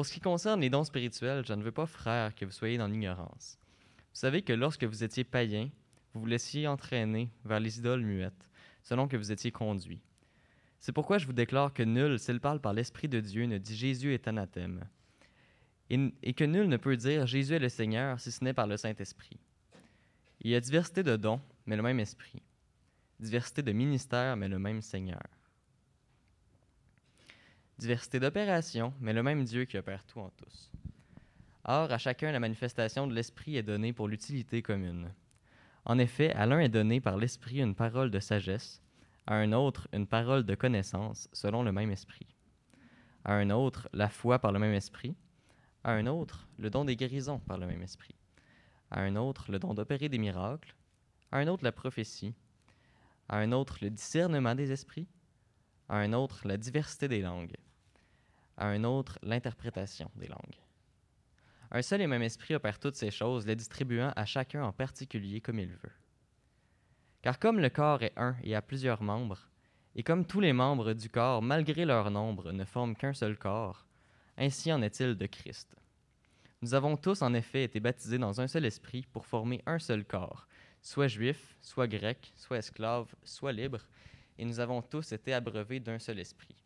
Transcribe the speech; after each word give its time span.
Pour 0.00 0.06
ce 0.06 0.14
qui 0.14 0.20
concerne 0.20 0.62
les 0.62 0.70
dons 0.70 0.84
spirituels, 0.84 1.44
je 1.46 1.52
ne 1.52 1.62
veux 1.62 1.72
pas, 1.72 1.84
frères, 1.84 2.34
que 2.34 2.46
vous 2.46 2.52
soyez 2.52 2.78
dans 2.78 2.86
l'ignorance. 2.86 3.58
Vous 3.98 4.18
savez 4.18 4.40
que 4.40 4.54
lorsque 4.54 4.84
vous 4.84 5.04
étiez 5.04 5.24
païens, 5.24 5.68
vous 6.14 6.20
vous 6.20 6.26
laissiez 6.26 6.66
entraîner 6.66 7.28
vers 7.44 7.60
les 7.60 7.80
idoles 7.80 8.00
muettes, 8.00 8.48
selon 8.82 9.08
que 9.08 9.18
vous 9.18 9.30
étiez 9.30 9.52
conduits. 9.52 10.00
C'est 10.78 10.94
pourquoi 10.94 11.18
je 11.18 11.26
vous 11.26 11.34
déclare 11.34 11.74
que 11.74 11.82
nul, 11.82 12.18
s'il 12.18 12.40
parle 12.40 12.62
par 12.62 12.72
l'Esprit 12.72 13.08
de 13.08 13.20
Dieu, 13.20 13.44
ne 13.44 13.58
dit 13.58 13.76
Jésus 13.76 14.14
est 14.14 14.26
anathème, 14.26 14.88
et, 15.90 15.98
et 16.22 16.32
que 16.32 16.44
nul 16.44 16.66
ne 16.66 16.78
peut 16.78 16.96
dire 16.96 17.26
Jésus 17.26 17.52
est 17.52 17.58
le 17.58 17.68
Seigneur 17.68 18.18
si 18.20 18.32
ce 18.32 18.42
n'est 18.42 18.54
par 18.54 18.66
le 18.66 18.78
Saint-Esprit. 18.78 19.38
Il 20.40 20.50
y 20.50 20.54
a 20.54 20.60
diversité 20.60 21.02
de 21.02 21.16
dons, 21.16 21.42
mais 21.66 21.76
le 21.76 21.82
même 21.82 22.00
Esprit. 22.00 22.40
Diversité 23.18 23.60
de 23.60 23.72
ministères, 23.72 24.38
mais 24.38 24.48
le 24.48 24.58
même 24.58 24.80
Seigneur. 24.80 25.20
Diversité 27.80 28.20
d'opérations, 28.20 28.92
mais 29.00 29.14
le 29.14 29.22
même 29.22 29.42
Dieu 29.42 29.64
qui 29.64 29.78
opère 29.78 30.04
tout 30.04 30.20
en 30.20 30.28
tous. 30.36 30.70
Or, 31.64 31.90
à 31.90 31.96
chacun, 31.96 32.30
la 32.30 32.38
manifestation 32.38 33.06
de 33.06 33.14
l'Esprit 33.14 33.56
est 33.56 33.62
donnée 33.62 33.94
pour 33.94 34.06
l'utilité 34.06 34.60
commune. 34.60 35.14
En 35.86 35.98
effet, 35.98 36.30
à 36.34 36.44
l'un 36.44 36.60
est 36.60 36.68
donné 36.68 37.00
par 37.00 37.16
l'Esprit 37.16 37.62
une 37.62 37.74
parole 37.74 38.10
de 38.10 38.20
sagesse, 38.20 38.82
à 39.26 39.36
un 39.36 39.52
autre 39.52 39.88
une 39.94 40.06
parole 40.06 40.44
de 40.44 40.54
connaissance 40.54 41.30
selon 41.32 41.62
le 41.62 41.72
même 41.72 41.90
Esprit, 41.90 42.26
à 43.24 43.32
un 43.32 43.48
autre 43.48 43.88
la 43.94 44.10
foi 44.10 44.38
par 44.40 44.52
le 44.52 44.58
même 44.58 44.74
Esprit, 44.74 45.16
à 45.82 45.92
un 45.92 46.04
autre 46.04 46.50
le 46.58 46.68
don 46.68 46.84
des 46.84 46.96
guérisons 46.96 47.38
par 47.38 47.56
le 47.56 47.66
même 47.66 47.80
Esprit, 47.80 48.14
à 48.90 49.00
un 49.00 49.16
autre 49.16 49.50
le 49.50 49.58
don 49.58 49.72
d'opérer 49.72 50.10
des 50.10 50.18
miracles, 50.18 50.74
à 51.32 51.38
un 51.38 51.46
autre 51.46 51.64
la 51.64 51.72
prophétie, 51.72 52.34
à 53.30 53.38
un 53.38 53.52
autre 53.52 53.78
le 53.80 53.88
discernement 53.88 54.54
des 54.54 54.70
esprits, 54.70 55.08
à 55.88 55.96
un 55.96 56.12
autre 56.12 56.46
la 56.46 56.58
diversité 56.58 57.08
des 57.08 57.22
langues, 57.22 57.56
à 58.60 58.68
un 58.68 58.84
autre 58.84 59.18
l'interprétation 59.22 60.10
des 60.14 60.28
langues. 60.28 60.60
Un 61.72 61.82
seul 61.82 62.02
et 62.02 62.06
même 62.06 62.22
esprit 62.22 62.54
opère 62.54 62.78
toutes 62.78 62.96
ces 62.96 63.10
choses, 63.10 63.46
les 63.46 63.56
distribuant 63.56 64.12
à 64.16 64.24
chacun 64.24 64.64
en 64.64 64.72
particulier 64.72 65.40
comme 65.40 65.58
il 65.58 65.70
veut. 65.70 65.92
Car 67.22 67.38
comme 67.38 67.60
le 67.60 67.70
corps 67.70 68.02
est 68.02 68.12
un 68.16 68.36
et 68.42 68.54
a 68.54 68.62
plusieurs 68.62 69.02
membres, 69.02 69.48
et 69.94 70.02
comme 70.02 70.24
tous 70.24 70.40
les 70.40 70.52
membres 70.52 70.92
du 70.92 71.08
corps, 71.08 71.42
malgré 71.42 71.84
leur 71.84 72.10
nombre, 72.10 72.52
ne 72.52 72.64
forment 72.64 72.96
qu'un 72.96 73.12
seul 73.12 73.36
corps, 73.36 73.86
ainsi 74.36 74.72
en 74.72 74.82
est-il 74.82 75.16
de 75.16 75.26
Christ. 75.26 75.76
Nous 76.62 76.74
avons 76.74 76.96
tous 76.96 77.22
en 77.22 77.34
effet 77.34 77.64
été 77.64 77.80
baptisés 77.80 78.18
dans 78.18 78.40
un 78.40 78.46
seul 78.46 78.66
esprit 78.66 79.06
pour 79.12 79.26
former 79.26 79.62
un 79.66 79.78
seul 79.78 80.04
corps, 80.04 80.46
soit 80.82 81.08
juif, 81.08 81.56
soit 81.60 81.88
grec, 81.88 82.32
soit 82.36 82.58
esclave, 82.58 83.14
soit 83.24 83.52
libre, 83.52 83.86
et 84.38 84.44
nous 84.44 84.60
avons 84.60 84.82
tous 84.82 85.12
été 85.12 85.32
abreuvés 85.34 85.80
d'un 85.80 85.98
seul 85.98 86.18
esprit. 86.18 86.56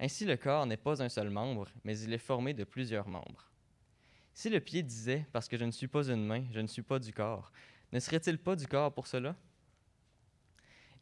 Ainsi 0.00 0.24
le 0.24 0.36
corps 0.36 0.66
n'est 0.66 0.76
pas 0.76 1.02
un 1.02 1.08
seul 1.08 1.30
membre, 1.30 1.68
mais 1.84 1.98
il 1.98 2.12
est 2.12 2.18
formé 2.18 2.54
de 2.54 2.64
plusieurs 2.64 3.08
membres. 3.08 3.50
Si 4.32 4.48
le 4.48 4.60
pied 4.60 4.82
disait, 4.82 5.26
parce 5.32 5.48
que 5.48 5.56
je 5.56 5.64
ne 5.64 5.72
suis 5.72 5.88
pas 5.88 6.08
une 6.08 6.24
main, 6.24 6.44
je 6.52 6.60
ne 6.60 6.68
suis 6.68 6.82
pas 6.82 6.98
du 6.98 7.12
corps, 7.12 7.50
ne 7.92 7.98
serait-il 7.98 8.38
pas 8.38 8.54
du 8.54 8.68
corps 8.68 8.94
pour 8.94 9.06
cela? 9.06 9.34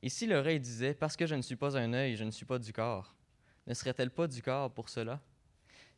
Et 0.02 0.08
si 0.08 0.26
l'oreille 0.26 0.60
disait, 0.60 0.94
parce 0.94 1.16
que 1.16 1.26
je 1.26 1.34
ne 1.34 1.42
suis 1.42 1.56
pas 1.56 1.76
un 1.76 1.92
œil, 1.92 2.16
je 2.16 2.24
ne 2.24 2.30
suis 2.30 2.46
pas 2.46 2.58
du 2.58 2.72
corps, 2.72 3.14
ne 3.66 3.74
serait-elle 3.74 4.10
pas 4.10 4.28
du 4.28 4.40
corps 4.40 4.72
pour 4.72 4.88
cela? 4.88 5.20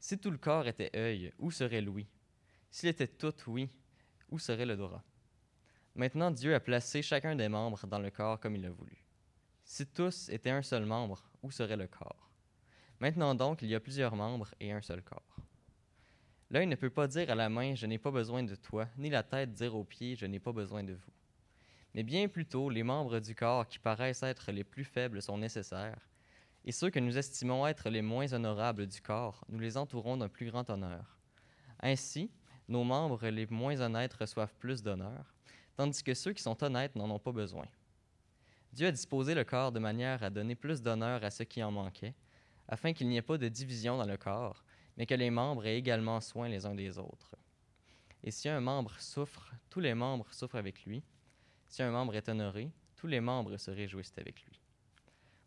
Si 0.00 0.18
tout 0.18 0.30
le 0.30 0.38
corps 0.38 0.66
était 0.66 0.90
œil, 0.96 1.32
où 1.38 1.50
serait 1.50 1.80
l'ouïe? 1.80 2.08
S'il 2.70 2.88
était 2.88 3.08
tout 3.08 3.34
oui, 3.46 3.68
où 4.30 4.38
serait 4.38 4.66
le 4.66 4.76
droit 4.76 5.02
Maintenant 5.94 6.30
Dieu 6.30 6.54
a 6.54 6.60
placé 6.60 7.02
chacun 7.02 7.34
des 7.34 7.48
membres 7.48 7.86
dans 7.86 7.98
le 7.98 8.10
corps 8.10 8.38
comme 8.38 8.56
il 8.56 8.64
a 8.66 8.70
voulu. 8.70 9.04
Si 9.64 9.86
tous 9.86 10.28
étaient 10.28 10.50
un 10.50 10.62
seul 10.62 10.86
membre, 10.86 11.28
où 11.42 11.50
serait 11.50 11.76
le 11.76 11.88
corps? 11.88 12.27
Maintenant 13.00 13.34
donc, 13.34 13.62
il 13.62 13.68
y 13.68 13.74
a 13.74 13.80
plusieurs 13.80 14.16
membres 14.16 14.52
et 14.60 14.72
un 14.72 14.82
seul 14.82 15.02
corps. 15.02 15.36
L'œil 16.50 16.66
ne 16.66 16.74
peut 16.76 16.90
pas 16.90 17.06
dire 17.06 17.30
à 17.30 17.34
la 17.34 17.48
main, 17.48 17.74
je 17.74 17.86
n'ai 17.86 17.98
pas 17.98 18.10
besoin 18.10 18.42
de 18.42 18.54
toi, 18.54 18.88
ni 18.96 19.10
la 19.10 19.22
tête 19.22 19.52
dire 19.52 19.76
aux 19.76 19.84
pieds, 19.84 20.16
je 20.16 20.26
n'ai 20.26 20.40
pas 20.40 20.52
besoin 20.52 20.82
de 20.82 20.94
vous. 20.94 21.12
Mais 21.94 22.02
bien 22.02 22.26
plutôt, 22.28 22.70
les 22.70 22.82
membres 22.82 23.20
du 23.20 23.34
corps 23.34 23.66
qui 23.66 23.78
paraissent 23.78 24.22
être 24.22 24.50
les 24.50 24.64
plus 24.64 24.84
faibles 24.84 25.20
sont 25.20 25.38
nécessaires, 25.38 26.08
et 26.64 26.72
ceux 26.72 26.90
que 26.90 26.98
nous 26.98 27.16
estimons 27.16 27.66
être 27.66 27.88
les 27.88 28.02
moins 28.02 28.32
honorables 28.32 28.86
du 28.86 29.00
corps, 29.00 29.44
nous 29.48 29.58
les 29.58 29.76
entourons 29.76 30.16
d'un 30.16 30.28
plus 30.28 30.50
grand 30.50 30.68
honneur. 30.70 31.18
Ainsi, 31.80 32.30
nos 32.68 32.84
membres 32.84 33.28
les 33.28 33.46
moins 33.46 33.80
honnêtes 33.80 34.14
reçoivent 34.14 34.54
plus 34.58 34.82
d'honneur, 34.82 35.34
tandis 35.76 36.02
que 36.02 36.14
ceux 36.14 36.32
qui 36.32 36.42
sont 36.42 36.62
honnêtes 36.64 36.96
n'en 36.96 37.10
ont 37.10 37.18
pas 37.18 37.32
besoin. 37.32 37.66
Dieu 38.72 38.88
a 38.88 38.92
disposé 38.92 39.34
le 39.34 39.44
corps 39.44 39.72
de 39.72 39.78
manière 39.78 40.22
à 40.22 40.30
donner 40.30 40.54
plus 40.54 40.82
d'honneur 40.82 41.22
à 41.24 41.30
ceux 41.30 41.44
qui 41.44 41.62
en 41.62 41.70
manquaient, 41.70 42.14
afin 42.68 42.92
qu'il 42.92 43.08
n'y 43.08 43.16
ait 43.16 43.22
pas 43.22 43.38
de 43.38 43.48
division 43.48 43.96
dans 43.96 44.06
le 44.06 44.16
corps, 44.16 44.64
mais 44.96 45.06
que 45.06 45.14
les 45.14 45.30
membres 45.30 45.66
aient 45.66 45.78
également 45.78 46.20
soin 46.20 46.48
les 46.48 46.66
uns 46.66 46.74
des 46.74 46.98
autres. 46.98 47.34
Et 48.24 48.30
si 48.30 48.48
un 48.48 48.60
membre 48.60 48.98
souffre, 49.00 49.52
tous 49.70 49.80
les 49.80 49.94
membres 49.94 50.26
souffrent 50.32 50.56
avec 50.56 50.84
lui. 50.84 51.02
Si 51.68 51.82
un 51.82 51.90
membre 51.90 52.16
est 52.16 52.28
honoré, 52.28 52.70
tous 52.96 53.06
les 53.06 53.20
membres 53.20 53.56
se 53.56 53.70
réjouissent 53.70 54.18
avec 54.18 54.44
lui. 54.44 54.60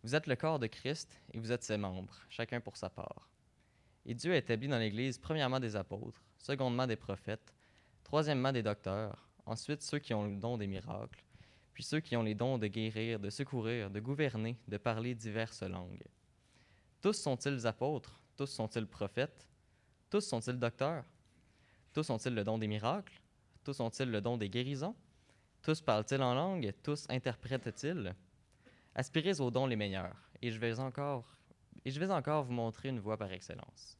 Vous 0.03 0.15
êtes 0.15 0.27
le 0.27 0.35
corps 0.35 0.57
de 0.57 0.67
Christ 0.67 1.21
et 1.33 1.39
vous 1.39 1.51
êtes 1.51 1.63
ses 1.63 1.77
membres, 1.77 2.15
chacun 2.29 2.59
pour 2.59 2.77
sa 2.77 2.89
part. 2.89 3.29
Et 4.05 4.15
Dieu 4.15 4.33
a 4.33 4.37
établi 4.37 4.67
dans 4.67 4.79
l'Église 4.79 5.17
premièrement 5.19 5.59
des 5.59 5.75
apôtres, 5.75 6.23
secondement 6.39 6.87
des 6.87 6.95
prophètes, 6.95 7.53
troisièmement 8.03 8.51
des 8.51 8.63
docteurs, 8.63 9.29
ensuite 9.45 9.83
ceux 9.83 9.99
qui 9.99 10.13
ont 10.13 10.25
le 10.25 10.37
don 10.37 10.57
des 10.57 10.65
miracles, 10.65 11.23
puis 11.73 11.83
ceux 11.83 11.99
qui 11.99 12.15
ont 12.15 12.23
les 12.23 12.35
dons 12.35 12.57
de 12.57 12.67
guérir, 12.67 13.19
de 13.19 13.29
secourir, 13.29 13.91
de 13.91 13.99
gouverner, 13.99 14.57
de 14.67 14.77
parler 14.77 15.13
diverses 15.13 15.63
langues. 15.63 16.03
Tous 17.01 17.13
sont-ils 17.13 17.65
apôtres? 17.65 18.21
Tous 18.37 18.45
sont-ils 18.45 18.85
prophètes? 18.85 19.47
Tous 20.09 20.21
sont-ils 20.21 20.59
docteurs? 20.59 21.03
Tous 21.93 22.09
ont-ils 22.09 22.33
le 22.33 22.43
don 22.43 22.57
des 22.57 22.67
miracles? 22.67 23.19
Tous 23.63 23.79
ont-ils 23.79 24.09
le 24.09 24.21
don 24.21 24.37
des 24.37 24.49
guérisons? 24.49 24.95
Tous 25.63 25.81
parlent-ils 25.81 26.21
en 26.21 26.35
langue? 26.35 26.71
Tous 26.83 27.07
interprètent-ils? 27.09 28.15
Aspirez 28.93 29.39
aux 29.41 29.49
dons 29.49 29.65
les 29.65 29.75
meilleurs, 29.75 30.29
et 30.41 30.51
je 30.51 30.59
vais 30.59 30.79
encore, 30.79 31.37
et 31.85 31.91
je 31.91 31.99
vais 31.99 32.11
encore 32.11 32.43
vous 32.43 32.53
montrer 32.53 32.89
une 32.89 32.99
voie 32.99 33.17
par 33.17 33.31
excellence. 33.31 33.97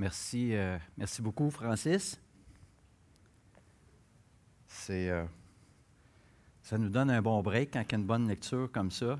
Merci, 0.00 0.54
euh, 0.54 0.78
merci 0.96 1.20
beaucoup, 1.20 1.50
Francis. 1.50 2.18
C'est, 4.66 5.10
euh, 5.10 5.26
ça 6.62 6.78
nous 6.78 6.88
donne 6.88 7.10
un 7.10 7.20
bon 7.20 7.42
break 7.42 7.74
quand 7.74 7.82
il 7.82 7.92
y 7.92 7.94
a 7.96 7.98
une 7.98 8.06
bonne 8.06 8.26
lecture 8.26 8.72
comme 8.72 8.90
ça. 8.90 9.18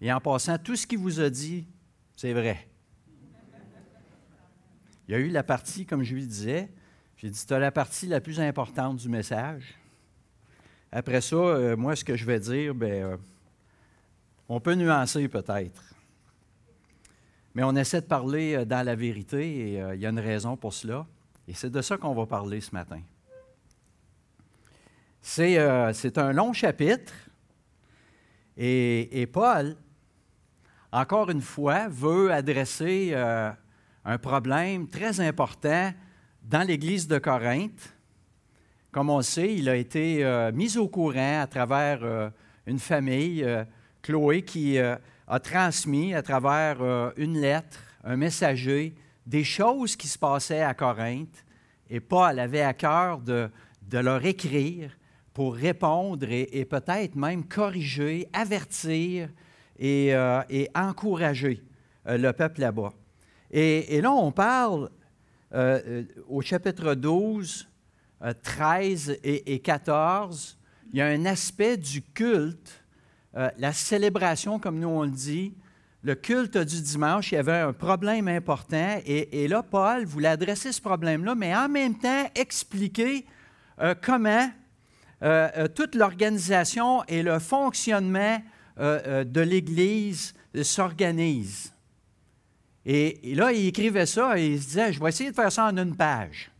Et 0.00 0.12
en 0.12 0.20
passant, 0.20 0.56
tout 0.56 0.76
ce 0.76 0.86
qu'il 0.86 1.00
vous 1.00 1.18
a 1.18 1.28
dit, 1.28 1.66
c'est 2.14 2.32
vrai. 2.32 2.68
Il 5.08 5.10
y 5.10 5.14
a 5.16 5.18
eu 5.18 5.30
la 5.30 5.42
partie, 5.42 5.84
comme 5.84 6.04
je 6.04 6.14
lui 6.14 6.28
disais, 6.28 6.70
j'ai 7.16 7.28
dit, 7.28 7.44
tu 7.44 7.52
as 7.52 7.58
la 7.58 7.72
partie 7.72 8.06
la 8.06 8.20
plus 8.20 8.38
importante 8.38 8.98
du 8.98 9.08
message. 9.08 9.74
Après 10.92 11.20
ça, 11.20 11.34
euh, 11.34 11.76
moi, 11.76 11.96
ce 11.96 12.04
que 12.04 12.16
je 12.16 12.24
vais 12.24 12.38
dire, 12.38 12.72
ben, 12.72 13.18
on 14.48 14.60
peut 14.60 14.74
nuancer 14.74 15.26
peut-être. 15.26 15.91
Mais 17.54 17.62
on 17.64 17.76
essaie 17.76 18.00
de 18.00 18.06
parler 18.06 18.54
euh, 18.54 18.64
dans 18.64 18.84
la 18.84 18.94
vérité 18.94 19.72
et 19.72 19.82
euh, 19.82 19.94
il 19.94 20.00
y 20.00 20.06
a 20.06 20.10
une 20.10 20.18
raison 20.18 20.56
pour 20.56 20.72
cela. 20.72 21.06
Et 21.46 21.54
c'est 21.54 21.70
de 21.70 21.82
ça 21.82 21.96
qu'on 21.96 22.14
va 22.14 22.26
parler 22.26 22.60
ce 22.60 22.72
matin. 22.72 23.00
C'est 25.20 25.58
euh, 25.58 25.92
un 26.16 26.32
long 26.32 26.52
chapitre 26.52 27.12
et, 28.56 29.26
Paul, 29.32 29.76
encore 30.90 31.30
une 31.30 31.40
fois, 31.40 31.88
veut 31.88 32.30
adresser 32.30 33.14
un 33.14 34.18
problème 34.18 34.88
très 34.88 35.20
important 35.20 35.90
dans 36.42 36.66
l'Église 36.66 37.08
de 37.08 37.18
Corinthe. 37.18 37.94
Comme 38.90 39.08
on 39.08 39.22
sait, 39.22 39.54
il 39.54 39.70
a 39.70 39.76
été 39.76 40.22
mis 40.52 40.76
au 40.76 40.86
courant 40.86 41.40
à 41.40 41.46
travers 41.46 42.30
une 42.66 42.78
famille, 42.78 43.42
Chloé, 44.02 44.42
qui 44.42 44.78
a 45.32 45.40
transmis 45.40 46.12
à 46.12 46.20
travers 46.20 46.82
euh, 46.82 47.10
une 47.16 47.40
lettre, 47.40 47.78
un 48.04 48.16
messager, 48.16 48.94
des 49.24 49.44
choses 49.44 49.96
qui 49.96 50.06
se 50.06 50.18
passaient 50.18 50.60
à 50.60 50.74
Corinthe. 50.74 51.46
Et 51.88 52.00
Paul 52.00 52.38
avait 52.38 52.60
à 52.60 52.74
cœur 52.74 53.18
de, 53.18 53.48
leur 53.90 54.22
écrire 54.26 54.90
pour 55.32 55.54
répondre 55.54 56.26
et, 56.30 56.66
peut-être 56.66 57.16
même 57.16 57.48
corriger, 57.48 58.28
avertir 58.34 59.30
et, 59.78 60.14
euh, 60.14 60.42
encourager 60.74 61.62
euh, 62.06 62.18
le 62.18 62.34
peuple 62.34 62.60
là-bas. 62.60 62.92
Et, 63.50 64.02
là, 64.02 64.12
on 64.12 64.32
parle 64.32 64.90
au 66.28 66.40
chapitre 66.40 66.94
12, 66.94 67.68
13 68.42 69.18
et, 69.22 69.54
et 69.54 69.58
14, 69.60 70.58
il 70.92 70.98
y 70.98 71.02
a 71.02 71.06
un 71.06 71.26
aspect 71.26 71.76
du 71.76 72.02
culte 72.02 72.81
euh, 73.36 73.50
la 73.58 73.72
célébration, 73.72 74.58
comme 74.58 74.78
nous 74.78 74.88
on 74.88 75.02
le 75.02 75.10
dit, 75.10 75.54
le 76.02 76.14
culte 76.14 76.58
du 76.58 76.82
dimanche, 76.82 77.32
il 77.32 77.36
y 77.36 77.38
avait 77.38 77.60
un 77.60 77.72
problème 77.72 78.28
important. 78.28 79.00
Et, 79.06 79.46
là, 79.46 79.62
Paul 79.62 80.04
voulait 80.04 80.28
adresser 80.28 80.72
ce 80.72 80.80
problème-là, 80.80 81.34
mais 81.36 81.54
en 81.54 81.68
même 81.68 81.96
temps 81.96 82.28
expliquer 82.34 83.24
euh, 83.80 83.94
comment 84.02 84.50
euh, 85.22 85.68
toute 85.68 85.94
l'organisation 85.94 87.04
et 87.04 87.22
le 87.22 87.38
fonctionnement 87.38 88.42
de 88.78 89.40
l'Église 89.40 90.34
s'organisent. 90.62 91.72
Et, 92.84 93.34
là, 93.36 93.52
il 93.52 93.66
écrivait 93.66 94.06
ça 94.06 94.36
et 94.38 94.54
il 94.54 94.60
se 94.60 94.66
disait, 94.66 94.92
je 94.92 95.00
vais 95.00 95.10
essayer 95.10 95.30
de 95.30 95.36
faire 95.36 95.52
ça 95.52 95.66
en 95.66 95.76
une 95.76 95.94
page. 95.94 96.50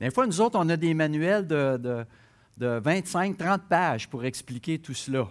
Des 0.00 0.10
fois, 0.10 0.26
nous 0.26 0.40
autres, 0.40 0.58
on 0.58 0.68
a 0.68 0.76
des 0.76 0.92
manuels 0.92 1.46
de, 1.46 2.04
de 2.58 2.80
25-30 2.80 3.60
pages 3.68 4.08
pour 4.08 4.24
expliquer 4.24 4.78
tout 4.78 4.92
cela. 4.92 5.28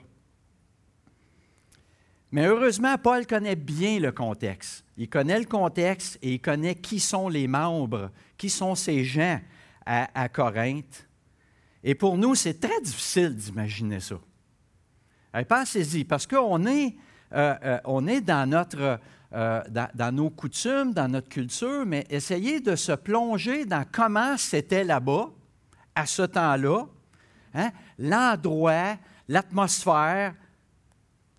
Mais 2.31 2.45
heureusement, 2.45 2.97
Paul 2.97 3.25
connaît 3.25 3.56
bien 3.56 4.00
le 4.00 4.12
contexte. 4.12 4.83
Il 4.97 5.09
connaît 5.09 5.39
le 5.39 5.45
contexte 5.45 6.18
et 6.21 6.33
il 6.33 6.41
connaît 6.41 6.75
qui 6.75 7.00
sont 7.00 7.29
les 7.29 7.47
membres, 7.47 8.12
qui 8.38 8.50
sont 8.50 8.75
ces 8.75 9.03
gens 9.03 9.39
à, 9.85 10.27
Corinthe. 10.27 11.07
Et 11.83 11.95
pour 11.95 12.18
nous, 12.18 12.35
c'est 12.35 12.59
très 12.59 12.81
difficile 12.81 13.33
d'imaginer 13.33 14.01
ça. 14.01 14.15
Pensez-y, 15.47 16.03
parce 16.03 16.27
qu'on 16.27 16.65
est, 16.65 16.95
euh, 17.31 17.56
euh, 17.63 17.79
on 17.85 18.07
est 18.07 18.19
dans, 18.19 18.50
notre, 18.50 19.00
euh, 19.33 19.62
dans, 19.94 20.13
nos 20.13 20.30
coutumes, 20.30 20.94
dans 20.94 21.07
notre 21.07 21.30
culture, 21.30 21.85
mais 21.85 22.06
essayez 22.09 22.59
de 22.59 22.75
se 22.75 22.91
plonger 22.91 23.65
dans 23.65 23.85
comment 23.89 24.35
c'était 24.35 24.83
là-bas, 24.83 25.30
à 25.95 26.06
ce 26.06 26.23
temps-là, 26.23 26.85
hein? 27.53 27.71
l'endroit, 27.97 28.97
l'atmosphère, 29.27 30.33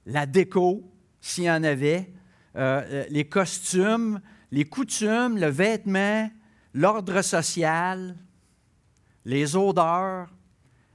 la 0.09 0.27
déco, 0.27 0.91
s'il 1.21 1.45
y 1.45 1.51
en 1.51 1.63
avait, 1.63 2.11
euh, 2.57 2.83
euh, 2.91 3.05
les 3.11 3.29
costumes, 3.29 4.21
les 4.51 4.65
coutumes, 4.65 5.39
le 5.39 5.49
vêtement, 5.49 6.31
l'ordre 6.73 7.21
social, 7.23 8.17
les 9.27 9.55
odeurs, 9.55 10.33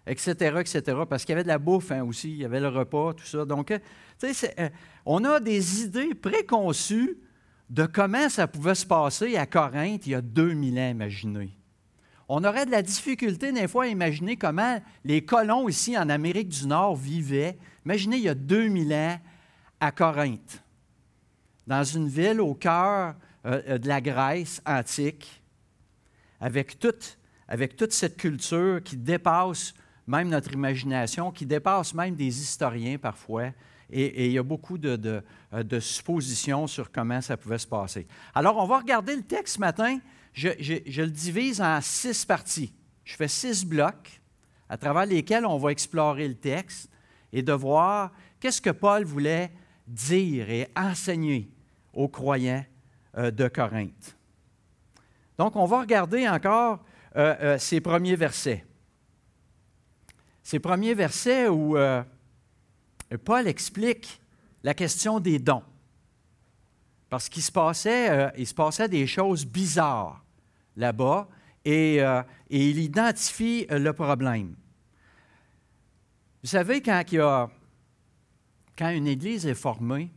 etc., 0.07 0.57
etc., 0.59 0.81
parce 1.07 1.23
qu'il 1.23 1.33
y 1.33 1.35
avait 1.35 1.43
de 1.43 1.47
la 1.47 1.59
bouffe 1.59 1.91
hein, 1.91 2.03
aussi, 2.03 2.31
il 2.31 2.37
y 2.37 2.45
avait 2.45 2.59
le 2.59 2.69
repas, 2.69 3.13
tout 3.13 3.25
ça. 3.25 3.45
Donc, 3.45 3.71
euh, 3.71 4.69
on 5.05 5.23
a 5.23 5.39
des 5.39 5.83
idées 5.83 6.15
préconçues 6.15 7.17
de 7.69 7.85
comment 7.85 8.29
ça 8.29 8.47
pouvait 8.47 8.75
se 8.75 8.85
passer 8.85 9.37
à 9.37 9.45
Corinthe 9.45 10.07
il 10.07 10.11
y 10.11 10.15
a 10.15 10.21
2000 10.21 10.79
ans, 10.79 10.89
imaginez. 10.89 11.55
On 12.27 12.43
aurait 12.43 12.65
de 12.65 12.71
la 12.71 12.81
difficulté 12.81 13.51
des 13.51 13.67
fois 13.67 13.83
à 13.83 13.87
imaginer 13.87 14.37
comment 14.37 14.81
les 15.03 15.23
colons 15.23 15.69
ici 15.69 15.95
en 15.97 16.09
Amérique 16.09 16.49
du 16.49 16.65
Nord 16.65 16.95
vivaient. 16.95 17.59
Imaginez 17.85 18.17
il 18.17 18.23
y 18.23 18.29
a 18.29 18.35
2000 18.35 18.93
ans 18.93 19.19
à 19.79 19.91
Corinthe, 19.91 20.63
dans 21.67 21.83
une 21.83 22.07
ville 22.07 22.39
au 22.39 22.53
cœur 22.53 23.15
euh, 23.45 23.61
euh, 23.67 23.77
de 23.77 23.87
la 23.87 23.99
Grèce 23.99 24.61
antique, 24.65 25.41
avec 26.39 26.77
toute, 26.79 27.17
cette 27.91 28.17
culture 28.17 28.81
qui 28.83 28.97
dépasse 28.97 29.73
même 30.07 30.29
notre 30.29 30.51
imagination, 30.53 31.31
qui 31.31 31.45
dépasse 31.45 31.93
même 31.93 32.15
des 32.15 32.41
historiens 32.41 32.97
parfois. 32.97 33.51
Et, 33.89 34.27
il 34.27 34.31
y 34.31 34.37
a 34.37 34.43
beaucoup 34.43 34.77
de, 34.77 35.21
euh, 35.53 35.63
de, 35.63 35.79
suppositions 35.79 36.67
sur 36.67 36.91
comment 36.91 37.21
ça 37.21 37.37
pouvait 37.37 37.57
se 37.57 37.67
passer. 37.67 38.07
Alors, 38.33 38.57
on 38.57 38.65
va 38.65 38.79
regarder 38.79 39.15
le 39.15 39.21
texte 39.21 39.55
ce 39.55 39.59
matin. 39.59 39.99
Je, 40.33 40.49
le 40.49 41.07
divise 41.07 41.61
en 41.61 41.79
six 41.81 42.25
parties. 42.25 42.73
Je 43.03 43.15
fais 43.15 43.27
six 43.27 43.65
blocs 43.65 44.21
à 44.67 44.77
travers 44.77 45.05
lesquels 45.05 45.45
on 45.45 45.57
va 45.57 45.71
explorer 45.71 46.27
le 46.27 46.35
texte 46.35 46.89
et 47.33 47.41
de 47.41 47.51
voir 47.51 48.11
qu'est-ce 48.39 48.61
que 48.61 48.69
Paul 48.69 49.03
voulait 49.03 49.51
dire 49.87 50.49
et 50.49 50.69
enseigner 50.75 51.51
aux 51.91 52.07
croyants 52.07 52.63
euh, 53.17 53.31
de 53.31 53.47
Corinthe. 53.47 54.15
Donc, 55.37 55.55
on 55.55 55.65
va 55.65 55.81
regarder 55.81 56.29
encore 56.29 56.79
euh, 57.15 57.35
euh, 57.41 57.57
ces 57.57 57.81
premiers 57.81 58.15
versets. 58.15 58.63
Ces 60.43 60.59
premiers 60.59 60.93
versets 60.93 61.47
où 61.47 61.77
Paul 63.23 63.47
explique 63.47 64.21
la 64.61 64.73
question 64.73 65.21
des 65.21 65.39
dons. 65.39 65.63
Parce 67.09 67.29
qu'il 67.29 67.41
se 67.41 67.51
passait, 67.51 68.89
des 68.89 69.07
choses 69.07 69.45
bizarres 69.45 70.21
là-bas 70.75 71.29
et, 71.63 72.01
il 72.49 72.77
identifie 72.77 73.65
le 73.69 73.93
problème. 73.93 74.53
Vous 76.43 76.49
savez, 76.49 76.81
quand 76.81 77.01
il 77.09 77.15
y 77.15 77.19
a 77.19 77.49
quand 78.77 78.89
une 78.89 79.07
Église 79.07 79.45
est 79.45 79.53
formée, 79.53 80.11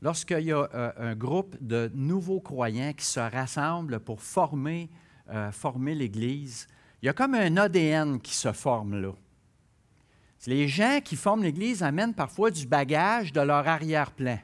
lorsqu'il 0.00 0.40
y 0.40 0.52
a 0.52 0.66
euh, 0.74 0.92
un 0.96 1.14
groupe 1.14 1.56
de 1.60 1.90
nouveaux 1.94 2.40
croyants 2.40 2.94
qui 2.94 3.04
se 3.04 3.20
rassemblent 3.20 4.00
pour 4.00 4.22
former, 4.22 4.88
euh, 5.28 5.52
former 5.52 5.94
l'Église, 5.94 6.66
il 7.02 7.06
y 7.06 7.08
a 7.10 7.12
comme 7.12 7.34
un 7.34 7.56
ADN 7.58 8.18
qui 8.18 8.34
se 8.34 8.52
forme 8.52 8.98
là. 8.98 9.12
Les 10.46 10.68
gens 10.68 11.00
qui 11.04 11.16
forment 11.16 11.42
l'Église 11.42 11.82
amènent 11.82 12.14
parfois 12.14 12.50
du 12.50 12.66
bagage 12.66 13.32
de 13.32 13.40
leur 13.40 13.66
arrière-plan. 13.68 14.38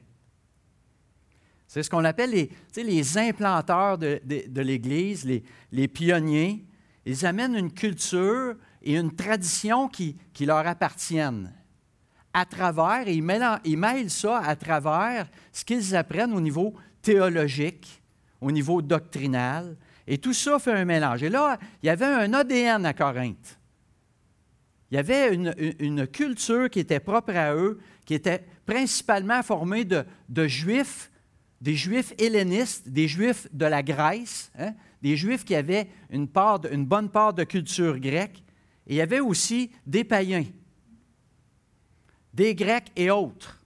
C'est 1.69 1.83
ce 1.83 1.89
qu'on 1.89 2.05
appelle 2.05 2.31
les, 2.31 2.51
les 2.77 3.19
implanteurs 3.19 3.97
de, 3.97 4.21
l'Église, 4.61 5.25
les, 5.25 5.43
les, 5.73 5.89
pionniers. 5.89 6.67
Ils 7.07 7.25
amènent 7.25 7.55
une 7.55 7.73
culture 7.73 8.57
et 8.83 8.97
une 8.97 9.15
tradition 9.15 9.89
qui, 9.89 10.17
leur 10.41 10.67
appartiennent 10.67 11.53
à 12.33 12.45
travers, 12.45 13.07
et 13.07 13.15
ils 13.15 13.23
mêlent, 13.23 14.11
ça 14.11 14.39
à 14.39 14.57
travers 14.57 15.29
ce 15.53 15.65
qu'ils 15.65 15.95
apprennent 15.97 16.33
au 16.33 16.41
niveau 16.41 16.75
théologique, 17.03 18.03
au 18.41 18.51
niveau 18.51 18.81
doctrinal, 18.81 19.77
et 20.07 20.19
tout 20.19 20.33
ça 20.33 20.59
fait 20.59 20.73
un 20.73 20.85
mélange. 20.85 21.23
Et 21.23 21.29
là, 21.29 21.59
il 21.83 21.87
y 21.87 21.91
avait 21.91 22.07
un 22.07 22.33
ADN 22.33 22.87
à 22.87 22.93
Corinthe. 22.93 23.59
Il 24.91 24.97
y 24.97 24.99
avait 24.99 25.35
une, 25.35 26.07
culture 26.09 26.69
qui 26.69 26.81
était 26.81 26.99
propre 26.99 27.37
à 27.37 27.55
eux, 27.55 27.79
qui 28.05 28.15
était 28.15 28.45
principalement 28.67 29.43
formée 29.43 29.85
de, 29.85 30.05
juifs, 30.49 31.11
des 31.61 31.77
juifs 31.77 32.13
hellénistes, 32.19 32.89
des 32.89 33.07
juifs 33.07 33.47
de 33.53 33.67
la 33.67 33.85
Grèce, 33.85 34.51
hein, 34.59 34.73
des 35.01 35.17
juifs 35.17 35.45
qui 35.45 35.55
avaient 35.55 35.89
une, 36.11 36.27
bonne 36.27 37.09
part 37.09 37.35
de 37.35 37.45
culture 37.45 38.01
grecque, 38.01 38.43
il 38.95 38.97
y 38.97 39.01
avait 39.01 39.21
aussi 39.21 39.71
des 39.87 40.05
païens 40.05 40.45
des 42.33 42.55
Grecs 42.55 42.91
et 42.97 43.11
autres 43.11 43.59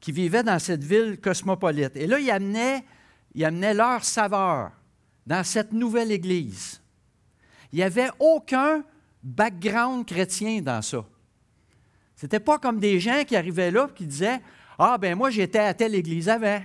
qui 0.00 0.12
vivaient 0.12 0.42
dans 0.42 0.58
cette 0.58 0.82
ville 0.82 1.18
cosmopolite. 1.20 1.96
Et 1.96 2.06
là, 2.06 2.18
ils 2.18 2.30
amenaient, 2.30 3.74
leur 3.74 4.04
saveur 4.04 4.72
dans 5.26 5.44
cette 5.44 5.72
nouvelle 5.72 6.10
Église. 6.10 6.80
Il 7.72 7.76
n'y 7.76 7.82
avait 7.82 8.10
aucun 8.18 8.84
background 9.22 10.04
chrétien 10.04 10.60
dans 10.60 10.82
ça. 10.82 11.04
Ce 12.16 12.26
n'était 12.26 12.40
pas 12.40 12.58
comme 12.58 12.80
des 12.80 13.00
gens 13.00 13.22
qui 13.24 13.36
arrivaient 13.36 13.70
là 13.70 13.88
et 13.88 13.94
qui 13.94 14.06
disaient 14.06 14.40
Ah, 14.78 14.98
ben 14.98 15.16
moi, 15.16 15.30
j'étais 15.30 15.60
à 15.60 15.72
telle 15.72 15.94
église 15.94 16.28
avant, 16.28 16.60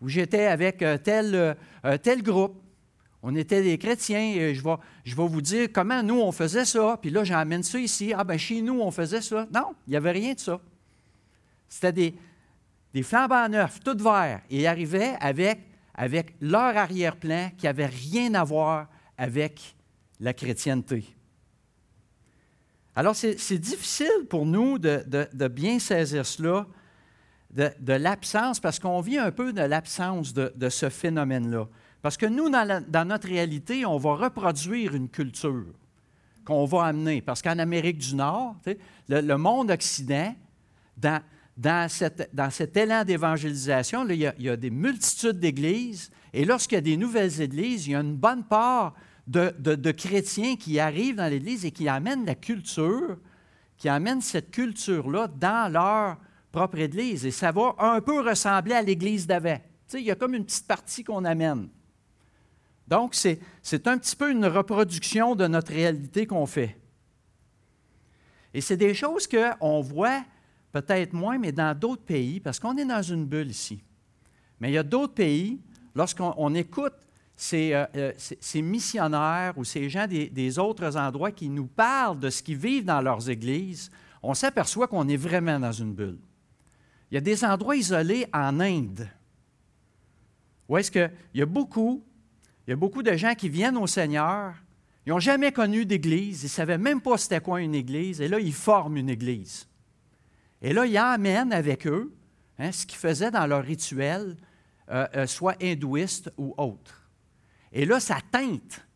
ou 0.00 0.08
j'étais 0.08 0.46
avec 0.46 0.82
euh, 0.82 0.98
tel, 0.98 1.34
euh, 1.84 1.98
tel 1.98 2.22
groupe. 2.22 2.60
On 3.22 3.34
était 3.34 3.62
des 3.62 3.78
chrétiens. 3.78 4.34
Et 4.36 4.54
je, 4.54 4.62
vais, 4.64 4.76
vous 5.28 5.42
dire 5.42 5.68
comment 5.72 6.02
nous, 6.02 6.20
on 6.20 6.32
faisait 6.32 6.64
ça. 6.64 6.98
Puis 7.00 7.10
là, 7.10 7.24
j'emmène 7.24 7.62
ça 7.62 7.78
ici. 7.78 8.12
Ah, 8.16 8.24
ben 8.24 8.38
chez 8.38 8.62
nous, 8.62 8.80
on 8.80 8.90
faisait 8.90 9.22
ça. 9.22 9.46
Non, 9.52 9.74
il 9.86 9.90
n'y 9.90 9.96
avait 9.96 10.12
rien 10.12 10.34
de 10.34 10.40
ça. 10.40 10.60
C'était 11.68 11.92
des, 11.92 12.14
des 12.94 13.02
flambants 13.02 13.48
neufs, 13.48 13.80
tout 13.80 13.96
verts. 13.98 14.40
Et 14.50 14.60
ils 14.60 14.66
arrivaient 14.66 15.16
avec, 15.20 15.60
leur 16.40 16.76
arrière-plan 16.76 17.50
qui 17.56 17.66
n'avait 17.66 17.86
rien 17.86 18.34
à 18.34 18.44
voir 18.44 18.88
avec 19.16 19.74
la 20.20 20.32
chrétienté. 20.32 21.04
Alors, 22.94 23.14
c'est 23.14 23.58
difficile 23.58 24.26
pour 24.28 24.44
nous 24.44 24.78
de, 24.78 25.04
de, 25.06 25.48
bien 25.48 25.78
saisir 25.78 26.26
cela, 26.26 26.66
de, 27.50 27.70
de 27.78 27.92
l'absence, 27.92 28.58
parce 28.58 28.78
qu'on 28.78 29.00
vit 29.00 29.18
un 29.18 29.30
peu 29.30 29.52
de 29.52 29.60
l'absence 29.60 30.34
de, 30.34 30.68
ce 30.68 30.88
phénomène-là. 30.88 31.68
Parce 32.02 32.16
que 32.16 32.26
nous, 32.26 32.48
dans, 32.48 33.08
notre 33.08 33.28
réalité, 33.28 33.84
on 33.84 33.98
va 33.98 34.14
reproduire 34.14 34.94
une 34.94 35.08
culture 35.08 35.66
qu'on 36.44 36.64
va 36.64 36.86
amener. 36.86 37.20
Parce 37.20 37.42
qu'en 37.42 37.58
Amérique 37.58 37.98
du 37.98 38.14
Nord, 38.14 38.56
le, 39.08 39.36
monde 39.36 39.70
occident, 39.70 40.34
dans, 40.96 41.88
cet 41.88 42.76
élan 42.76 43.04
d'évangélisation, 43.04 44.08
il, 44.08 44.32
il, 44.38 44.44
y 44.44 44.48
a 44.48 44.56
des 44.56 44.70
multitudes 44.70 45.40
d'églises. 45.40 46.10
Et 46.32 46.44
lorsqu'il 46.44 46.76
y 46.76 46.78
a 46.78 46.82
des 46.82 46.96
nouvelles 46.96 47.40
églises, 47.40 47.88
il 47.88 47.92
y 47.92 47.96
a 47.96 48.00
une 48.00 48.16
bonne 48.16 48.44
part 48.44 48.94
de, 49.26 49.52
de 49.58 49.90
chrétiens 49.90 50.56
qui 50.56 50.78
arrivent 50.78 51.16
dans 51.16 51.30
l'église 51.30 51.64
et 51.64 51.72
qui 51.72 51.88
amènent 51.88 52.24
la 52.24 52.36
culture, 52.36 53.18
qui 53.76 53.88
amènent 53.88 54.20
cette 54.20 54.50
culture-là 54.50 55.28
dans 55.28 55.70
leur 55.72 56.16
propre 56.52 56.78
église. 56.78 57.26
Et 57.26 57.30
ça 57.32 57.50
va 57.50 57.74
un 57.78 58.00
peu 58.00 58.20
ressembler 58.20 58.74
à 58.74 58.82
l'église 58.82 59.26
d'avant. 59.26 59.58
Il 59.94 60.00
y 60.00 60.10
a 60.10 60.14
comme 60.14 60.34
une 60.34 60.44
petite 60.44 60.66
partie 60.66 61.02
qu'on 61.02 61.24
amène. 61.24 61.68
Donc, 62.88 63.14
c'est 63.14 63.86
un 63.86 63.98
petit 63.98 64.16
peu 64.16 64.30
une 64.30 64.46
reproduction 64.46 65.34
de 65.34 65.46
notre 65.46 65.72
réalité 65.72 66.26
qu'on 66.26 66.46
fait. 66.46 66.78
Et 68.54 68.62
c'est 68.62 68.78
des 68.78 68.94
choses 68.94 69.28
qu'on 69.28 69.82
voit 69.82 70.24
peut-être 70.72 71.12
moins, 71.12 71.38
mais 71.38 71.52
dans 71.52 71.78
d'autres 71.78 72.02
pays, 72.02 72.40
parce 72.40 72.58
qu'on 72.58 72.76
est 72.78 72.86
dans 72.86 73.02
une 73.02 73.26
bulle 73.26 73.50
ici. 73.50 73.82
Mais 74.58 74.70
il 74.70 74.74
y 74.74 74.78
a 74.78 74.82
d'autres 74.82 75.14
pays, 75.14 75.60
lorsqu'on 75.94 76.54
écoute 76.54 76.94
euh, 77.52 77.86
euh, 77.94 78.12
ces, 78.16 78.62
missionnaires 78.62 79.52
ou 79.56 79.64
ces 79.64 79.88
gens 79.90 80.06
des, 80.06 80.30
des, 80.30 80.58
autres 80.58 80.96
endroits 80.96 81.30
qui 81.30 81.48
nous 81.50 81.66
parlent 81.66 82.18
de 82.18 82.30
ce 82.30 82.42
qu'ils 82.42 82.56
vivent 82.56 82.86
dans 82.86 83.02
leurs 83.02 83.28
églises, 83.28 83.90
on 84.22 84.34
s'aperçoit 84.34 84.88
qu'on 84.88 85.06
est 85.08 85.16
vraiment 85.16 85.60
dans 85.60 85.72
une 85.72 85.92
bulle. 85.92 86.18
Il 87.10 87.14
y 87.14 87.18
a 87.18 87.20
des 87.20 87.44
endroits 87.44 87.76
isolés 87.76 88.26
en 88.32 88.58
Inde 88.60 89.08
où 90.68 90.76
est-ce 90.76 90.90
qu'il 90.90 91.10
y 91.34 91.42
a 91.42 91.46
beaucoup, 91.46 92.04
il 92.68 92.72
y 92.72 92.74
a 92.74 92.76
beaucoup 92.76 93.02
de 93.02 93.16
gens 93.16 93.34
qui 93.34 93.48
viennent 93.48 93.78
au 93.78 93.86
Seigneur, 93.86 94.54
ils 95.06 95.08
n'ont 95.08 95.20
jamais 95.20 95.52
connu 95.52 95.86
d'église, 95.86 96.42
ils 96.42 96.46
ne 96.46 96.50
savaient 96.50 96.76
même 96.76 97.00
pas 97.00 97.16
c'était 97.16 97.40
quoi 97.40 97.62
une 97.62 97.74
église, 97.74 98.20
et 98.20 98.28
là, 98.28 98.38
ils 98.38 98.52
forment 98.52 98.98
une 98.98 99.08
église. 99.08 99.66
Et 100.60 100.74
là, 100.74 100.84
ils 100.84 100.98
amènent 100.98 101.54
avec 101.54 101.86
eux 101.86 102.14
hein, 102.58 102.70
ce 102.70 102.84
qu'ils 102.84 102.98
faisaient 102.98 103.30
dans 103.30 103.46
leur 103.46 103.64
rituel, 103.64 104.36
euh, 104.90 105.06
euh, 105.16 105.26
soit 105.26 105.56
hindouiste 105.62 106.30
ou 106.36 106.54
autre. 106.58 107.08
Et 107.72 107.86
là, 107.86 108.00
ça 108.00 108.18
teinte. 108.30 108.86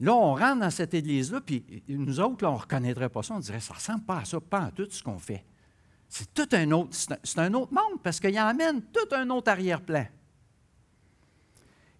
Là, 0.00 0.14
on 0.14 0.34
rentre 0.34 0.60
dans 0.60 0.70
cette 0.70 0.94
église-là, 0.94 1.42
puis 1.42 1.84
nous 1.88 2.18
autres, 2.18 2.46
on 2.46 2.54
ne 2.54 2.60
reconnaîtrait 2.60 3.10
pas 3.10 3.22
ça. 3.22 3.34
On 3.34 3.40
dirait, 3.40 3.60
ça 3.60 3.74
ne 3.74 3.78
ressemble 3.78 4.04
pas 4.04 4.20
à 4.20 4.24
ça, 4.24 4.40
pas 4.40 4.62
à 4.62 4.70
tout 4.70 4.88
ce 4.88 5.02
qu'on 5.02 5.18
fait. 5.18 5.44
C'est 6.08 6.32
tout 6.32 6.48
un 6.52 6.70
autre, 6.70 6.96
c'est 7.22 7.38
un, 7.38 7.52
autre 7.52 7.74
monde, 7.74 8.00
parce 8.02 8.20
qu'il 8.20 8.38
amène 8.38 8.80
tout 8.84 9.14
un 9.14 9.28
autre 9.28 9.50
arrière-plan. 9.50 10.06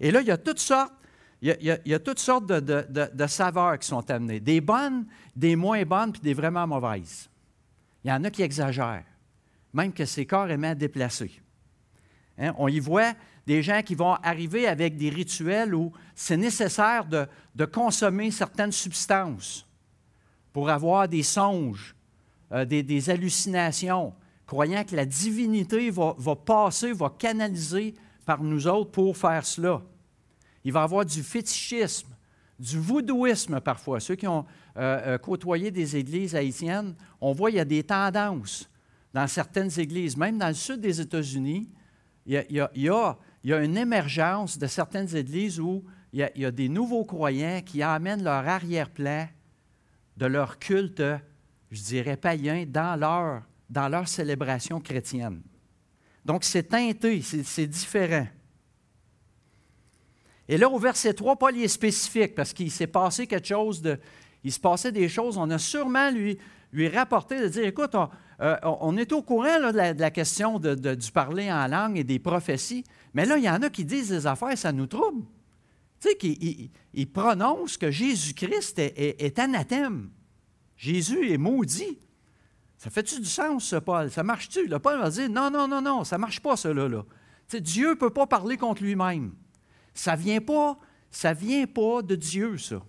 Et 0.01 0.11
là, 0.11 0.23
il 0.23 0.27
y 0.27 0.31
a 0.31 0.39
toutes 0.39 0.59
sortes, 0.59 0.95
il 1.43 1.81
y 1.87 1.95
a, 1.95 1.99
toutes 1.99 2.21
sortes 2.21 2.47
de, 2.47 3.27
saveurs 3.27 3.77
qui 3.79 3.89
sont 3.89 4.09
amenées. 4.11 4.39
Des 4.39 4.61
bonnes, 4.61 5.07
des 5.35 5.57
moins 5.57 5.85
bonnes, 5.85 6.13
puis 6.13 6.21
des 6.21 6.35
vraiment 6.35 6.69
mauvaises. 6.69 7.29
Il 8.05 8.11
y 8.11 8.13
en 8.13 8.23
a 8.23 8.31
qui 8.31 8.43
exagèrent, 8.43 9.05
même 9.73 9.93
que 9.93 10.05
c'est 10.05 10.25
carrément 10.25 10.75
déplacé. 10.77 11.33
Hein? 12.39 12.55
On 12.59 12.69
y 12.69 12.79
voit 12.79 13.15
des 13.45 13.61
gens 13.61 13.83
qui 13.83 13.97
vont 13.97 14.15
arriver 14.23 14.69
avec 14.69 14.97
des 14.97 15.11
rituels 15.11 15.75
où 15.75 15.93
c'est 16.15 16.37
nécessaire 16.37 17.05
de, 17.07 17.65
consommer 17.65 18.31
certaines 18.31 18.73
substances 18.73 19.67
pour 20.53 20.71
avoir 20.71 21.09
des 21.09 21.25
songes, 21.25 21.97
euh, 22.53 22.65
des, 22.65 23.11
hallucinations, 23.11 24.15
croyant 24.47 24.85
que 24.85 24.95
la 24.95 25.07
divinité 25.07 25.91
va, 25.91 26.15
passer, 26.37 26.93
va 26.93 27.11
canaliser 27.11 27.95
par 28.25 28.45
nous 28.45 28.69
autres 28.69 28.93
pour 28.93 29.17
faire 29.17 29.45
cela. 29.45 29.83
Il 30.65 30.73
va 30.73 30.81
y 30.81 30.85
avoir 30.85 31.05
du 31.05 31.23
fétichisme, 31.23 32.09
du 32.59 32.79
voodooisme 32.79 33.61
parfois. 33.61 34.01
Ceux 34.01 34.15
qui 34.15 34.27
ont 34.27 34.45
euh, 34.77 35.15
euh, 35.15 35.19
côtoyé 35.19 35.71
des 35.71 35.97
églises 35.97 36.35
haïtiennes, 36.35 36.95
on 37.21 37.33
voit 37.33 37.51
qu'il 37.51 37.59
y 37.59 37.61
a 37.61 37.65
des 37.65 37.83
tendances 37.83 38.69
dans 39.13 39.27
certaines 39.27 39.79
églises, 39.79 40.17
même 40.17 40.39
dans 40.39 40.49
le 40.49 40.55
sud 40.55 40.81
des 40.81 41.01
États-Unis, 41.01 41.69
il 42.25 42.45
y 42.49 42.89
a 42.89 43.19
une 43.45 43.77
émergence 43.77 44.59
de 44.59 44.67
certaines 44.67 45.15
églises 45.15 45.61
où 45.61 45.85
il 46.13 46.31
y 46.37 46.45
a, 46.45 46.51
des 46.51 46.69
nouveaux 46.69 47.05
croyants 47.05 47.61
qui 47.65 47.83
amènent 47.83 48.23
leur 48.23 48.47
arrière-plan 48.47 49.29
de 50.17 50.27
leur 50.27 50.59
culte, 50.59 51.03
je 51.71 51.83
dirais, 51.83 52.17
païen 52.17 52.65
dans 52.67 52.99
leur, 52.99 53.43
dans 53.69 53.89
leur 53.89 54.07
célébration 54.07 54.79
chrétienne. 54.79 55.43
Donc, 56.25 56.45
c'est 56.45 56.65
teinté, 56.65 57.23
c'est 57.23 57.67
différent. 57.67 58.27
Et 60.49 60.57
là, 60.57 60.69
au 60.69 60.79
verset 60.79 61.15
3, 61.15 61.37
Paul 61.37 61.57
est 61.57 61.69
spécifique 61.69 62.35
parce 62.35 62.53
qu'il 62.53 62.71
s'est 62.71 62.87
passé 62.87 63.27
quelque 63.27 63.49
chose. 63.49 63.83
Il 64.45 64.53
se 64.53 64.61
passait 64.61 64.93
des 64.93 65.09
choses. 65.09 65.39
On 65.39 65.49
a 65.51 65.59
sûrement 65.59 66.11
lui, 66.11 66.39
lui 66.73 66.89
rapporté 66.89 67.41
de 67.41 67.49
dire 67.49 67.65
écoute, 67.65 67.95
on, 67.95 68.09
euh, 68.41 68.97
est 68.97 69.13
au 69.13 69.23
courant 69.23 69.61
de, 69.61 70.01
la, 70.01 70.11
question 70.11 70.59
du 70.59 71.13
parler 71.13 71.53
en 71.53 71.67
langue 71.69 71.99
et 71.99 72.05
des 72.05 72.19
prophéties, 72.19 72.85
mais 73.15 73.25
là, 73.25 73.39
il 73.39 73.45
y 73.45 73.51
en 73.51 73.63
a 73.63 73.71
qui 73.71 73.85
disent 73.85 74.09
des 74.09 74.27
affaires, 74.27 74.57
ça 74.57 74.73
nous 74.73 74.87
trouble. 74.87 75.25
Tu 76.01 76.09
sais, 76.09 76.17
qu'ils 76.17 77.13
prononcent 77.13 77.77
que 77.77 77.91
Jésus-Christ 77.91 78.79
est, 78.79 79.39
anathème. 79.39 80.11
Jésus 80.77 81.31
est 81.31 81.39
maudit. 81.39 81.99
Ça 82.77 82.91
fait-tu 82.91 83.21
du 83.21 83.29
sens, 83.29 83.77
Paul? 83.85 84.11
Ça 84.11 84.25
marche-tu? 84.25 84.67
Le 84.67 84.81
Paul 84.81 84.99
va 84.99 85.11
dire 85.11 85.31
non, 85.31 85.51
non, 85.51 85.69
non, 85.69 85.81
non, 85.81 86.03
ça 86.03 86.17
ne 86.17 86.23
marche 86.23 86.41
pas, 86.41 86.57
cela. 86.57 86.89
Là. 86.89 87.05
Tu 87.49 87.59
sais, 87.59 87.61
Dieu 87.61 87.91
ne 87.91 87.95
peut 87.95 88.11
pas 88.11 88.27
parler 88.27 88.57
contre 88.57 88.83
lui-même. 88.83 89.33
Ça 89.95 90.17
vient, 90.17 90.41
pas, 90.41 90.79
ça 91.11 91.33
vient 91.33 91.67
pas 91.67 92.03
de 92.03 92.15
Dieu, 92.15 92.59
ça. 92.59 92.83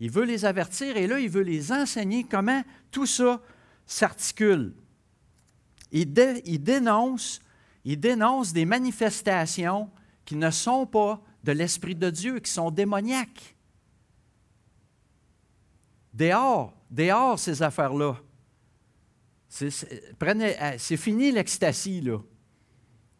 Il 0.00 0.10
veut 0.10 0.24
les 0.24 0.44
avertir 0.44 0.96
et 0.96 1.06
là, 1.06 1.18
il 1.18 1.28
veut 1.28 1.42
les 1.42 1.72
enseigner 1.72 2.24
comment 2.24 2.62
tout 2.90 3.06
ça 3.06 3.40
s'articule. 3.86 4.74
Il, 5.92 6.12
il, 6.44 6.62
dénonce 6.62 7.40
il 7.84 8.00
dénonce 8.00 8.52
des 8.52 8.64
manifestations 8.64 9.90
qui 10.24 10.36
ne 10.36 10.50
sont 10.50 10.86
pas 10.86 11.20
de 11.44 11.52
l'Esprit 11.52 11.94
de 11.94 12.10
Dieu, 12.10 12.40
qui 12.40 12.50
sont 12.50 12.70
démoniaques. 12.70 13.54
Dehors, 16.12 16.72
dehors 16.90 17.38
ces 17.38 17.62
affaires-là. 17.62 18.16
C'est 19.48 19.70
euh, 20.22 20.78
fini 20.96 21.30
l'ecstasy, 21.30 22.00
là. 22.00 22.18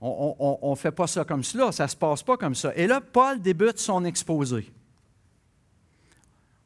On 0.07 0.71
ne 0.71 0.77
fait 0.77 0.93
pas 0.93 1.07
ça 1.07 1.25
comme 1.25 1.43
cela, 1.43 1.73
ça 1.73 1.85
ne 1.85 1.89
se 1.89 1.97
passe 1.97 2.23
pas 2.23 2.37
comme 2.37 2.55
ça. 2.55 2.73
Et 2.77 2.87
là, 2.87 3.01
Paul 3.01 3.41
débute 3.41 3.79
son 3.79 4.05
exposé. 4.05 4.71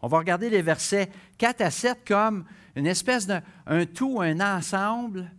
On 0.00 0.08
va 0.08 0.18
regarder 0.18 0.50
les 0.50 0.62
versets 0.62 1.08
4 1.38 1.60
à 1.60 1.70
7 1.70 1.98
comme 2.06 2.44
une 2.74 2.86
espèce 2.86 3.26
d'un 3.26 3.86
tout, 3.86 4.20
un 4.20 4.40
ensemble 4.40 5.30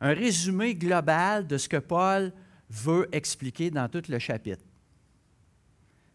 un 0.00 0.14
résumé 0.14 0.74
global 0.74 1.46
de 1.46 1.58
ce 1.58 1.68
que 1.68 1.76
Paul 1.76 2.32
veut 2.70 3.08
expliquer 3.12 3.70
dans 3.70 3.88
tout 3.88 4.02
le 4.08 4.18
chapitre. 4.18 4.64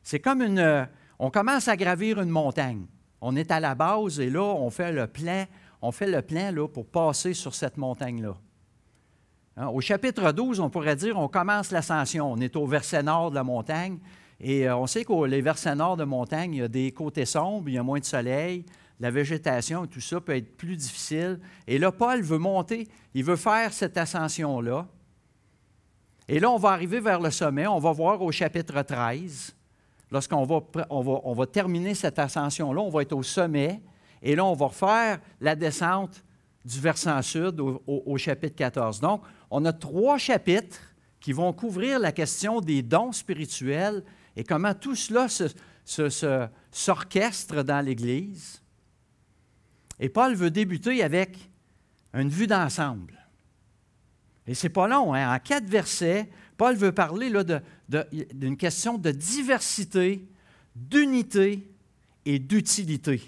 C'est 0.01 0.19
comme 0.19 0.41
une... 0.41 0.87
On 1.19 1.29
commence 1.29 1.67
à 1.67 1.77
gravir 1.77 2.19
une 2.19 2.29
montagne. 2.29 2.85
On 3.21 3.35
est 3.35 3.51
à 3.51 3.59
la 3.59 3.75
base 3.75 4.19
et 4.19 4.29
là, 4.29 4.41
on 4.41 4.69
fait 4.69 4.91
le 4.91 5.07
plein, 5.07 5.45
on 5.81 5.91
fait 5.91 6.07
le 6.07 6.21
plein 6.21 6.51
là, 6.51 6.67
pour 6.67 6.85
passer 6.85 7.33
sur 7.33 7.55
cette 7.55 7.77
montagne-là. 7.77 8.35
Hein, 9.57 9.67
au 9.67 9.79
chapitre 9.79 10.31
12, 10.31 10.59
on 10.59 10.69
pourrait 10.69 10.97
dire 10.97 11.17
on 11.17 11.27
commence 11.27 11.71
l'ascension. 11.71 12.31
On 12.31 12.37
est 12.37 12.55
au 12.55 12.65
verset 12.65 13.03
nord 13.03 13.29
de 13.29 13.35
la 13.35 13.43
montagne 13.43 13.99
et 14.39 14.67
euh, 14.67 14.75
on 14.75 14.85
sait 14.85 15.05
que 15.05 15.25
les 15.25 15.41
versets 15.41 15.75
nord 15.75 15.95
de 15.95 16.03
montagne, 16.03 16.53
il 16.53 16.59
y 16.59 16.63
a 16.63 16.67
des 16.67 16.91
côtés 16.91 17.25
sombres, 17.25 17.69
il 17.69 17.75
y 17.75 17.77
a 17.77 17.83
moins 17.83 17.99
de 17.99 18.05
soleil, 18.05 18.65
la 18.99 19.11
végétation, 19.11 19.87
tout 19.87 20.01
ça 20.01 20.19
peut 20.19 20.35
être 20.35 20.57
plus 20.57 20.75
difficile. 20.75 21.39
Et 21.67 21.77
là, 21.77 21.91
Paul 21.91 22.21
veut 22.21 22.37
monter, 22.37 22.87
il 23.13 23.23
veut 23.23 23.37
faire 23.37 23.71
cette 23.71 23.97
ascension-là. 23.97 24.87
Et 26.27 26.39
là, 26.39 26.49
on 26.49 26.57
va 26.57 26.71
arriver 26.71 26.99
vers 26.99 27.21
le 27.21 27.31
sommet, 27.31 27.67
on 27.67 27.79
va 27.79 27.91
voir 27.91 28.21
au 28.21 28.31
chapitre 28.31 28.81
13, 28.81 29.55
lorsqu'on 30.11 30.43
va, 30.43 30.61
va, 30.89 31.45
terminer 31.45 31.93
cette 31.93 32.19
ascension-là, 32.19 32.81
on 32.81 32.89
va 32.89 33.03
être 33.03 33.13
au 33.13 33.23
sommet, 33.23 33.81
et 34.21 34.35
là, 34.35 34.43
on 34.43 34.53
va 34.53 34.65
refaire 34.65 35.19
la 35.39 35.55
descente 35.55 36.24
du 36.65 36.79
versant 36.79 37.21
sud 37.21 37.61
au, 37.61 38.17
chapitre 38.17 38.55
14. 38.55 38.99
Donc, 38.99 39.21
on 39.51 39.63
a 39.65 39.71
trois 39.71 40.17
chapitres 40.17 40.81
qui 41.19 41.31
vont 41.31 41.53
couvrir 41.53 41.99
la 41.99 42.11
question 42.11 42.59
des 42.59 42.81
dons 42.81 43.11
spirituels 43.11 44.03
et 44.35 44.43
comment 44.43 44.73
tout 44.73 44.95
cela 44.95 45.27
s'orchestre 46.71 47.63
dans 47.63 47.85
l'Église. 47.85 48.61
Et 49.99 50.09
Paul 50.09 50.33
veut 50.33 50.49
débuter 50.49 51.03
avec 51.03 51.37
une 52.13 52.29
vue 52.29 52.47
d'ensemble. 52.47 53.13
Et 54.47 54.55
c'est 54.55 54.69
pas 54.69 54.87
long, 54.87 55.13
hein? 55.13 55.35
en 55.35 55.39
quatre 55.39 55.67
versets, 55.67 56.29
Paul 56.57 56.75
veut 56.75 56.91
parler 56.91 57.31
d'une 58.33 58.57
question 58.57 58.97
de 58.97 59.11
diversité, 59.11 60.27
d'unité 60.75 61.69
et 62.25 62.39
d'utilité. 62.39 63.21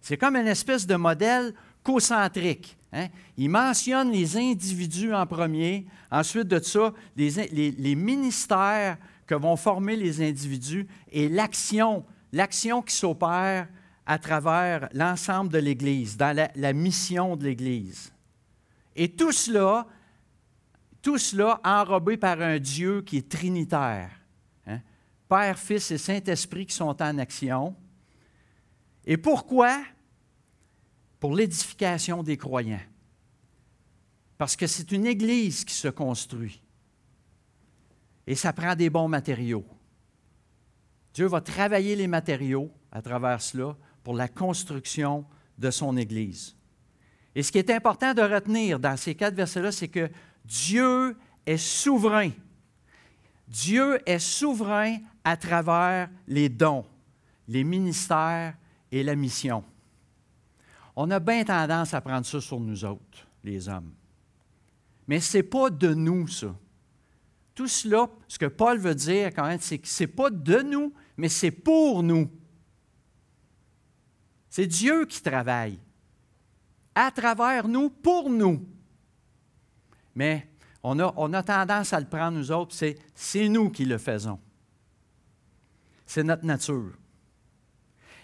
C'est 0.00 0.16
comme 0.16 0.36
une 0.36 0.46
espèce 0.46 0.86
de 0.86 0.94
modèle 0.94 1.52
concentrique. 1.86 2.76
Hein? 2.92 3.06
Il 3.36 3.48
mentionne 3.48 4.10
les 4.10 4.36
individus 4.36 5.14
en 5.14 5.24
premier, 5.24 5.86
ensuite 6.10 6.48
de 6.48 6.58
ça, 6.58 6.92
les 7.14 7.94
ministères 7.94 8.98
que 9.24 9.36
vont 9.36 9.54
former 9.54 9.94
les 9.94 10.20
individus 10.20 10.88
et 11.12 11.28
l'action, 11.28 12.04
l'action 12.32 12.82
qui 12.82 12.92
s'opère 12.92 13.68
à 14.04 14.18
travers 14.18 14.88
l'ensemble 14.94 15.52
de 15.52 15.58
l'Église, 15.58 16.16
dans 16.16 16.36
la, 16.36 16.72
mission 16.72 17.36
de 17.36 17.44
l'Église. 17.44 18.12
Et 18.96 19.12
tout 19.12 19.32
cela, 19.32 19.86
tout 21.00 21.18
cela 21.18 21.60
enrobé 21.64 22.16
par 22.16 22.40
un 22.40 22.58
Dieu 22.58 23.02
qui 23.02 23.18
est 23.18 23.28
trinitaire. 23.28 24.10
Hein? 24.66 24.80
Père, 25.28 25.56
Fils 25.56 25.92
et 25.92 25.98
Saint-Esprit 25.98 26.66
qui 26.66 26.74
sont 26.74 27.00
en 27.00 27.18
action. 27.18 27.76
Et 29.04 29.16
pourquoi? 29.16 29.78
Pour 31.20 31.34
l'édification 31.34 32.22
des 32.22 32.36
croyants. 32.36 32.80
Parce 34.38 34.56
que 34.56 34.66
c'est 34.66 34.92
une 34.92 35.06
Église 35.06 35.64
qui 35.64 35.74
se 35.74 35.88
construit. 35.88 36.60
Et 38.26 38.34
ça 38.34 38.52
prend 38.52 38.74
des 38.74 38.90
bons 38.90 39.08
matériaux. 39.08 39.64
Dieu 41.14 41.26
va 41.26 41.40
travailler 41.40 41.96
les 41.96 42.08
matériaux 42.08 42.70
à 42.92 43.00
travers 43.00 43.40
cela 43.40 43.76
pour 44.02 44.14
la 44.14 44.28
construction 44.28 45.24
de 45.58 45.70
son 45.70 45.96
Église. 45.96 46.54
Et 47.34 47.42
ce 47.42 47.52
qui 47.52 47.58
est 47.58 47.70
important 47.70 48.14
de 48.14 48.22
retenir 48.22 48.78
dans 48.78 48.96
ces 48.96 49.14
quatre 49.14 49.34
versets-là, 49.34 49.72
c'est 49.72 49.88
que 49.88 50.10
Dieu 50.44 51.16
est 51.44 51.56
souverain. 51.56 52.30
Dieu 53.48 54.00
est 54.06 54.18
souverain 54.18 54.98
à 55.24 55.36
travers 55.36 56.08
les 56.26 56.48
dons, 56.48 56.84
les 57.48 57.64
ministères 57.64 58.54
et 58.90 59.02
la 59.02 59.14
mission. 59.14 59.64
On 60.96 61.10
a 61.10 61.20
bien 61.20 61.44
tendance 61.44 61.92
à 61.92 62.00
prendre 62.00 62.24
ça 62.24 62.40
sur 62.40 62.58
nous 62.58 62.84
autres, 62.84 63.28
les 63.44 63.68
hommes. 63.68 63.92
Mais 65.06 65.20
ce 65.20 65.36
n'est 65.36 65.42
pas 65.42 65.68
de 65.68 65.92
nous, 65.92 66.26
ça. 66.26 66.54
Tout 67.54 67.68
cela, 67.68 68.08
ce 68.26 68.38
que 68.38 68.46
Paul 68.46 68.78
veut 68.78 68.94
dire 68.94 69.28
quand 69.28 69.46
même, 69.46 69.60
c'est 69.60 69.78
que 69.78 69.88
ce 69.88 70.02
n'est 70.02 70.08
pas 70.08 70.30
de 70.30 70.60
nous, 70.62 70.92
mais 71.16 71.28
c'est 71.28 71.50
pour 71.50 72.02
nous. 72.02 72.30
C'est 74.48 74.66
Dieu 74.66 75.04
qui 75.04 75.22
travaille 75.22 75.78
à 76.94 77.10
travers 77.10 77.68
nous, 77.68 77.90
pour 77.90 78.30
nous. 78.30 78.66
Mais 80.14 80.48
on 80.82 80.98
a, 80.98 81.12
on 81.16 81.32
a 81.34 81.42
tendance 81.42 81.92
à 81.92 82.00
le 82.00 82.06
prendre, 82.06 82.38
nous 82.38 82.50
autres, 82.50 82.74
c'est, 82.74 82.98
c'est 83.14 83.48
nous 83.48 83.70
qui 83.70 83.84
le 83.84 83.98
faisons. 83.98 84.40
C'est 86.06 86.22
notre 86.22 86.44
nature. 86.44 86.92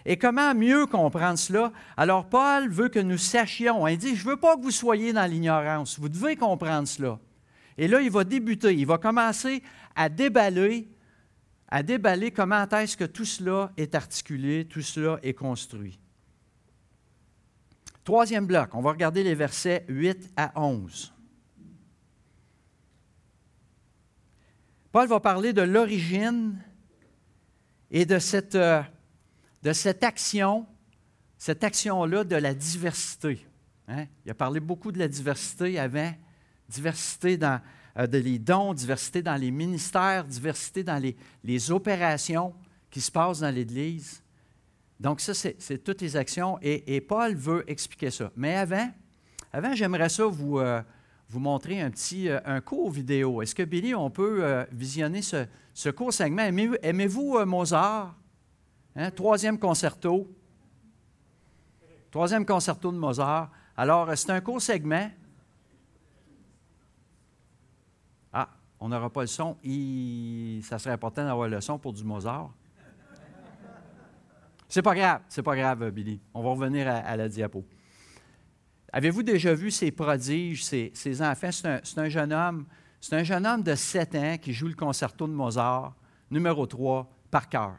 Et 0.05 0.17
comment 0.17 0.53
mieux 0.53 0.85
comprendre 0.85 1.39
cela? 1.39 1.71
Alors, 1.95 2.27
Paul 2.27 2.69
veut 2.69 2.89
que 2.89 2.99
nous 2.99 3.17
sachions. 3.17 3.87
Il 3.87 3.97
dit, 3.97 4.15
je 4.15 4.25
ne 4.25 4.31
veux 4.31 4.37
pas 4.37 4.57
que 4.57 4.61
vous 4.61 4.71
soyez 4.71 5.13
dans 5.13 5.29
l'ignorance. 5.29 5.97
Vous 5.97 6.09
devez 6.09 6.35
comprendre 6.35 6.87
cela. 6.87 7.19
Et 7.77 7.87
là, 7.87 8.01
il 8.01 8.11
va 8.11 8.23
débuter. 8.23 8.73
Il 8.73 8.85
va 8.85 8.97
commencer 8.97 9.63
à 9.95 10.09
déballer, 10.09 10.89
à 11.69 11.83
déballer 11.83 12.31
comment 12.31 12.67
est-ce 12.67 12.97
que 12.97 13.05
tout 13.05 13.25
cela 13.25 13.71
est 13.77 13.95
articulé, 13.95 14.65
tout 14.65 14.81
cela 14.81 15.19
est 15.23 15.33
construit. 15.33 15.99
Troisième 18.03 18.45
bloc, 18.45 18.75
on 18.75 18.81
va 18.81 18.91
regarder 18.91 19.23
les 19.23 19.35
versets 19.35 19.85
8 19.87 20.31
à 20.35 20.51
11. 20.61 21.13
Paul 24.91 25.07
va 25.07 25.19
parler 25.21 25.53
de 25.53 25.61
l'origine 25.61 26.61
et 27.89 28.05
de 28.05 28.19
cette, 28.19 28.55
euh, 28.55 28.83
de 29.63 29.71
cette 29.71 30.03
action, 30.03 30.67
cette 31.37 31.63
action-là 31.63 32.25
de 32.25 32.35
la 32.35 32.53
diversité. 32.53 33.45
Hein? 33.87 34.05
Il 34.25 34.31
a 34.31 34.33
parlé 34.33 34.59
beaucoup 34.59 34.91
de 34.91 34.99
la 34.99 35.07
diversité 35.07 35.79
avant, 35.79 36.13
diversité 36.67 37.37
dans 37.37 37.61
euh, 37.97 38.05
les 38.07 38.39
dons, 38.39 38.73
diversité 38.73 39.21
dans 39.21 39.37
les 39.37 39.51
ministères, 39.51 40.25
diversité 40.25 40.83
dans 40.83 41.01
les, 41.43 41.71
opérations 41.71 42.53
qui 42.91 42.99
se 42.99 43.09
passent 43.09 43.39
dans 43.39 43.55
l'Église. 43.55 44.21
Donc, 44.99 45.21
ça, 45.21 45.33
c'est 45.33 45.83
toutes 45.83 46.01
les 46.01 46.17
actions 46.17 46.59
et, 46.61 47.01
Paul 47.01 47.33
veut 47.33 47.63
expliquer 47.67 48.11
ça. 48.11 48.31
Mais 48.35 48.55
avant, 48.55 48.89
avant 49.53 49.73
j'aimerais 49.73 50.09
ça 50.09 50.25
vous, 50.25 50.59
euh, 50.59 50.81
montrer 51.33 51.81
un 51.81 51.89
petit 51.89 52.29
euh, 52.29 52.39
un 52.45 52.59
court 52.59 52.91
vidéo. 52.91 53.41
Est-ce 53.41 53.55
que, 53.55 53.63
Billy, 53.63 53.95
on 53.95 54.09
peut 54.09 54.65
visionner 54.71 55.21
ce, 55.21 55.45
ce, 55.73 55.89
court 55.89 56.13
segment? 56.13 56.43
Aimez-vous 56.81 57.45
Mozart? 57.45 58.15
Hein? 58.95 59.11
Troisième 59.11 59.57
concerto. 59.57 60.27
Troisième 62.11 62.45
concerto 62.45 62.91
de 62.91 62.97
Mozart. 62.97 63.49
Alors, 63.75 64.15
c'est 64.15 64.29
un 64.29 64.41
court 64.41 64.61
segment. 64.61 65.09
Ah, 68.31 68.49
on 68.79 68.89
n'aura 68.89 69.09
pas 69.09 69.21
le 69.21 69.27
son. 69.27 69.57
Ça 70.61 70.77
serait 70.77 70.93
important 70.93 71.25
d'avoir 71.25 71.47
le 71.47 71.59
son 71.59 71.79
pour 71.79 71.93
du 71.93 72.03
Mozart. 72.03 72.51
C'est 74.73 74.81
pas 74.81 74.95
grave, 74.95 75.21
c'est 75.29 75.43
pas 75.43 75.55
grave, 75.55 75.91
Billy. 75.91 76.19
On 76.33 76.41
va 76.41 76.49
revenir 76.49 76.87
à, 76.87 77.15
la 77.15 77.29
diapo. 77.29 77.63
Avez-vous 78.91 79.21
déjà 79.21 79.53
vu 79.53 79.69
ces 79.69 79.91
prodiges, 79.91 80.65
ces, 80.65 81.21
enfants? 81.21 81.51
C'est 81.51 81.97
un, 81.99 82.09
jeune 82.09 82.33
homme, 82.33 82.65
c'est 82.99 83.15
un 83.15 83.23
jeune 83.23 83.45
homme 83.45 83.61
de 83.61 83.75
7 83.75 84.15
ans 84.15 84.37
qui 84.41 84.51
joue 84.51 84.67
le 84.67 84.73
concerto 84.73 85.27
de 85.27 85.31
Mozart, 85.31 85.93
numéro 86.31 86.65
3, 86.65 87.07
par 87.29 87.49
cœur. 87.49 87.75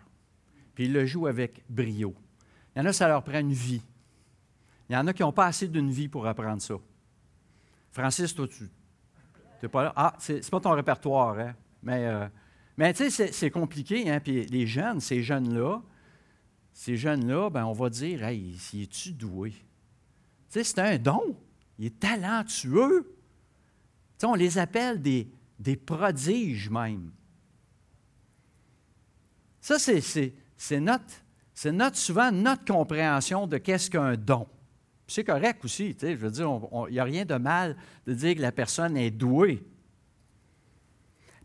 Puis 0.75 0.85
il 0.85 0.93
le 0.93 1.07
joue 1.07 1.27
avec 1.27 1.65
brio. 1.69 2.15
Il 2.75 2.81
y 2.81 2.83
en 2.83 2.87
a, 2.87 2.93
ça 2.93 3.09
leur 3.09 3.23
prend 3.23 3.39
une 3.39 3.53
vie. 3.53 3.83
Il 4.89 4.95
y 4.95 4.97
en 4.97 5.07
a 5.07 5.13
qui 5.13 5.23
n'ont 5.23 5.33
pas 5.33 5.47
assez 5.47 5.69
d'une 5.69 5.91
vie 5.91 6.09
pour 6.09 6.27
apprendre 6.27 6.61
ça. 6.61 6.75
Francis, 7.91 8.35
toi, 8.35 8.49
tu 8.49 8.69
n'es 9.63 9.69
pas 9.69 9.85
là? 9.85 9.93
Ah, 9.97 10.15
c'est 10.19 10.49
pas 10.51 10.61
ton 10.61 10.73
répertoire, 10.73 11.39
hein? 11.39 11.55
Mais, 11.83 12.07
euh, 12.07 12.27
mais 12.77 12.93
tu 12.93 13.11
sais, 13.11 13.33
c'est 13.33 13.51
compliqué, 13.51 14.11
hein? 14.11 14.21
Puis 14.21 14.47
les 14.47 14.67
jeunes, 14.67 15.01
ces 15.01 15.23
jeunes-là, 15.23 15.81
ces 16.73 16.97
jeunes-là, 16.97 17.51
ben, 17.51 17.65
on 17.65 17.73
va 17.73 17.89
dire 17.89 18.25
Hey, 18.25 18.57
es-tu 18.75 19.13
doué? 19.13 19.51
Tu 19.51 19.59
sais, 20.49 20.65
c'est 20.65 20.81
un 20.81 20.99
don. 20.99 21.37
Il 21.79 21.87
est 21.87 22.01
talentueux. 22.01 23.05
Tu 23.07 23.15
sais, 24.19 24.27
on 24.27 24.35
les 24.35 24.59
appelle 24.59 25.01
des, 25.01 25.29
des 25.59 25.77
prodiges 25.77 26.69
même. 26.71 27.13
Ça, 29.61 29.79
c'est 29.79 30.35
notre, 30.73 31.05
notre, 31.67 31.97
souvent 31.97 32.33
notre 32.33 32.65
compréhension 32.65 33.47
de 33.47 33.59
qu'est-ce 33.59 33.91
qu'un 33.91 34.17
don. 34.17 34.47
C'est 35.07 35.25
correct 35.25 35.65
aussi, 35.65 35.97
je 36.01 36.15
veux 36.15 36.31
dire, 36.31 36.61
il 36.89 36.93
n'y 36.93 36.99
a 36.99 37.05
rien 37.05 37.25
de 37.25 37.35
mal 37.35 37.77
de 38.07 38.15
dire 38.15 38.35
que 38.37 38.41
la 38.41 38.53
personne 38.53 38.97
est 38.97 39.11
douée. 39.11 39.63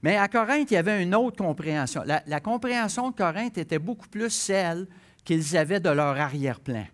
Mais 0.02 0.16
à 0.16 0.28
Corinthe, 0.30 0.72
il 0.72 0.76
y 0.76 0.78
avait 0.78 1.04
une 1.04 1.14
autre 1.14 1.38
compréhension. 1.38 2.04
La, 2.06 2.40
compréhension 2.40 3.10
de 3.10 3.16
Corinthe 3.16 3.58
était 3.58 3.80
beaucoup 3.80 4.08
plus 4.08 4.30
celle 4.30 4.88
qu'ils 5.26 5.58
avaient 5.58 5.82
de 5.82 5.90
leur 5.90 6.18
arrière-plan. 6.18 6.86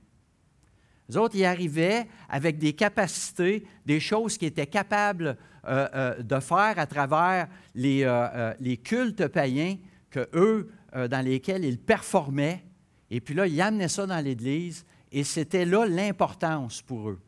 Les 1.07 1.17
autres 1.17 1.35
y 1.35 1.45
arrivaient 1.45 2.07
avec 2.29 2.57
des 2.57 2.73
capacités, 2.73 3.63
des 3.85 3.99
choses 3.99 4.39
qu'ils 4.39 4.47
étaient 4.47 4.65
capables 4.65 5.37
euh, 5.67 5.87
euh, 5.93 6.23
de 6.23 6.39
faire 6.39 6.73
à 6.77 6.87
travers 6.87 7.47
les, 7.75 8.03
euh, 8.03 8.53
cultes 8.83 9.27
païens 9.27 9.77
que 10.09 10.27
eux, 10.33 10.71
dans 10.95 11.25
lesquels 11.25 11.65
ils 11.65 11.77
performaient. 11.77 12.63
Et 13.11 13.19
puis 13.19 13.33
là, 13.33 13.47
ils 13.47 13.61
amenaient 13.61 13.89
ça 13.89 14.05
dans 14.05 14.23
l'Église 14.23 14.85
et 15.11 15.23
c'était 15.23 15.65
là 15.65 15.85
l'importance 15.85 16.81
pour 16.81 17.09
eux. 17.09 17.19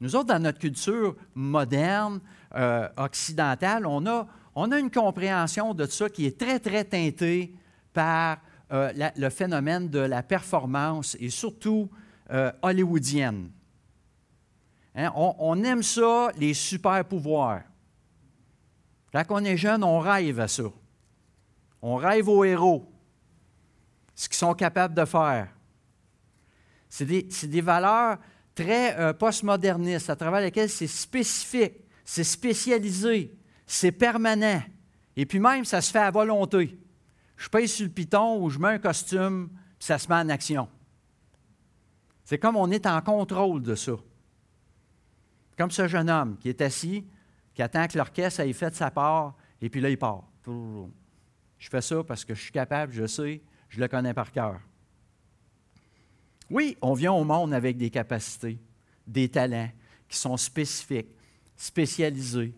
Nous 0.00 0.16
autres, 0.16 0.28
dans 0.28 0.42
notre 0.42 0.58
culture 0.58 1.16
moderne, 1.34 2.20
occidentale, 2.96 3.84
on 3.86 4.06
a, 4.06 4.26
on 4.54 4.72
a 4.72 4.78
une 4.78 4.90
compréhension 4.90 5.74
de 5.74 5.86
ça 5.86 6.08
qui 6.08 6.26
est 6.26 6.38
très, 6.38 6.58
très 6.58 6.84
teintée 6.84 7.54
par 7.92 8.38
euh, 8.72 8.92
le 9.16 9.30
phénomène 9.30 9.88
de 9.88 9.98
la 9.98 10.22
performance 10.22 11.16
et 11.18 11.28
surtout 11.28 11.90
euh, 12.30 12.52
hollywoodienne. 12.62 13.50
Hein, 14.94 15.12
on, 15.16 15.62
aime 15.64 15.82
ça, 15.82 16.30
les 16.36 16.54
super 16.54 17.04
pouvoirs. 17.04 17.62
Quand 19.12 19.24
on 19.30 19.44
est 19.44 19.56
jeune, 19.56 19.82
on 19.82 19.98
rêve 19.98 20.38
à 20.38 20.46
ça. 20.46 20.64
On 21.82 21.96
rêve 21.96 22.28
aux 22.28 22.44
héros, 22.44 22.89
ce 24.20 24.28
qu'ils 24.28 24.36
sont 24.36 24.52
capables 24.52 24.94
de 24.94 25.06
faire. 25.06 25.48
C'est 26.90 27.06
des, 27.06 27.60
valeurs 27.60 28.18
très 28.54 28.98
euh, 28.98 29.14
postmodernistes 29.14 30.10
à 30.10 30.16
travers 30.16 30.42
lesquelles 30.42 30.68
c'est 30.68 30.86
spécifique, 30.86 31.74
c'est 32.04 32.24
spécialisé, 32.24 33.34
c'est 33.66 33.92
permanent. 33.92 34.62
Et 35.16 35.24
puis 35.24 35.38
même, 35.38 35.64
ça 35.64 35.80
se 35.80 35.90
fait 35.90 36.00
à 36.00 36.10
volonté 36.10 36.78
je 37.38 37.48
pèse 37.48 37.72
sur 37.72 37.86
le 37.86 37.92
piton 37.92 38.42
ou 38.42 38.50
je 38.50 38.58
mets 38.58 38.68
un 38.68 38.78
costume, 38.78 39.48
puis 39.48 39.86
ça 39.86 39.96
se 39.96 40.06
met 40.08 40.16
en 40.16 40.28
action. 40.28 40.68
C'est 42.22 42.36
comme 42.36 42.54
on 42.54 42.70
est 42.70 42.84
en 42.84 43.00
contrôle 43.00 43.62
de 43.62 43.74
ça. 43.74 43.92
Comme 45.56 45.70
ce 45.70 45.88
jeune 45.88 46.10
homme 46.10 46.36
qui 46.36 46.50
est 46.50 46.60
assis, 46.60 47.06
qui 47.54 47.62
attend 47.62 47.86
que 47.86 47.96
l'orchestre 47.96 48.40
ait 48.40 48.52
fait 48.52 48.74
sa 48.74 48.90
part, 48.90 49.36
et 49.62 49.70
puis 49.70 49.80
là, 49.80 49.88
il 49.88 49.96
part. 49.96 50.24
Je 50.46 51.70
fais 51.70 51.80
ça 51.80 52.04
parce 52.04 52.26
que 52.26 52.34
je 52.34 52.42
suis 52.42 52.52
capable, 52.52 52.92
je 52.92 53.06
sais, 53.06 53.40
je 53.70 53.80
le 53.80 53.88
connais 53.88 54.12
par 54.12 54.30
cœur. 54.30 54.60
Oui, 56.50 56.76
on 56.82 56.92
vient 56.92 57.12
au 57.12 57.24
monde 57.24 57.54
avec 57.54 57.76
des 57.76 57.90
capacités, 57.90 58.58
des 59.06 59.28
talents 59.28 59.70
qui 60.08 60.18
sont 60.18 60.36
spécifiques, 60.36 61.14
spécialisés, 61.56 62.52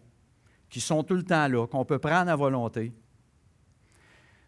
qui 0.71 0.81
sont 0.81 1.05
tout 1.05 1.15
le 1.15 1.23
temps 1.23 1.47
là, 1.47 1.67
qu'on 1.67 1.85
peut 1.85 1.99
prendre 1.99 2.31
à 2.31 2.37
volonté. 2.37 2.93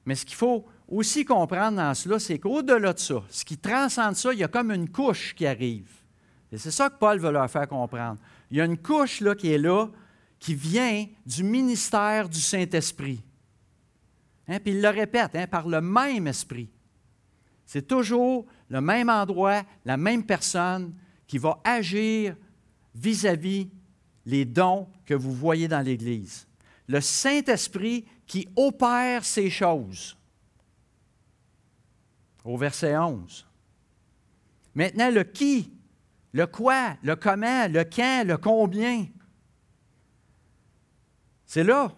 Mais 0.06 0.14
ce 0.14 0.24
qu'il 0.24 0.36
faut 0.36 0.64
aussi 0.88 1.24
comprendre 1.24 1.76
dans 1.76 1.94
cela, 1.94 2.18
c'est 2.18 2.38
qu'au-delà 2.38 2.94
de 2.94 2.98
ça, 2.98 3.22
ce 3.28 3.44
qui 3.44 3.58
transcende 3.58 4.16
ça, 4.16 4.32
il 4.32 4.38
y 4.38 4.44
a 4.44 4.48
comme 4.48 4.70
une 4.70 4.88
couche 4.88 5.34
qui 5.34 5.46
arrive. 5.46 5.90
Et 6.50 6.58
c'est 6.58 6.70
ça 6.70 6.88
que 6.88 6.98
Paul 6.98 7.18
veut 7.18 7.30
leur 7.30 7.50
faire 7.50 7.68
comprendre. 7.68 8.18
Il 8.50 8.56
y 8.56 8.60
a 8.60 8.64
une 8.64 8.78
couche 8.78 9.22
qui 9.36 9.52
est 9.52 9.58
là, 9.58 9.88
qui 10.38 10.54
vient 10.54 11.06
du 11.26 11.42
ministère 11.42 12.28
du 12.28 12.40
Saint-Esprit. 12.40 13.22
Hein, 14.48 14.58
puis 14.60 14.72
il 14.72 14.82
le 14.82 14.88
répète, 14.88 15.34
hein, 15.34 15.46
par 15.46 15.68
le 15.68 15.80
même 15.80 16.26
esprit. 16.26 16.70
C'est 17.64 17.86
toujours 17.86 18.46
le 18.68 18.80
même 18.80 19.08
endroit, 19.08 19.62
la 19.84 19.96
même 19.96 20.24
personne 20.24 20.94
qui 21.26 21.38
va 21.38 21.60
agir 21.64 22.36
vis-à-vis 22.94 23.64
-vis 23.64 23.70
les 24.26 24.44
dons 24.44 24.88
que 25.04 25.14
vous 25.14 25.32
voyez 25.32 25.68
dans 25.68 25.80
l'Église. 25.80 26.46
Le 26.86 27.00
Saint-Esprit 27.00 28.04
qui 28.26 28.48
opère 28.56 29.24
ces 29.24 29.50
choses. 29.50 30.16
Au 32.44 32.56
verset 32.56 32.96
11. 32.96 33.46
Maintenant, 34.74 35.10
le 35.10 35.24
qui 35.24 35.70
Le 36.32 36.46
quoi, 36.46 36.96
le 37.02 37.14
comment, 37.14 37.68
le 37.68 37.84
quand, 37.84 38.24
le 38.26 38.36
combien. 38.36 39.06
C'est 41.46 41.64
là, 41.64 41.92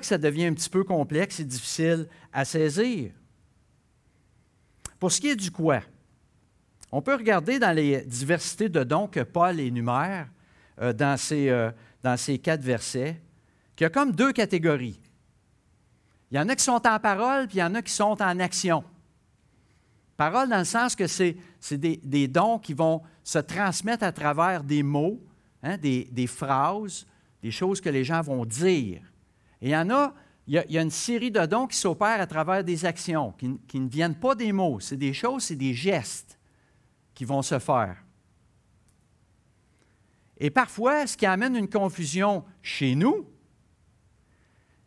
que 0.00 0.06
ça 0.06 0.18
devient 0.18 0.46
un 0.46 0.54
petit 0.54 0.68
peu 0.68 0.84
complexe 0.84 1.40
et 1.40 1.44
difficile 1.44 2.08
à 2.32 2.44
saisir. 2.44 3.12
Pour 4.98 5.10
ce 5.10 5.20
qui 5.20 5.28
est 5.28 5.36
du 5.36 5.50
quoi, 5.50 5.80
on 6.90 7.00
peut 7.00 7.14
regarder 7.14 7.58
dans 7.58 7.74
les 7.74 8.02
diversités 8.02 8.68
de 8.68 8.84
dons 8.84 9.08
que 9.08 9.20
Paul 9.20 9.58
énumère 9.58 10.28
euh, 10.80 10.92
dans, 10.92 11.16
ces, 11.16 11.48
euh, 11.48 11.70
dans 12.02 12.16
ces 12.16 12.38
quatre 12.38 12.62
versets, 12.62 13.20
qu'il 13.74 13.84
y 13.84 13.86
a 13.86 13.90
comme 13.90 14.12
deux 14.12 14.32
catégories. 14.32 15.00
Il 16.30 16.36
y 16.36 16.38
en 16.38 16.48
a 16.48 16.56
qui 16.56 16.64
sont 16.64 16.86
en 16.86 16.98
parole, 16.98 17.46
puis 17.46 17.58
il 17.58 17.60
y 17.60 17.64
en 17.64 17.74
a 17.74 17.82
qui 17.82 17.92
sont 17.92 18.20
en 18.22 18.40
action. 18.40 18.84
Parole 20.16 20.48
dans 20.48 20.58
le 20.58 20.64
sens 20.64 20.94
que 20.94 21.06
c'est 21.06 21.36
des, 21.72 22.28
dons 22.28 22.58
qui 22.58 22.74
vont 22.74 23.02
se 23.24 23.38
transmettre 23.38 24.04
à 24.04 24.12
travers 24.12 24.62
des 24.62 24.82
mots, 24.82 25.20
hein, 25.62 25.76
des, 25.76 26.26
phrases, 26.26 27.06
des 27.42 27.50
choses 27.50 27.80
que 27.80 27.88
les 27.88 28.04
gens 28.04 28.20
vont 28.20 28.44
dire. 28.44 29.02
Et 29.60 29.68
il 29.68 29.70
y 29.70 29.76
en 29.76 29.90
a, 29.90 30.14
il 30.46 30.54
y 30.54 30.78
a, 30.78 30.82
une 30.82 30.90
série 30.90 31.30
de 31.30 31.44
dons 31.46 31.66
qui 31.66 31.76
s'opèrent 31.76 32.20
à 32.20 32.26
travers 32.26 32.64
des 32.64 32.84
actions, 32.84 33.32
qui, 33.32 33.80
ne 33.80 33.88
viennent 33.88 34.18
pas 34.18 34.34
des 34.34 34.52
mots, 34.52 34.80
c'est 34.80 34.96
des 34.96 35.12
choses, 35.12 35.44
c'est 35.44 35.56
des 35.56 35.74
gestes 35.74 36.38
qui 37.14 37.24
vont 37.24 37.42
se 37.42 37.58
faire. 37.58 37.96
Et 40.38 40.50
parfois, 40.50 41.06
ce 41.06 41.16
qui 41.16 41.26
amène 41.26 41.54
une 41.54 41.68
confusion 41.68 42.44
chez 42.62 42.94
nous, 42.94 43.28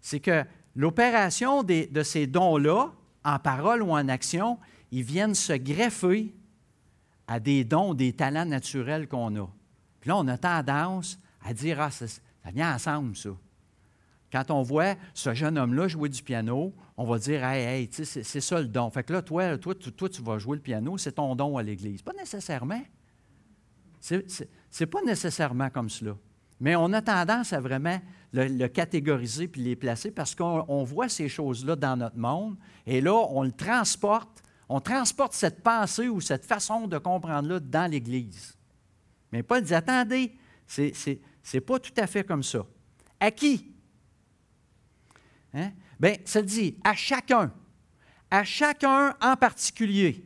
c'est 0.02 0.20
que 0.20 0.44
l'opération 0.76 1.64
de 1.64 2.04
ces 2.04 2.28
dons-là, 2.28 2.92
en 3.24 3.40
parole 3.40 3.82
ou 3.82 3.92
en 3.92 4.08
action, 4.10 4.60
ils 4.92 5.04
viennent 5.04 5.36
se 5.36 5.54
greffer 5.54 6.34
à 7.28 7.40
des 7.40 7.64
dons, 7.64 7.94
des 7.94 8.14
talents 8.14 8.46
naturels 8.46 9.08
qu'on 9.08 9.36
a. 9.36 9.48
Puis 10.00 10.10
là, 10.10 10.18
on 10.18 10.28
a 10.28 10.38
tendance 10.38 11.20
à 11.44 11.54
dire, 11.54 11.82
ah, 11.82 11.90
ça, 12.46 12.52
vient 12.52 12.74
ensemble, 12.74 13.16
ça. 13.16 13.30
Quand 14.32 14.52
on 14.52 14.62
voit 14.64 14.96
ce 15.14 15.34
jeune 15.34 15.58
homme-là 15.58 15.88
jouer 15.88 16.10
du 16.10 16.22
piano, 16.22 16.74
on 16.98 17.06
va 17.06 17.18
dire, 17.20 17.44
hey, 17.44 17.64
hey, 17.84 17.90
c'est 17.92 18.42
ça 18.42 18.60
le 18.60 18.68
don. 18.68 18.90
Fait 18.90 19.04
que 19.04 19.14
là, 19.14 19.22
toi, 19.22 19.58
toi, 19.58 20.10
tu 20.10 20.22
vas 20.22 20.40
jouer 20.40 20.58
le 20.58 20.62
piano, 20.62 20.98
c'est 20.98 21.14
ton 21.14 21.36
don 21.36 21.58
à 21.58 21.64
l'Église. 21.64 22.02
Pas 22.02 22.14
nécessairement. 22.14 22.82
C'est 24.00 24.86
pas 24.86 25.02
nécessairement 25.04 25.70
comme 25.70 25.90
cela. 25.90 26.18
Mais 26.60 26.76
on 26.76 26.92
a 26.94 27.02
tendance 27.02 27.54
à 27.54 27.60
vraiment 27.60 28.00
le, 28.34 28.68
catégoriser 28.68 29.48
puis 29.48 29.62
les 29.62 29.76
placer 29.76 30.12
parce 30.12 30.36
qu'on 30.36 30.84
voit 30.84 31.10
ces 31.10 31.30
choses-là 31.30 31.76
dans 31.76 31.98
notre 31.98 32.18
monde 32.18 32.56
et 32.86 33.02
là, 33.02 33.14
on 33.14 33.44
le 33.44 33.52
transporte 33.52 34.44
on 34.70 34.80
transporte 34.80 35.34
cette 35.34 35.62
pensée 35.62 36.10
ou 36.10 36.22
cette 36.22 36.46
façon 36.46 36.88
de 36.88 36.98
comprendre-là 36.98 37.60
dans 37.60 37.90
l'Église. 37.90 38.58
Mais 39.32 39.44
Paul 39.44 39.62
dit, 39.62 39.74
attendez, 39.74 40.36
ce 41.46 41.58
n'est 41.58 41.62
pas 41.62 41.78
tout 41.80 41.94
à 41.98 42.08
fait 42.08 42.24
comme 42.24 42.42
ça. 42.42 42.66
À 43.20 43.30
qui? 43.30 43.72
Hein? 45.54 45.72
Bien, 46.00 46.16
ça 46.26 46.42
dit 46.42 46.76
à 46.84 46.96
chacun, 46.96 47.54
à 48.32 48.44
chacun 48.44 49.16
en 49.22 49.36
particulier. 49.38 50.26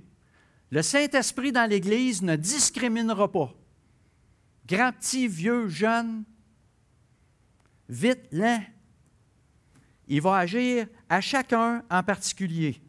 Le 0.71 0.81
Saint-Esprit 0.81 1.51
dans 1.51 1.69
l'Église 1.69 2.21
ne 2.21 2.37
discriminera 2.37 3.29
pas. 3.29 3.53
Grand, 4.65 4.93
petit, 4.93 5.27
vieux, 5.27 5.67
jeune, 5.67 6.23
vite, 7.89 8.29
lent. 8.31 8.63
Il 10.07 10.21
va 10.21 10.37
agir 10.37 10.87
à 11.09 11.19
chacun 11.19 11.83
en 11.91 12.01
particulier. 12.01 12.81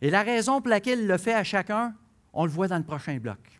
Et 0.00 0.10
la 0.10 0.22
raison 0.22 0.60
pour 0.60 0.68
laquelle 0.68 1.00
il 1.00 1.08
le 1.08 1.18
fait 1.18 1.34
à 1.34 1.42
chacun, 1.42 1.96
on 2.32 2.44
le 2.44 2.50
voit 2.52 2.68
dans 2.68 2.78
le 2.78 2.84
prochain 2.84 3.18
bloc. 3.18 3.55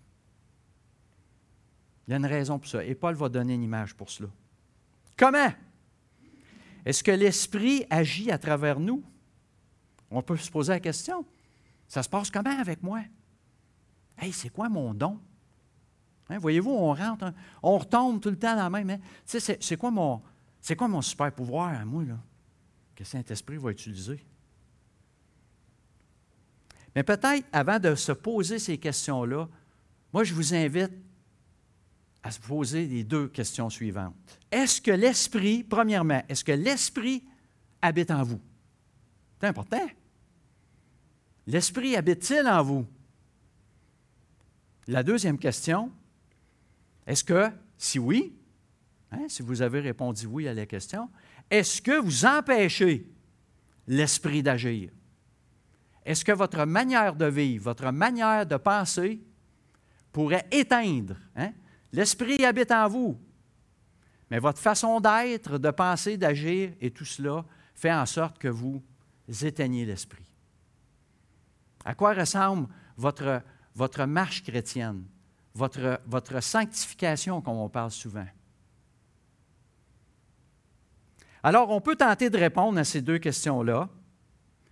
Il 2.07 2.13
y 2.13 2.15
a 2.15 2.17
une 2.17 2.27
raison 2.27 2.59
pour 2.59 2.69
ça. 2.69 2.85
Et 2.85 2.95
Paul 2.95 3.15
va 3.15 3.29
donner 3.29 3.55
une 3.55 3.63
image 3.63 3.95
pour 3.95 4.11
cela. 4.11 4.29
Comment? 5.17 5.53
Est-ce 6.85 7.03
que 7.03 7.11
l'Esprit 7.11 7.85
agit 7.91 8.31
à 8.31 8.39
travers 8.39 8.79
nous? 8.79 9.03
On 10.11 10.23
peut 10.23 10.37
se 10.37 10.51
poser 10.51 10.75
la 10.75 10.81
question. 10.81 11.25
Ça 11.89 12.03
se 12.03 12.09
passe 12.09 12.31
comment 12.31 12.59
avec 12.61 12.83
moi? 12.83 13.01
Hey, 14.17 14.33
c'est 14.33 14.51
quoi 14.51 14.69
mon 14.69 14.95
don? 14.95 15.19
Hein, 16.29 16.39
voyez-vous, 16.39 16.71
on 16.71 16.95
rentre, 16.95 17.33
on 17.63 17.79
retombe 17.79 18.21
tout 18.21 18.31
le 18.31 18.39
temps 18.39 18.57
dans 18.57 18.63
la 18.63 18.71
même. 18.71 18.91
Hein? 18.91 18.99
C'est 19.25 19.77
quoi, 19.77 19.91
mon, 19.91 20.23
quoi 20.77 20.89
mon 20.89 21.03
super 21.03 21.33
pouvoir 21.33 21.69
à 21.81 21.85
moi, 21.85 22.05
là, 22.05 22.19
que 22.95 23.05
Saint-Esprit 23.05 23.57
va 23.57 23.71
utiliser? 23.71 24.25
Mais 26.95 27.03
peut-être, 27.03 27.47
avant 27.53 27.79
de 27.79 27.95
se 27.95 28.13
poser 28.13 28.59
ces 28.59 28.79
questions-là, 28.79 29.49
moi, 30.13 30.25
je 30.25 30.35
vous 30.35 30.55
invite 30.55 30.93
à 32.27 32.31
se 32.33 32.41
poser 32.41 32.87
les 32.87 33.05
deux 33.05 33.29
questions 33.29 33.71
suivantes. 33.71 34.17
Est-ce 34.51 34.81
que 34.81 34.91
l'Esprit, 34.91 35.63
premièrement, 35.63 36.25
est-ce 36.29 36.43
que 36.43 36.51
l'Esprit 36.51 37.23
habite 37.81 38.11
en 38.11 38.25
vous? 38.25 38.41
C'est 39.39 39.47
important. 39.47 39.87
L'Esprit 41.47 41.95
habite-t-il 41.95 42.49
en 42.49 42.65
vous? 42.65 42.85
La 44.89 45.05
deuxième 45.05 45.39
question, 45.39 45.93
est-ce 47.07 47.23
que, 47.23 47.49
si 47.79 48.01
oui, 48.01 48.35
hein, 49.13 49.27
si 49.29 49.43
vous 49.43 49.63
avez 49.63 49.79
répondu 49.79 50.27
oui 50.27 50.49
à 50.49 50.55
la 50.55 50.67
question, 50.67 51.09
est-ce 51.49 51.81
que 51.81 52.01
vous 52.01 52.25
empêchez 52.25 53.09
l'Esprit 53.87 54.43
d'agir? 54.43 54.91
Est-ce 56.05 56.25
que 56.25 56.33
votre 56.33 56.65
manière 56.65 57.15
de 57.15 57.27
vivre, 57.27 57.67
votre 57.67 57.93
manière 57.93 58.45
de 58.45 58.57
penser 58.57 59.23
pourrait 60.11 60.49
éteindre? 60.51 61.15
Hein? 61.37 61.53
L'Esprit 61.97 62.45
habite 62.45 62.73
en 62.73 62.89
vous, 62.89 63.19
mais 64.31 64.39
votre 64.39 64.59
façon 64.59 65.01
d'être, 65.01 65.57
de 65.57 65.71
penser, 65.71 66.19
d'agir 66.19 66.73
et 66.79 66.91
tout 66.91 67.07
cela 67.07 67.43
fait 67.75 67.93
en 67.93 68.05
sorte 68.05 68.37
que 68.37 68.49
vous 68.49 68.83
éteignez 69.43 69.87
l'Esprit. 69.87 70.31
À 71.87 71.95
quoi 71.95 72.13
ressemble 72.13 72.69
votre, 72.99 74.05
marche 74.05 74.43
chrétienne, 74.43 75.05
votre, 75.55 75.99
votre 76.07 76.43
sanctification, 76.43 77.41
comme 77.41 77.57
on 77.57 77.71
parle 77.71 77.91
souvent? 77.91 78.27
Alors, 81.43 81.71
on 81.71 81.81
peut 81.81 81.97
tenter 81.97 82.29
de 82.29 82.37
répondre 82.37 82.79
à 82.79 82.85
ces 82.85 83.01
deux 83.01 83.19
questions-là. 83.19 83.89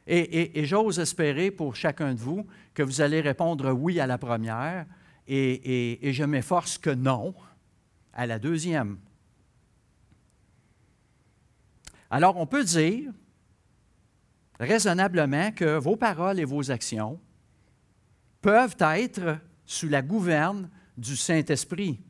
Et, 0.06 0.66
j'ose 0.66 0.98
espérer 0.98 1.50
pour 1.50 1.74
chacun 1.74 2.12
de 2.12 2.20
vous 2.20 2.46
que 2.74 2.82
vous 2.82 3.00
allez 3.00 3.22
répondre 3.22 3.72
oui 3.72 3.98
à 3.98 4.06
la 4.06 4.18
première 4.18 4.84
et, 5.26 6.12
je 6.12 6.24
m'efforce 6.24 6.78
que 6.78 6.90
non 6.90 7.34
à 8.12 8.26
la 8.26 8.38
deuxième. 8.38 8.98
Alors, 12.10 12.36
on 12.36 12.46
peut 12.46 12.64
dire 12.64 13.12
raisonnablement 14.60 15.50
que 15.52 15.78
vos 15.78 15.96
paroles 15.96 16.38
et 16.38 16.44
vos 16.44 16.70
actions 16.70 17.20
peuvent 18.40 18.76
être 18.78 19.38
sous 19.66 19.88
la 19.88 20.02
gouverne 20.02 20.70
du 20.96 21.16
Saint-Esprit 21.16 22.00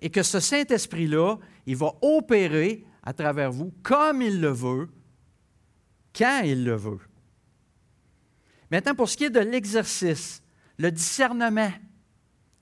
et 0.00 0.10
que 0.10 0.22
ce 0.22 0.40
Saint-Esprit-là, 0.40 1.36
il 1.66 1.76
va 1.76 1.92
opérer 2.00 2.84
à 3.02 3.12
travers 3.12 3.52
vous 3.52 3.72
comme 3.82 4.22
il 4.22 4.40
le 4.40 4.48
veut, 4.48 4.88
quand 6.16 6.42
il 6.44 6.64
le 6.64 6.74
veut. 6.74 7.00
Maintenant, 8.70 8.94
pour 8.94 9.08
ce 9.08 9.16
qui 9.16 9.24
est 9.24 9.30
de 9.30 9.40
l'exercice, 9.40 10.42
le 10.78 10.90
discernement 10.90 11.70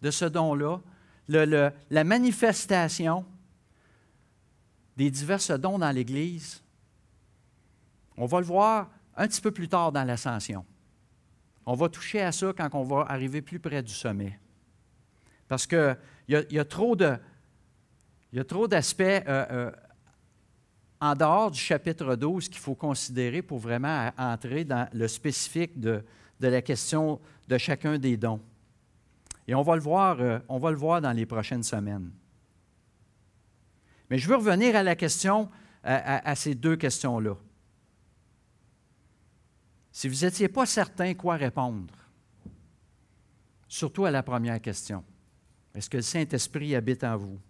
de 0.02 0.10
ce 0.10 0.24
don-là, 0.24 0.80
la 1.28 2.04
manifestation 2.04 3.24
des 4.96 5.10
diverses 5.10 5.50
dons 5.50 5.78
dans 5.78 5.90
l'Église, 5.90 6.62
on 8.16 8.26
va 8.26 8.40
le 8.40 8.46
voir 8.46 8.90
un 9.16 9.28
petit 9.28 9.40
peu 9.40 9.50
plus 9.50 9.68
tard 9.68 9.92
dans 9.92 10.04
l'ascension. 10.04 10.64
On 11.66 11.74
va 11.74 11.88
toucher 11.88 12.22
à 12.22 12.32
ça 12.32 12.52
quand 12.56 12.74
on 12.74 12.82
va 12.82 13.04
arriver 13.08 13.42
plus 13.42 13.60
près 13.60 13.82
du 13.82 13.92
sommet. 13.92 14.38
Parce 15.46 15.66
qu'il 15.66 15.96
y, 16.28 16.54
y, 16.54 16.58
a 16.58 16.64
trop 16.64 16.96
d'aspects 16.96 19.00
euh, 19.00 19.22
euh, 19.28 19.70
en 21.00 21.14
dehors 21.14 21.50
du 21.50 21.58
chapitre 21.58 22.16
12 22.16 22.48
qu'il 22.48 22.58
faut 22.58 22.74
considérer 22.74 23.42
pour 23.42 23.58
vraiment 23.58 24.10
entrer 24.16 24.64
dans 24.64 24.88
le 24.92 25.08
spécifique 25.08 25.78
de, 25.78 26.02
la 26.40 26.62
question 26.62 27.20
de 27.46 27.58
chacun 27.58 27.98
des 27.98 28.16
dons. 28.16 28.40
Et 29.48 29.54
on 29.54 29.62
va 29.62 29.74
le 29.74 29.80
voir, 29.80 30.20
euh, 30.20 30.38
on 30.48 30.58
va 30.58 30.70
le 30.70 30.76
voir 30.76 31.00
dans 31.00 31.12
les 31.12 31.26
prochaines 31.26 31.64
semaines. 31.64 32.12
Mais 34.08 34.18
je 34.18 34.28
veux 34.28 34.36
revenir 34.36 34.76
à 34.76 34.84
la 34.84 34.94
question, 34.94 35.50
à, 35.82 36.34
ces 36.34 36.54
deux 36.54 36.76
questions-là. 36.76 37.34
Si 39.90 40.08
vous 40.08 40.24
n'étiez 40.24 40.48
pas 40.48 40.66
certain 40.66 41.14
quoi 41.14 41.36
répondre, 41.36 41.94
surtout 43.68 44.04
à 44.04 44.10
la 44.10 44.22
première 44.22 44.60
question, 44.60 45.04
est-ce 45.74 45.90
que 45.90 45.98
le 45.98 46.02
Saint-Esprit 46.02 46.74
habite 46.74 47.04
en 47.04 47.16
vous? 47.16 47.40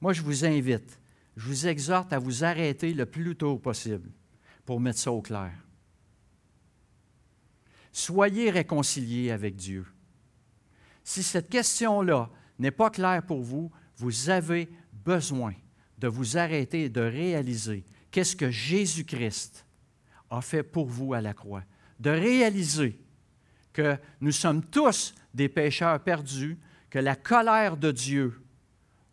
Moi, 0.00 0.12
je 0.12 0.22
vous 0.22 0.44
invite 0.44 0.98
je 1.36 1.46
vous 1.46 1.66
exhorte 1.66 2.12
à 2.12 2.18
vous 2.18 2.44
arrêter 2.44 2.92
le 2.92 3.06
plus 3.06 3.36
tôt 3.36 3.58
possible 3.58 4.10
pour 4.64 4.80
mettre 4.80 4.98
ça 4.98 5.12
au 5.12 5.22
clair. 5.22 5.52
Soyez 7.90 8.50
réconciliés 8.50 9.30
avec 9.30 9.56
Dieu. 9.56 9.86
Si 11.04 11.22
cette 11.22 11.48
question-là 11.48 12.30
n'est 12.58 12.70
pas 12.70 12.90
claire 12.90 13.22
pour 13.22 13.42
vous, 13.42 13.70
vous 13.96 14.30
avez 14.30 14.68
besoin 15.04 15.54
de 15.98 16.08
vous 16.08 16.36
arrêter 16.36 16.84
et 16.84 16.88
de 16.88 17.00
réaliser 17.00 17.84
qu'est-ce 18.10 18.36
que 18.36 18.50
Jésus-Christ 18.50 19.64
a 20.30 20.40
fait 20.40 20.62
pour 20.62 20.86
vous 20.86 21.14
à 21.14 21.20
la 21.20 21.34
croix. 21.34 21.62
De 22.00 22.10
réaliser 22.10 22.98
que 23.72 23.96
nous 24.20 24.32
sommes 24.32 24.64
tous 24.64 25.14
des 25.34 25.48
pécheurs 25.48 26.00
perdus, 26.00 26.58
que 26.90 26.98
la 26.98 27.16
colère 27.16 27.76
de 27.76 27.90
Dieu, 27.90 28.40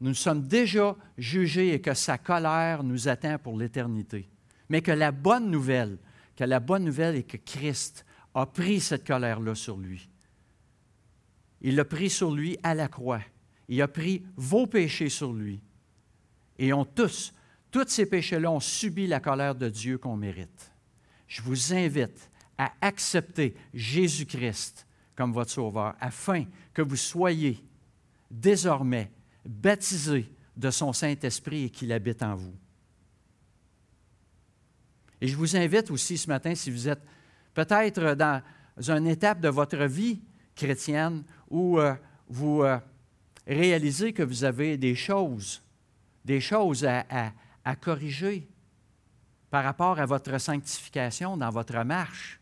nous 0.01 0.13
sommes 0.13 0.47
déjà 0.47 0.95
jugés 1.17 1.73
et 1.73 1.81
que 1.81 1.93
sa 1.93 2.17
colère 2.17 2.83
nous 2.83 3.07
atteint 3.07 3.37
pour 3.37 3.57
l'éternité. 3.57 4.29
Mais 4.69 4.81
que 4.81 4.91
la 4.91 5.11
bonne 5.11 5.49
nouvelle, 5.49 5.97
que 6.35 6.43
la 6.43 6.59
bonne 6.59 6.85
nouvelle 6.85 7.15
est 7.15 7.23
que 7.23 7.37
Christ 7.37 8.05
a 8.33 8.45
pris 8.45 8.79
cette 8.79 9.05
colère-là 9.05 9.55
sur 9.55 9.77
lui. 9.77 10.09
Il 11.61 11.75
l'a 11.75 11.85
pris 11.85 12.09
sur 12.09 12.31
lui 12.33 12.57
à 12.63 12.73
la 12.73 12.87
croix. 12.87 13.21
Il 13.67 13.81
a 13.81 13.87
pris 13.87 14.23
vos 14.35 14.67
péchés 14.67 15.09
sur 15.09 15.33
lui. 15.33 15.61
Et 16.57 16.73
ont 16.73 16.85
tous, 16.85 17.33
tous 17.71 17.87
ces 17.87 18.05
péchés-là 18.05 18.51
ont 18.51 18.59
subi 18.59 19.07
la 19.07 19.19
colère 19.19 19.55
de 19.55 19.69
Dieu 19.69 19.97
qu'on 19.97 20.15
mérite. 20.15 20.71
Je 21.27 21.41
vous 21.41 21.73
invite 21.73 22.29
à 22.57 22.71
accepter 22.81 23.55
Jésus-Christ 23.73 24.85
comme 25.15 25.33
votre 25.33 25.51
Sauveur, 25.51 25.95
afin 25.99 26.45
que 26.73 26.81
vous 26.81 26.95
soyez 26.95 27.63
désormais 28.31 29.11
baptisés 29.45 30.33
de 30.55 30.71
son 30.71 30.93
Saint-Esprit 30.93 31.65
et 31.65 31.69
qu'il 31.69 31.91
habite 31.91 32.23
en 32.23 32.35
vous. 32.35 32.55
Et 35.21 35.27
je 35.27 35.35
vous 35.35 35.55
invite 35.55 35.91
aussi 35.91 36.17
ce 36.17 36.27
matin, 36.27 36.55
si 36.55 36.71
vous 36.71 36.87
êtes 36.87 37.03
peut-être 37.53 38.15
dans 38.15 38.41
une 38.77 39.07
étape 39.07 39.41
de 39.41 39.49
votre 39.49 39.83
vie 39.85 40.21
chrétienne 40.59 41.23
où 41.49 41.79
euh, 41.79 41.95
vous 42.27 42.63
euh, 42.63 42.77
réalisez 43.47 44.11
que 44.11 44.23
vous 44.23 44.43
avez 44.43 44.77
des 44.77 44.95
choses, 44.95 45.63
des 46.25 46.41
choses 46.41 46.85
à, 46.85 47.31
corriger 47.81 48.47
par 49.49 49.63
rapport 49.63 49.99
à 49.99 50.05
votre 50.05 50.37
sanctification 50.37 51.37
dans 51.37 51.49
votre 51.49 51.83
marche, 51.83 52.39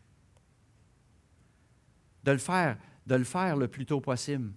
de 2.24 2.32
le 2.32 2.38
faire, 2.38 2.78
de 3.06 3.16
le 3.16 3.24
faire 3.24 3.56
le 3.56 3.68
plus 3.68 3.86
tôt 3.86 4.02
possible 4.02 4.52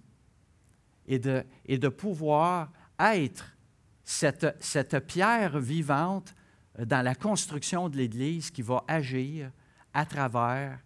et 1.07 1.19
de, 1.19 1.89
pouvoir 1.89 2.71
être 2.99 3.55
cette, 4.03 4.99
pierre 5.07 5.59
vivante 5.59 6.33
dans 6.79 7.03
la 7.03 7.15
construction 7.15 7.89
de 7.89 7.97
l'Église 7.97 8.49
qui 8.49 8.61
va 8.61 8.83
agir 8.87 9.51
à 9.93 10.05
travers 10.05 10.79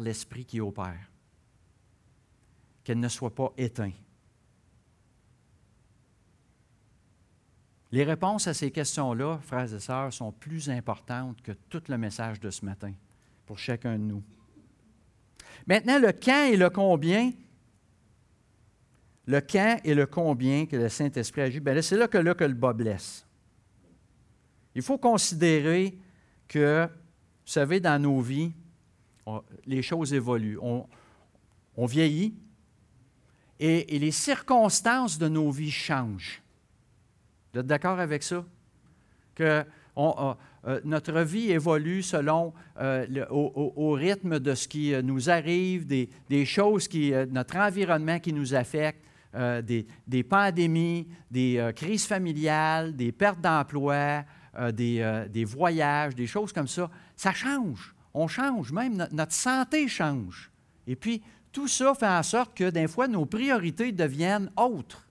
l'Esprit 0.00 0.44
qui 0.44 0.60
opère. 0.60 1.10
Qu'elle 2.86 3.00
ne 3.00 3.08
soit 3.08 3.34
pas 3.34 3.52
éteinte. 3.58 3.96
Les 7.90 8.04
réponses 8.04 8.46
à 8.46 8.54
ces 8.54 8.70
questions-là, 8.70 9.40
frères 9.42 9.74
et 9.74 9.80
sœurs, 9.80 10.12
sont 10.12 10.30
plus 10.30 10.70
importantes 10.70 11.42
que 11.42 11.50
tout 11.68 11.82
le 11.88 11.98
message 11.98 12.38
de 12.38 12.48
ce 12.48 12.64
matin 12.64 12.92
pour 13.44 13.58
chacun 13.58 13.98
de 13.98 14.04
nous. 14.04 14.22
Maintenant, 15.66 15.98
le 15.98 16.12
quand 16.12 16.44
et 16.44 16.56
le 16.56 16.70
combien. 16.70 17.32
Le 19.26 19.40
quand 19.40 19.80
et 19.82 19.92
le 19.92 20.06
combien 20.06 20.66
que 20.66 20.76
le 20.76 20.88
Saint-Esprit 20.88 21.40
agit, 21.40 21.58
bien 21.58 21.82
c'est 21.82 21.96
là 21.96 22.06
que, 22.06 22.18
là 22.18 22.34
que 22.34 22.44
le 22.44 22.54
bas 22.54 22.72
blesse. 22.72 23.26
Il 24.76 24.82
faut 24.82 24.98
considérer 24.98 25.98
que, 26.46 26.86
vous 26.86 27.50
savez, 27.50 27.80
dans 27.80 28.00
nos 28.00 28.20
vies, 28.20 28.52
les 29.64 29.82
choses 29.82 30.14
évoluent. 30.14 30.60
On, 30.60 30.86
vieillit 31.86 32.36
et, 33.60 33.98
les 33.98 34.10
circonstances 34.10 35.18
de 35.18 35.28
nos 35.28 35.50
vies 35.50 35.70
changent. 35.70 36.42
Vous 37.52 37.60
êtes 37.60 37.66
d'accord 37.66 37.98
avec 37.98 38.22
ça? 38.22 38.44
Que 39.34 39.64
euh, 39.98 40.34
euh, 40.66 40.80
notre 40.84 41.20
vie 41.20 41.52
évolue 41.52 42.02
selon 42.02 42.52
euh, 42.80 43.24
au, 43.30 43.92
rythme 43.92 44.38
de 44.40 44.54
ce 44.54 44.68
qui 44.68 44.92
nous 45.02 45.30
arrive, 45.30 45.86
des, 45.86 46.44
choses 46.44 46.88
qui, 46.88 47.12
notre 47.30 47.56
environnement 47.56 48.18
qui 48.18 48.32
nous 48.32 48.54
affecte, 48.54 49.04
des, 49.34 50.22
pandémies, 50.28 51.06
des 51.30 51.70
crises 51.76 52.06
familiales, 52.06 52.96
des 52.96 53.12
pertes 53.12 53.40
d'emploi, 53.40 54.24
des, 54.72 55.44
voyages, 55.44 56.14
des 56.14 56.26
choses 56.26 56.52
comme 56.52 56.68
ça. 56.68 56.90
Ça 57.16 57.32
change. 57.32 57.94
On 58.14 58.28
change, 58.28 58.72
même 58.72 59.06
notre 59.12 59.34
santé 59.34 59.88
change. 59.88 60.50
Et 60.86 60.96
puis, 60.96 61.22
tout 61.56 61.68
ça 61.68 61.94
fait 61.94 62.06
en 62.06 62.22
sorte 62.22 62.54
que, 62.54 62.68
des 62.68 62.86
fois, 62.86 63.08
nos 63.08 63.24
priorités 63.24 63.90
deviennent 63.90 64.52
autres. 64.58 65.08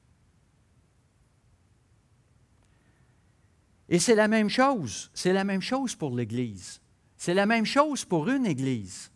Et 3.89 3.97
c'est 3.97 4.13
la 4.13 4.27
même 4.27 4.49
chose. 4.49 5.09
C'est 5.15 5.33
la 5.33 5.43
même 5.43 5.63
chose 5.63 5.95
pour 5.95 6.15
l'Église. 6.15 6.81
C'est 7.17 7.33
la 7.33 7.47
même 7.47 7.65
chose 7.65 8.05
pour 8.05 8.29
une 8.29 8.45
Église. 8.45 9.11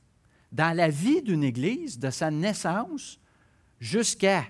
Dans 0.51 0.75
la 0.75 0.89
vie 0.89 1.21
d'une 1.21 1.43
Église, 1.43 1.99
de 1.99 2.09
sa 2.09 2.31
naissance 2.31 3.19
jusqu'à, 3.79 4.45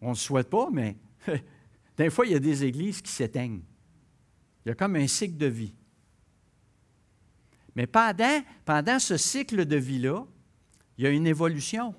on 0.00 0.10
ne 0.10 0.12
le 0.12 0.16
souhaite 0.16 0.48
pas, 0.48 0.68
mais 0.70 0.96
des 1.96 2.08
fois, 2.08 2.24
il 2.26 2.34
y 2.34 2.36
a 2.36 2.38
des 2.38 2.62
églises 2.62 3.02
qui 3.02 3.10
s'éteignent. 3.10 3.64
Il 4.64 4.68
y 4.68 4.70
a 4.70 4.76
comme 4.76 4.94
un 4.94 5.08
cycle 5.08 5.38
de 5.38 5.46
vie. 5.46 5.74
Mais 7.74 7.88
pendant, 7.88 8.44
pendant 8.64 9.00
ce 9.00 9.16
cycle 9.16 9.66
de 9.66 9.76
vie-là, 9.76 10.24
il 10.98 11.04
y 11.04 11.06
a 11.06 11.10
une 11.10 11.26
évolution. 11.26 11.94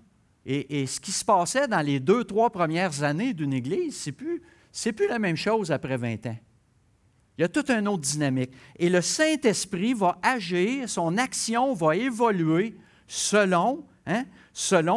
Et, 0.45 0.85
ce 0.87 1.01
qui 1.01 1.11
se 1.11 1.25
passait 1.25 1.67
dans 1.67 1.81
les 1.81 1.99
deux, 1.99 2.23
trois 2.23 2.49
premières 2.49 3.03
années 3.03 3.33
d'une 3.33 3.51
Église, 3.51 3.99
ce 3.99 4.09
n'est 4.09 4.93
plus, 4.93 5.07
la 5.09 5.19
même 5.19 5.35
chose 5.35 5.71
après 5.71 5.97
20 5.97 6.25
ans. 6.27 6.37
Il 7.37 7.41
y 7.41 7.43
a 7.43 7.49
toute 7.49 7.69
une 7.69 7.87
autre 7.87 8.03
dynamique. 8.03 8.51
Et 8.77 8.89
le 8.89 9.01
Saint-Esprit 9.01 9.93
va 9.93 10.17
agir, 10.23 10.87
son 10.87 11.17
action 11.17 11.73
va 11.73 11.97
évoluer 11.97 12.77
selon, 13.07 13.85
hein, 14.05 14.23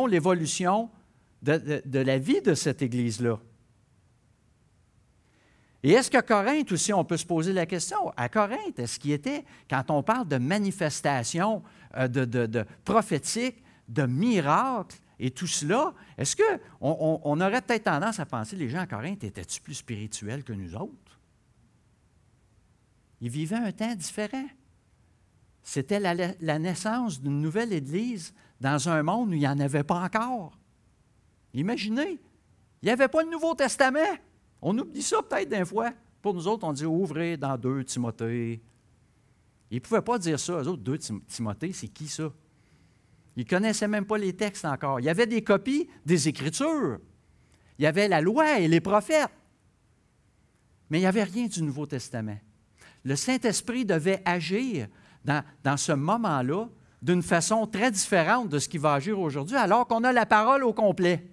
l'évolution 0.08 0.88
de, 1.42 1.98
la 1.98 2.18
vie 2.18 2.40
de 2.40 2.54
cette 2.54 2.82
Église-là. 2.82 3.38
Et 5.82 5.92
est-ce 5.92 6.10
qu'à 6.10 6.22
Corinthe 6.22 6.72
aussi, 6.72 6.92
on 6.92 7.04
peut 7.04 7.16
se 7.16 7.24
poser 7.24 7.52
la 7.52 7.66
question, 7.66 8.12
à 8.16 8.28
Corinthe, 8.28 8.78
est-ce 8.78 8.98
qu'il 8.98 9.12
était, 9.12 9.44
quand 9.68 9.90
on 9.90 10.02
parle 10.02 10.28
de 10.28 10.36
manifestations 10.36 11.62
euh, 11.96 12.06
de, 12.06 12.64
prophétiques, 12.84 13.62
de 13.90 14.06
miracles 14.06 14.96
et 15.18 15.30
tout 15.30 15.46
cela, 15.46 15.92
est-ce 16.16 16.34
qu'on 16.34 17.20
on, 17.22 17.40
aurait 17.40 17.60
peut-être 17.60 17.84
tendance 17.84 18.20
à 18.20 18.24
penser 18.24 18.56
que 18.56 18.60
les 18.62 18.70
gens 18.70 18.78
à 18.78 18.86
Corinthe 18.86 19.22
étaient-ils 19.22 19.60
plus 19.60 19.74
spirituels 19.74 20.44
que 20.44 20.54
nous 20.54 20.74
autres? 20.74 21.20
Ils 23.20 23.28
vivaient 23.28 23.56
un 23.56 23.72
temps 23.72 23.94
différent. 23.94 24.46
C'était 25.62 26.00
la, 26.00 26.58
naissance 26.58 27.20
d'une 27.20 27.40
nouvelle 27.42 27.72
Église 27.72 28.32
dans 28.60 28.88
un 28.88 29.02
monde 29.02 29.30
où 29.30 29.32
il 29.34 29.40
n'y 29.40 29.48
en 29.48 29.60
avait 29.60 29.84
pas 29.84 30.02
encore. 30.02 30.58
Imaginez, 31.52 32.18
il 32.80 32.86
n'y 32.86 32.90
avait 32.90 33.08
pas 33.08 33.22
le 33.22 33.30
Nouveau 33.30 33.54
Testament. 33.54 34.16
On 34.62 34.78
oublie 34.78 35.02
ça 35.02 35.18
peut-être 35.22 35.50
d'un 35.50 35.66
fois. 35.66 35.90
Pour 36.22 36.32
nous 36.32 36.48
autres, 36.48 36.66
on 36.66 36.72
dit 36.72 36.86
ouvrez 36.86 37.36
dans 37.36 37.58
deux 37.58 37.84
Timothée. 37.84 38.62
Ils 39.70 39.76
ne 39.76 39.80
pouvaient 39.80 40.00
pas 40.00 40.18
dire 40.18 40.40
ça. 40.40 40.54
Eux 40.62 40.68
autres, 40.68 40.82
deux 40.82 40.98
Timothée, 40.98 41.72
c'est 41.74 41.88
qui 41.88 42.08
ça? 42.08 42.32
Ils 43.36 43.44
ne 43.44 43.48
connaissaient 43.48 43.88
même 43.88 44.04
pas 44.04 44.18
les 44.18 44.34
textes 44.34 44.64
encore. 44.64 45.00
Il 45.00 45.06
y 45.06 45.08
avait 45.08 45.26
des 45.26 45.42
copies 45.42 45.88
des 46.04 46.28
Écritures. 46.28 46.98
Il 47.78 47.82
y 47.84 47.86
avait 47.86 48.08
la 48.08 48.20
loi 48.20 48.58
et 48.58 48.68
les 48.68 48.80
prophètes. 48.80 49.30
Mais 50.90 50.98
il 50.98 51.02
n'y 51.02 51.06
avait 51.06 51.24
rien 51.24 51.46
du 51.46 51.62
Nouveau 51.62 51.86
Testament 51.86 52.38
le 53.04 53.16
Saint-Esprit 53.16 53.84
devait 53.84 54.22
agir 54.24 54.88
dans, 55.24 55.76
ce 55.76 55.92
moment-là 55.92 56.68
d'une 57.02 57.22
façon 57.22 57.66
très 57.66 57.90
différente 57.90 58.48
de 58.48 58.58
ce 58.58 58.68
qu'il 58.68 58.80
va 58.80 58.94
agir 58.94 59.18
aujourd'hui, 59.18 59.56
alors 59.56 59.86
qu'on 59.86 60.04
a 60.04 60.12
la 60.12 60.26
parole 60.26 60.64
au 60.64 60.72
complet. 60.72 61.26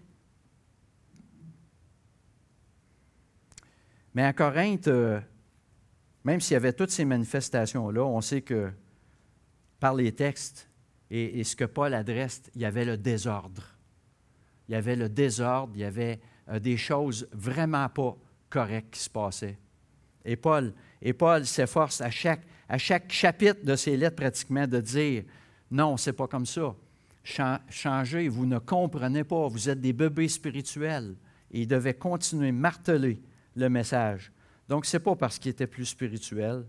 Mais 4.14 4.24
à 4.24 4.34
Corinthe, 4.34 4.88
euh, 4.88 5.20
même 6.24 6.42
s'il 6.42 6.54
y 6.54 6.58
avait 6.58 6.74
toutes 6.74 6.90
ces 6.90 7.06
manifestations-là, 7.06 8.04
on 8.04 8.22
sait 8.22 8.42
que 8.42 8.72
par 9.80 9.94
les 9.94 10.12
textes 10.12 10.67
et, 11.10 11.44
ce 11.44 11.56
que 11.56 11.66
Paul 11.66 11.94
adresse, 11.94 12.44
il 12.56 12.62
y 12.62 12.66
avait 12.66 12.86
le 12.86 12.98
désordre. 12.98 13.64
Il 14.68 14.74
y 14.74 14.76
avait 14.76 14.96
le 14.96 15.08
désordre, 15.08 15.74
il 15.76 15.82
y 15.82 15.86
avait 15.86 16.20
euh, 16.50 16.60
des 16.60 16.76
choses 16.76 17.28
vraiment 17.32 17.88
pas 17.90 18.18
correctes 18.50 18.94
qui 18.94 19.00
se 19.00 19.10
passaient. 19.10 19.58
Et 20.26 20.36
Paul 20.36 20.74
et 21.02 21.14
Paul 21.14 21.46
s'efforce 21.46 22.02
à 22.02 22.10
chaque, 22.10 22.42
à 22.68 22.78
chaque 22.78 23.12
chapitre 23.12 23.64
de 23.64 23.76
ses 23.76 23.96
lettres 23.96 24.16
pratiquement 24.18 24.68
de 24.68 24.82
dire, 24.82 25.24
non, 25.72 25.98
c'est 25.98 26.14
pas 26.14 26.28
comme 26.28 26.46
ça. 26.46 26.76
Changez, 27.70 28.28
vous 28.30 28.46
ne 28.46 28.58
comprenez 28.58 29.24
pas, 29.24 29.48
vous 29.48 29.70
êtes 29.70 29.82
des 29.82 29.94
bébés 29.94 30.30
spirituels. 30.30 31.16
Et 31.52 31.62
il 31.62 31.68
devait 31.68 31.94
continuer 31.94 32.52
marteler 32.52 33.22
le 33.56 33.70
message. 33.70 34.32
Donc, 34.68 34.86
ce 34.86 34.98
n'est 34.98 35.04
pas 35.04 35.16
parce 35.16 35.40
qu'il 35.40 35.52
était 35.52 35.68
plus 35.68 35.86
spirituel, 35.86 36.66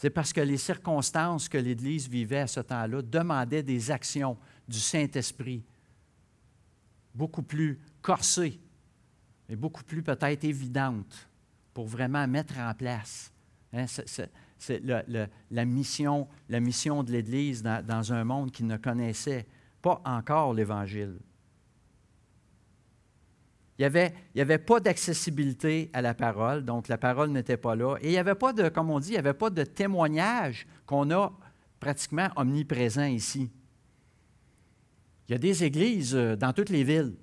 c'est 0.00 0.08
parce 0.08 0.32
que 0.32 0.40
les 0.40 0.56
circonstances 0.56 1.46
que 1.46 1.58
l'Église 1.58 2.08
vivait 2.08 2.38
à 2.38 2.46
ce 2.46 2.60
temps-là 2.60 3.02
demandaient 3.02 3.62
des 3.62 3.90
actions 3.90 4.38
du 4.66 4.80
Saint-Esprit 4.80 5.62
beaucoup 7.14 7.42
plus 7.42 7.78
corsée 8.00 8.58
et 9.46 9.56
beaucoup 9.56 9.84
plus 9.84 10.02
peut-être 10.02 10.44
évidente 10.44 11.28
pour 11.74 11.86
vraiment 11.86 12.26
mettre 12.26 12.58
en 12.58 12.72
place 12.72 13.30
hein, 13.74 13.84
la, 15.50 15.64
mission, 15.66 16.26
de 16.48 17.12
l'Église 17.12 17.62
dans 17.62 18.12
un 18.14 18.24
monde 18.24 18.52
qui 18.52 18.64
ne 18.64 18.78
connaissait 18.78 19.46
pas 19.82 20.00
encore 20.06 20.54
l'Évangile. 20.54 21.18
Il 23.80 23.88
n'y 24.34 24.42
avait, 24.42 24.58
pas 24.58 24.78
d'accessibilité 24.78 25.88
à 25.94 26.02
la 26.02 26.12
parole, 26.12 26.66
donc 26.66 26.86
la 26.88 26.98
parole 26.98 27.30
n'était 27.30 27.56
pas 27.56 27.74
là. 27.74 27.96
Et 28.02 28.08
il 28.08 28.10
n'y 28.10 28.18
avait 28.18 28.34
pas 28.34 28.52
de, 28.52 28.68
comme 28.68 28.90
on 28.90 29.00
dit, 29.00 29.08
il 29.08 29.12
n'y 29.12 29.18
avait 29.18 29.32
pas 29.32 29.48
de 29.48 29.64
témoignage 29.64 30.66
qu'on 30.84 31.10
a 31.10 31.32
pratiquement 31.80 32.28
omniprésent 32.36 33.06
ici. 33.06 33.50
Il 35.26 35.32
y 35.32 35.34
a 35.34 35.38
des 35.38 35.64
églises 35.64 36.14
euh, 36.14 36.36
dans 36.36 36.52
toutes 36.52 36.68
les 36.68 36.84
villes, 36.84 37.14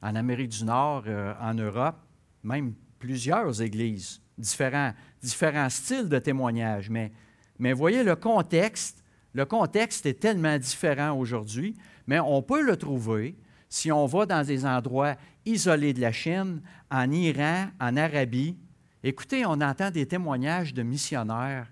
en 0.00 0.14
Amérique 0.14 0.50
du 0.50 0.64
Nord, 0.64 1.02
euh, 1.08 1.34
en 1.40 1.54
Europe, 1.54 1.96
même 2.44 2.74
plusieurs 3.00 3.60
églises, 3.60 4.22
différents, 4.38 4.92
différents 5.20 5.70
styles 5.70 6.08
de 6.08 6.20
témoignage. 6.20 6.88
Mais 6.88 7.72
voyez, 7.72 8.04
le 8.04 8.14
contexte, 8.14 9.02
le 9.32 9.44
contexte 9.44 10.06
est 10.06 10.20
tellement 10.20 10.56
différent 10.56 11.18
aujourd'hui, 11.18 11.74
mais 12.06 12.20
on 12.20 12.42
peut 12.42 12.62
le 12.62 12.76
trouver 12.76 13.36
si 13.70 13.92
on 13.92 14.04
va 14.04 14.26
dans 14.26 14.44
des 14.44 14.66
endroits 14.66 15.14
isolés 15.46 15.94
de 15.94 16.00
la 16.00 16.12
Chine, 16.12 16.60
en 16.90 17.10
Iran, 17.12 17.68
en 17.80 17.96
Arabie, 17.96 18.58
écoutez, 19.02 19.46
on 19.46 19.52
entend 19.52 19.92
des 19.92 20.06
témoignages 20.06 20.74
de 20.74 20.82
missionnaires. 20.82 21.68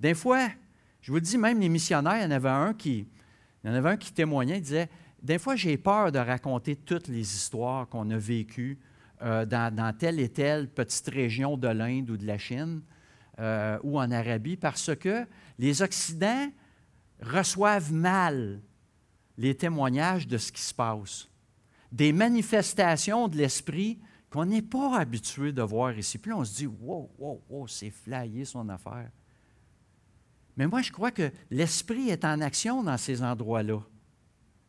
Des 0.00 0.14
fois, 0.14 0.48
je 1.02 1.12
vous 1.12 1.20
dis, 1.20 1.36
même 1.36 1.60
les 1.60 1.68
missionnaires, 1.68 2.16
il 2.16 2.22
y 2.22 2.26
en 2.26 2.30
avait 2.30 2.48
un 2.48 2.72
qui, 2.72 3.06
il 3.62 3.70
y 3.70 3.70
en 3.70 3.74
avait 3.74 3.90
un 3.90 3.96
qui 3.98 4.12
témoignait, 4.12 4.56
il 4.56 4.62
disait, 4.62 4.88
des 5.22 5.38
fois, 5.38 5.54
j'ai 5.54 5.76
peur 5.76 6.10
de 6.10 6.18
raconter 6.18 6.74
toutes 6.74 7.06
les 7.06 7.20
histoires 7.20 7.86
qu'on 7.86 8.10
a 8.10 8.16
vécues 8.16 8.78
euh, 9.20 9.44
dans, 9.44 9.96
telle 9.96 10.18
et 10.20 10.30
telle 10.30 10.68
petite 10.68 11.08
région 11.10 11.58
de 11.58 11.68
l'Inde 11.68 12.10
ou 12.10 12.16
de 12.16 12.26
la 12.26 12.38
Chine 12.38 12.80
euh, 13.38 13.78
ou 13.82 14.00
en 14.00 14.10
Arabie, 14.10 14.56
parce 14.56 14.96
que 14.96 15.26
les 15.58 15.82
Occidents 15.82 16.50
reçoivent 17.20 17.92
mal 17.92 18.62
les 19.36 19.54
témoignages 19.54 20.26
de 20.26 20.38
ce 20.38 20.50
qui 20.50 20.62
se 20.62 20.74
passe 20.74 21.28
des 21.92 22.12
manifestations 22.12 23.28
de 23.28 23.36
l'esprit 23.36 24.00
qu'on 24.30 24.46
n'est 24.46 24.62
pas 24.62 24.98
habitué 24.98 25.52
de 25.52 25.62
voir 25.62 25.96
ici. 25.96 26.16
Puis 26.16 26.32
on 26.32 26.42
se 26.42 26.56
dit, 26.56 26.66
wow, 26.66 27.10
wow, 27.18 27.42
wow, 27.50 27.68
c'est 27.68 27.90
flyé 27.90 28.46
son 28.46 28.68
affaire. 28.70 29.10
Mais 30.56 30.66
moi, 30.66 30.80
je 30.80 30.90
crois 30.90 31.10
que 31.10 31.30
l'esprit 31.50 32.08
est 32.08 32.24
en 32.24 32.40
action 32.40 32.82
dans 32.82 32.96
ces 32.96 33.22
endroits-là, 33.22 33.80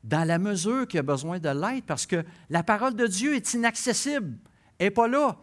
dans 0.04 0.28
la 0.28 0.38
mesure 0.38 0.86
qu'il 0.88 1.00
a 1.00 1.04
besoin 1.04 1.40
de 1.40 1.50
l'être, 1.50 1.86
parce 1.86 2.06
que 2.06 2.26
la 2.50 2.62
parole 2.62 2.96
de 2.96 3.08
Dieu 3.08 3.36
est 3.36 3.54
inaccessible, 3.54 4.38
n'est 4.80 4.92
pas 4.92 5.08
là. 5.08 5.38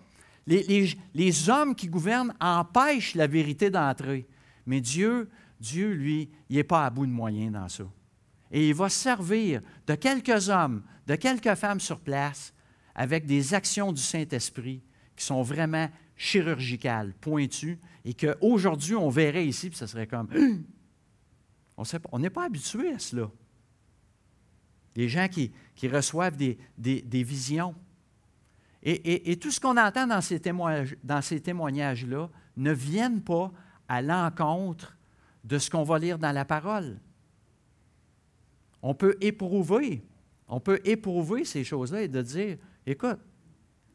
Les, 0.47 0.89
les, 1.15 1.51
hommes 1.51 1.75
qui 1.75 1.87
gouvernent 1.87 2.35
empêchent 2.41 3.15
la 3.15 3.27
vérité 3.27 3.71
d'entrer. 3.71 4.27
Mais 4.67 4.81
Dieu, 4.81 5.31
Dieu, 5.61 5.93
lui, 5.93 6.31
il 6.49 6.57
n'est 6.57 6.65
pas 6.65 6.85
à 6.85 6.91
bout 6.91 7.07
de 7.07 7.13
moyens 7.13 7.53
dans 7.53 7.69
ça. 7.69 7.85
Et 8.51 8.69
il 8.69 8.75
va 8.75 8.89
servir 8.89 9.63
de 9.87 9.95
quelques 9.95 10.49
hommes, 10.49 10.83
de 11.07 11.15
quelques 11.15 11.55
femmes 11.55 11.81
sur 11.81 12.01
place, 12.01 12.53
avec 12.95 13.27
des 13.27 13.55
actions 13.55 13.93
du 13.93 14.03
Saint-Esprit 14.03 14.83
qui 15.17 15.25
sont 15.25 15.43
vraiment 15.43 15.89
chirurgicales, 16.17 17.15
pointues, 17.21 17.79
et 18.05 18.15
qu'aujourd'hui, 18.15 18.95
on 18.95 19.09
verrait 19.09 19.47
ici, 19.47 19.71
puis 19.71 19.79
ce 19.79 19.87
serait 19.87 20.07
comme... 20.07 20.29
On 22.13 22.19
n'est 22.19 22.29
pas 22.29 22.45
habitué 22.45 22.93
à 22.93 22.99
cela. 22.99 23.31
Des 24.95 25.09
gens 25.09 25.29
qui, 25.29 25.51
reçoivent 25.89 26.37
des, 26.37 26.59
visions. 27.23 27.75
Et, 28.83 29.39
tout 29.39 29.51
ce 29.51 29.59
qu'on 29.61 29.79
entend 29.79 30.07
dans 30.07 30.21
ces, 30.21 30.39
dans 31.03 31.23
ces 31.23 31.41
témoignages-là 31.41 32.29
ne 32.59 32.73
viennent 32.73 33.23
pas 33.23 33.51
à 33.89 34.03
l'encontre 34.03 34.99
de 35.45 35.59
ce 35.59 35.71
qu'on 35.71 35.85
va 35.85 35.99
lire 35.99 36.19
dans 36.19 36.33
la 36.33 36.45
parole. 36.45 37.01
On 38.83 38.95
peut 38.95 39.17
éprouver, 39.21 40.03
on 40.49 40.61
peut 40.61 40.81
éprouver 40.85 41.45
ces 41.45 41.65
choses-là 41.65 42.03
et 42.03 42.09
de 42.09 42.23
dire, 42.23 42.57
écoute, 42.87 43.19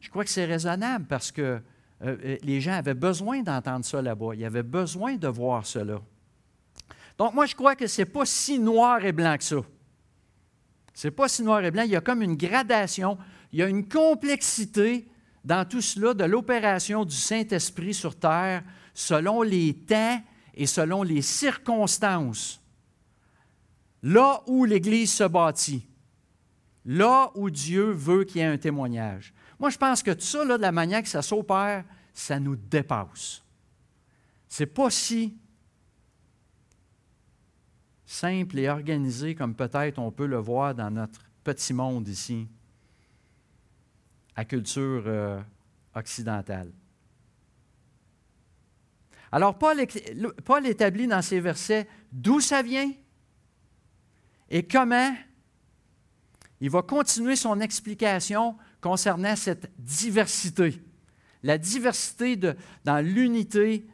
je 0.00 0.10
crois 0.10 0.24
que 0.24 0.30
c'est 0.30 0.44
raisonnable 0.44 1.06
parce 1.06 1.32
que 1.32 1.42
euh, 1.42 1.60
euh, 2.02 2.36
les 2.42 2.60
gens 2.60 2.72
avaient 2.72 2.94
besoin 2.94 3.42
d'entendre 3.42 3.84
ça 3.84 4.02
là-bas. 4.02 4.34
Ils 4.34 4.44
avaient 4.44 4.62
besoin 4.62 5.16
de 5.16 5.28
voir 5.28 5.66
cela. 5.66 6.00
Donc, 7.18 7.34
moi, 7.34 7.46
je 7.46 7.54
crois 7.54 7.74
que 7.74 7.86
ce 7.86 8.02
n'est 8.02 8.06
pas 8.06 8.26
si 8.26 8.58
noir 8.58 9.04
et 9.04 9.12
blanc 9.12 9.36
que 9.38 9.44
ça. 9.44 9.56
Ce 10.94 11.06
n'est 11.06 11.12
pas 11.12 11.28
si 11.28 11.42
noir 11.42 11.64
et 11.64 11.70
blanc. 11.70 11.82
Il 11.82 11.90
y 11.90 11.96
a 11.96 12.00
comme 12.00 12.22
une 12.22 12.36
gradation, 12.36 13.18
il 13.52 13.58
y 13.58 13.62
a 13.62 13.68
une 13.68 13.88
complexité 13.88 15.08
dans 15.44 15.66
tout 15.66 15.80
cela 15.80 16.12
de 16.12 16.24
l'opération 16.24 17.04
du 17.04 17.14
Saint-Esprit 17.14 17.94
sur 17.94 18.18
terre 18.18 18.62
selon 18.92 19.42
les 19.42 19.74
temps 19.74 20.20
et 20.54 20.66
selon 20.66 21.02
les 21.02 21.22
circonstances 21.22 22.60
là 24.06 24.40
où 24.46 24.64
l'Église 24.64 25.12
se 25.12 25.24
bâtit, 25.24 25.84
là 26.84 27.32
où 27.34 27.50
Dieu 27.50 27.90
veut 27.90 28.22
qu'il 28.22 28.36
y 28.36 28.44
ait 28.44 28.46
un 28.46 28.56
témoignage. 28.56 29.34
Moi, 29.58 29.68
je 29.70 29.76
pense 29.76 30.00
que 30.00 30.12
tout 30.12 30.20
ça, 30.20 30.44
de 30.44 30.62
la 30.62 30.70
manière 30.70 31.02
que 31.02 31.08
ça 31.08 31.22
s'opère, 31.22 31.84
ça 32.14 32.38
nous 32.38 32.54
dépasse. 32.54 33.42
C'est 34.48 34.66
pas 34.66 34.90
si 34.90 35.36
simple 38.04 38.60
et 38.60 38.68
organisé 38.68 39.34
comme 39.34 39.56
peut-être 39.56 39.98
on 39.98 40.12
peut 40.12 40.26
le 40.26 40.38
voir 40.38 40.72
dans 40.72 40.90
notre 40.92 41.20
petit 41.42 41.74
monde 41.74 42.06
ici, 42.06 42.46
à 44.36 44.44
culture 44.44 45.02
euh, 45.06 45.40
occidentale. 45.96 46.70
Alors, 49.32 49.58
Paul, 49.58 49.84
Paul 50.44 50.64
établit 50.64 51.08
dans 51.08 51.22
ces 51.22 51.40
versets 51.40 51.88
d'où 52.12 52.38
ça 52.38 52.62
vient, 52.62 52.92
et 54.50 54.62
comment? 54.62 55.14
Il 56.60 56.70
va 56.70 56.82
continuer 56.82 57.36
son 57.36 57.60
explication 57.60 58.56
concernant 58.80 59.36
cette 59.36 59.70
diversité. 59.78 60.80
La 61.42 61.58
diversité 61.58 62.36
dans 62.84 63.04
l'unité 63.04 63.86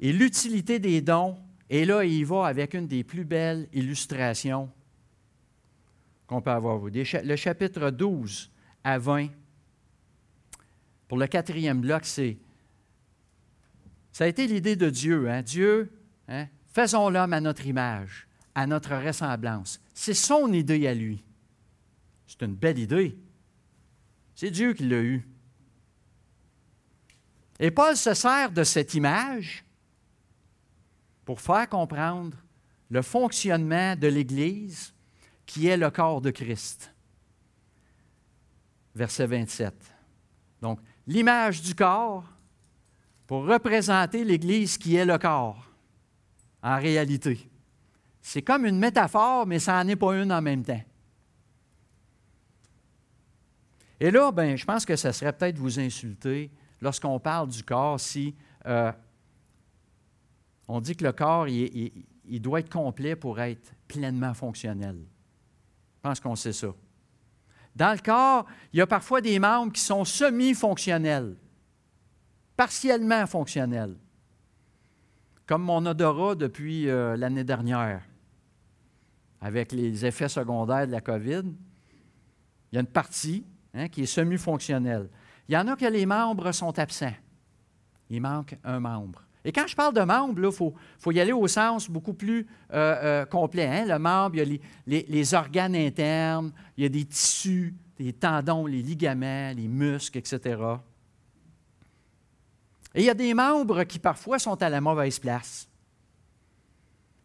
et 0.00 0.12
l'utilité 0.12 0.78
des 0.78 1.00
dons. 1.00 1.38
Et 1.70 1.84
là, 1.84 2.04
il 2.04 2.26
va 2.26 2.46
avec 2.46 2.74
une 2.74 2.86
des 2.86 3.04
plus 3.04 3.24
belles 3.24 3.68
illustrations 3.72 4.70
qu'on 6.26 6.42
peut 6.42 6.50
avoir. 6.50 6.80
Le 6.82 7.36
chapitre 7.36 7.90
12 7.90 8.50
à 8.84 8.98
20, 8.98 9.28
pour 11.08 11.18
le 11.18 11.26
quatrième 11.26 11.80
bloc, 11.80 12.04
c'est. 12.04 12.38
Ça 14.12 14.24
a 14.24 14.26
été 14.26 14.46
l'idée 14.46 14.76
de 14.76 14.90
Dieu. 14.90 15.30
Hein? 15.30 15.42
Dieu, 15.42 15.92
hein? 16.28 16.48
faisons 16.72 17.08
l'homme 17.08 17.32
à 17.32 17.40
notre 17.40 17.66
image 17.66 18.26
à 18.54 18.66
notre 18.66 18.94
ressemblance. 18.94 19.80
C'est 19.94 20.14
son 20.14 20.52
idée 20.52 20.86
à 20.86 20.94
lui. 20.94 21.24
C'est 22.26 22.42
une 22.42 22.54
belle 22.54 22.78
idée. 22.78 23.16
C'est 24.34 24.50
Dieu 24.50 24.72
qui 24.74 24.84
l'a 24.84 25.00
eue. 25.00 25.28
Et 27.58 27.70
Paul 27.70 27.96
se 27.96 28.14
sert 28.14 28.50
de 28.50 28.64
cette 28.64 28.94
image 28.94 29.64
pour 31.24 31.40
faire 31.40 31.68
comprendre 31.68 32.36
le 32.90 33.02
fonctionnement 33.02 33.94
de 33.96 34.08
l'Église 34.08 34.92
qui 35.46 35.66
est 35.66 35.76
le 35.76 35.90
corps 35.90 36.20
de 36.20 36.30
Christ. 36.30 36.92
Verset 38.94 39.26
27. 39.26 39.74
Donc, 40.60 40.80
l'image 41.06 41.62
du 41.62 41.74
corps 41.74 42.24
pour 43.26 43.46
représenter 43.46 44.24
l'Église 44.24 44.76
qui 44.76 44.96
est 44.96 45.06
le 45.06 45.18
corps, 45.18 45.70
en 46.62 46.78
réalité. 46.78 47.48
C'est 48.22 48.42
comme 48.42 48.64
une 48.64 48.78
métaphore, 48.78 49.46
mais 49.46 49.58
ça 49.58 49.82
n'en 49.82 49.90
est 49.90 49.96
pas 49.96 50.14
une 50.14 50.32
en 50.32 50.40
même 50.40 50.62
temps. 50.62 50.80
Et 53.98 54.10
là, 54.10 54.30
ben, 54.30 54.56
je 54.56 54.64
pense 54.64 54.86
que 54.86 54.96
ça 54.96 55.12
serait 55.12 55.32
peut-être 55.32 55.58
vous 55.58 55.80
insulter 55.80 56.50
lorsqu'on 56.80 57.18
parle 57.18 57.48
du 57.48 57.62
corps 57.62 58.00
si 58.00 58.34
euh, 58.66 58.92
on 60.68 60.80
dit 60.80 60.96
que 60.96 61.04
le 61.04 61.12
corps, 61.12 61.48
il, 61.48 62.40
doit 62.40 62.60
être 62.60 62.70
complet 62.70 63.16
pour 63.16 63.40
être 63.40 63.72
pleinement 63.88 64.34
fonctionnel. 64.34 64.96
Je 65.96 66.00
pense 66.00 66.20
qu'on 66.20 66.36
sait 66.36 66.52
ça. 66.52 66.68
Dans 67.74 67.92
le 67.92 68.00
corps, 68.00 68.46
il 68.72 68.78
y 68.78 68.82
a 68.82 68.86
parfois 68.86 69.20
des 69.20 69.38
membres 69.38 69.72
qui 69.72 69.80
sont 69.80 70.04
semi-fonctionnels, 70.04 71.36
partiellement 72.56 73.26
fonctionnels, 73.26 73.96
comme 75.46 75.62
mon 75.62 75.84
odorat 75.86 76.34
depuis 76.34 76.88
euh, 76.88 77.16
l'année 77.16 77.44
dernière 77.44 78.02
avec 79.42 79.72
les 79.72 80.06
effets 80.06 80.28
secondaires 80.28 80.86
de 80.86 80.92
la 80.92 81.00
COVID. 81.00 81.42
Il 82.70 82.74
y 82.74 82.78
a 82.78 82.80
une 82.80 82.86
partie 82.86 83.44
hein, 83.74 83.88
qui 83.88 84.02
est 84.02 84.06
semi-fonctionnelle. 84.06 85.10
Il 85.48 85.54
y 85.54 85.58
en 85.58 85.66
a 85.66 85.76
que 85.76 85.84
les 85.84 86.06
membres 86.06 86.52
sont 86.52 86.78
absents. 86.78 87.12
Il 88.08 88.22
manque 88.22 88.56
un 88.62 88.78
membre. 88.78 89.26
Et 89.44 89.50
quand 89.50 89.66
je 89.66 89.74
parle 89.74 89.94
de 89.94 90.02
membre, 90.02 90.40
il 90.44 90.52
faut, 90.52 91.12
y 91.12 91.18
aller 91.18 91.32
au 91.32 91.48
sens 91.48 91.90
beaucoup 91.90 92.14
plus 92.14 92.46
euh, 92.72 93.22
euh, 93.22 93.24
complet. 93.26 93.66
Hein. 93.66 93.84
Le 93.86 93.98
membre, 93.98 94.36
il 94.36 94.60
y 94.86 94.96
a 94.96 95.02
les, 95.08 95.34
organes 95.34 95.74
internes, 95.74 96.52
il 96.76 96.84
y 96.84 96.86
a 96.86 96.88
des 96.88 97.04
tissus, 97.04 97.74
des 97.98 98.12
tendons, 98.12 98.66
les 98.66 98.80
ligaments, 98.80 99.52
les 99.56 99.66
muscles, 99.66 100.18
etc. 100.18 100.56
Et 102.94 103.00
il 103.00 103.04
y 103.06 103.10
a 103.10 103.14
des 103.14 103.34
membres 103.34 103.82
qui 103.82 103.98
parfois 103.98 104.38
sont 104.38 104.62
à 104.62 104.68
la 104.68 104.80
mauvaise 104.80 105.18
place. 105.18 105.68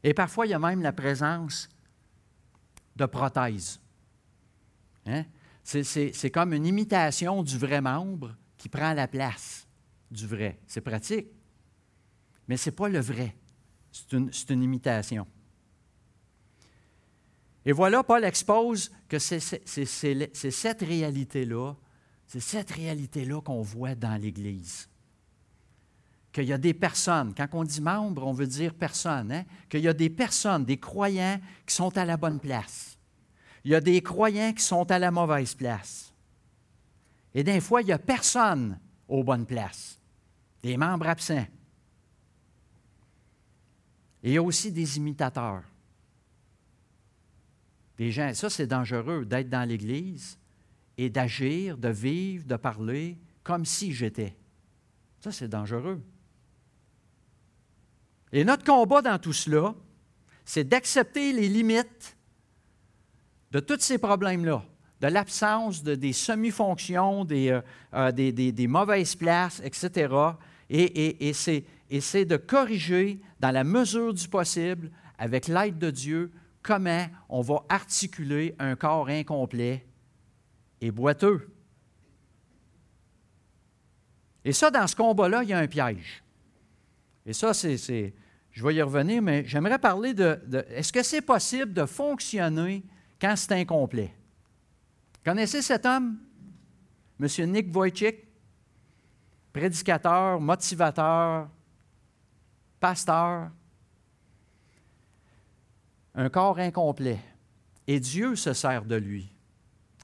Et 0.03 0.15
parfois, 0.15 0.47
il 0.47 0.49
y 0.49 0.55
a 0.55 0.59
même 0.59 0.82
la 0.82 0.93
présence 0.93 1.70
de 2.98 3.06
prothèses. 3.06 3.80
Hein? 5.06 5.24
C'est 5.64 6.32
comme 6.32 6.54
une 6.54 6.66
imitation 6.66 7.43
du 7.43 7.58
vrai 7.58 7.82
membre 7.82 8.36
qui 8.58 8.70
prend 8.70 8.93
la 8.93 9.08
place 9.08 9.68
du 10.10 10.26
vrai. 10.26 10.60
C'est 10.66 10.82
pratique, 10.82 11.28
mais 12.48 12.58
ce 12.58 12.70
n'est 12.70 12.76
pas 12.76 12.89
le 12.89 13.00
vrai. 13.00 13.36
C'est 13.91 14.14
une, 14.14 14.32
une, 14.50 14.64
imitation. 14.64 15.28
Et 17.66 17.72
voilà, 17.72 18.04
Paul 18.04 18.24
expose 18.24 18.91
que 19.08 19.20
c'est 19.20 19.39
cette 19.39 20.82
réalité-là, 20.82 21.76
c'est 22.28 22.39
cette 22.39 22.72
réalité-là 22.72 23.41
qu'on 23.41 23.62
voit 23.62 23.95
dans 23.95 24.16
l'Église 24.16 24.89
qu'il 26.38 26.45
y 26.49 26.53
a 26.53 26.59
des 26.59 26.75
personnes, 26.75 27.33
quand 27.33 27.47
on 27.53 27.63
dit 27.63 27.81
membre, 27.81 28.27
on 28.27 28.31
veut 28.31 28.45
dire 28.45 28.75
personne, 28.75 29.31
hein? 29.31 29.43
qu'il 29.67 29.79
y 29.79 29.88
a 29.88 29.93
des 29.93 30.11
personnes, 30.11 30.65
des 30.65 30.77
croyants 30.77 31.41
qui 31.65 31.73
sont 31.73 31.97
à 31.97 32.05
la 32.05 32.15
bonne 32.15 32.39
place. 32.39 32.99
Il 33.63 33.71
y 33.71 33.75
a 33.75 33.81
des 33.81 34.03
croyants 34.03 34.53
qui 34.53 34.61
sont 34.61 34.91
à 34.91 34.99
la 34.99 35.09
mauvaise 35.09 35.55
place. 35.55 36.13
Et 37.33 37.43
des 37.43 37.59
fois, 37.59 37.81
il 37.81 37.85
n'y 37.85 37.91
a 37.91 37.97
personne 37.97 38.79
aux 39.07 39.23
bonnes 39.23 39.47
places, 39.47 39.99
des 40.61 40.77
membres 40.77 41.07
absents. 41.07 41.47
Et 44.21 44.29
il 44.29 44.33
y 44.33 44.38
a 44.38 44.43
aussi 44.43 44.71
des 44.71 44.97
imitateurs. 44.97 45.63
Des 47.97 48.11
gens, 48.11 48.31
ça 48.35 48.51
c'est 48.51 48.67
dangereux 48.67 49.25
d'être 49.25 49.49
dans 49.49 49.67
l'Église 49.67 50.38
et 50.99 51.09
d'agir, 51.09 51.79
de 51.79 51.89
vivre, 51.89 52.45
de 52.45 52.57
parler 52.57 53.17
comme 53.41 53.65
si 53.65 53.91
j'étais. 53.91 54.38
Ça 55.19 55.31
c'est 55.31 55.47
dangereux. 55.47 55.99
Et 58.32 58.43
notre 58.43 58.63
combat 58.63 59.01
dans 59.01 59.19
tout 59.19 59.34
cela, 59.34 59.73
c'est 60.45 60.63
d'accepter 60.63 61.34
les 61.34 61.47
limites 61.47 62.15
de 63.51 63.59
tous 63.59 63.80
ces 63.80 63.97
problèmes-là, 63.97 64.63
de 65.01 65.07
l'absence 65.07 65.84
de, 65.84 65.95
des 65.95 66.13
semi-fonctions, 66.13 67.25
des, 67.25 67.49
euh, 67.49 67.61
euh, 67.93 68.11
des, 68.11 68.67
mauvaises 68.67 69.15
places, 69.15 69.61
etc. 69.63 70.13
Et, 70.69 71.30
et 71.30 71.34
c'est 71.34 72.25
de 72.25 72.38
corriger, 72.38 73.19
dans 73.39 73.51
la 73.51 73.63
mesure 73.63 74.13
du 74.13 74.28
possible, 74.28 74.91
avec 75.17 75.47
l'aide 75.47 75.78
de 75.78 75.89
Dieu, 75.89 76.32
comment 76.61 77.07
on 77.30 77.41
va 77.41 77.63
articuler 77.69 78.55
un 78.59 78.75
corps 78.75 79.07
incomplet 79.07 79.86
et 80.82 80.91
boiteux. 80.91 81.49
Et 84.43 84.51
ça, 84.51 84.69
dans 84.71 84.88
ce 84.88 84.95
combat-là, 84.95 85.43
il 85.43 85.49
y 85.49 85.53
a 85.53 85.59
un 85.59 85.67
piège. 85.67 86.23
Et 87.28 87.34
ça, 87.34 87.53
c'est, 87.53 88.13
je 88.51 88.65
vais 88.65 88.75
y 88.75 88.82
revenir, 88.82 89.21
mais 89.21 89.43
j'aimerais 89.45 89.78
parler 89.78 90.13
de, 90.13 90.39
est-ce 90.69 90.93
que 90.93 91.03
c'est 91.03 91.21
possible 91.21 91.73
de 91.73 91.86
fonctionner 91.86 92.86
quand 93.19 93.36
c'est 93.36 93.51
incomplet? 93.51 94.13
Connaissez 95.25 95.61
cet 95.61 95.86
homme? 95.86 96.17
M. 97.19 97.51
Nick 97.51 97.75
Wojcik, 97.75 98.15
prédicateur, 99.51 100.39
motivateur, 100.39 101.49
pasteur. 102.80 103.51
Un 106.15 106.30
corps 106.30 106.59
incomplet. 106.59 107.19
Et 107.88 107.99
Dieu 107.99 108.38
se 108.38 108.53
sert 108.53 108.86
de 108.86 108.95
lui. 108.95 109.30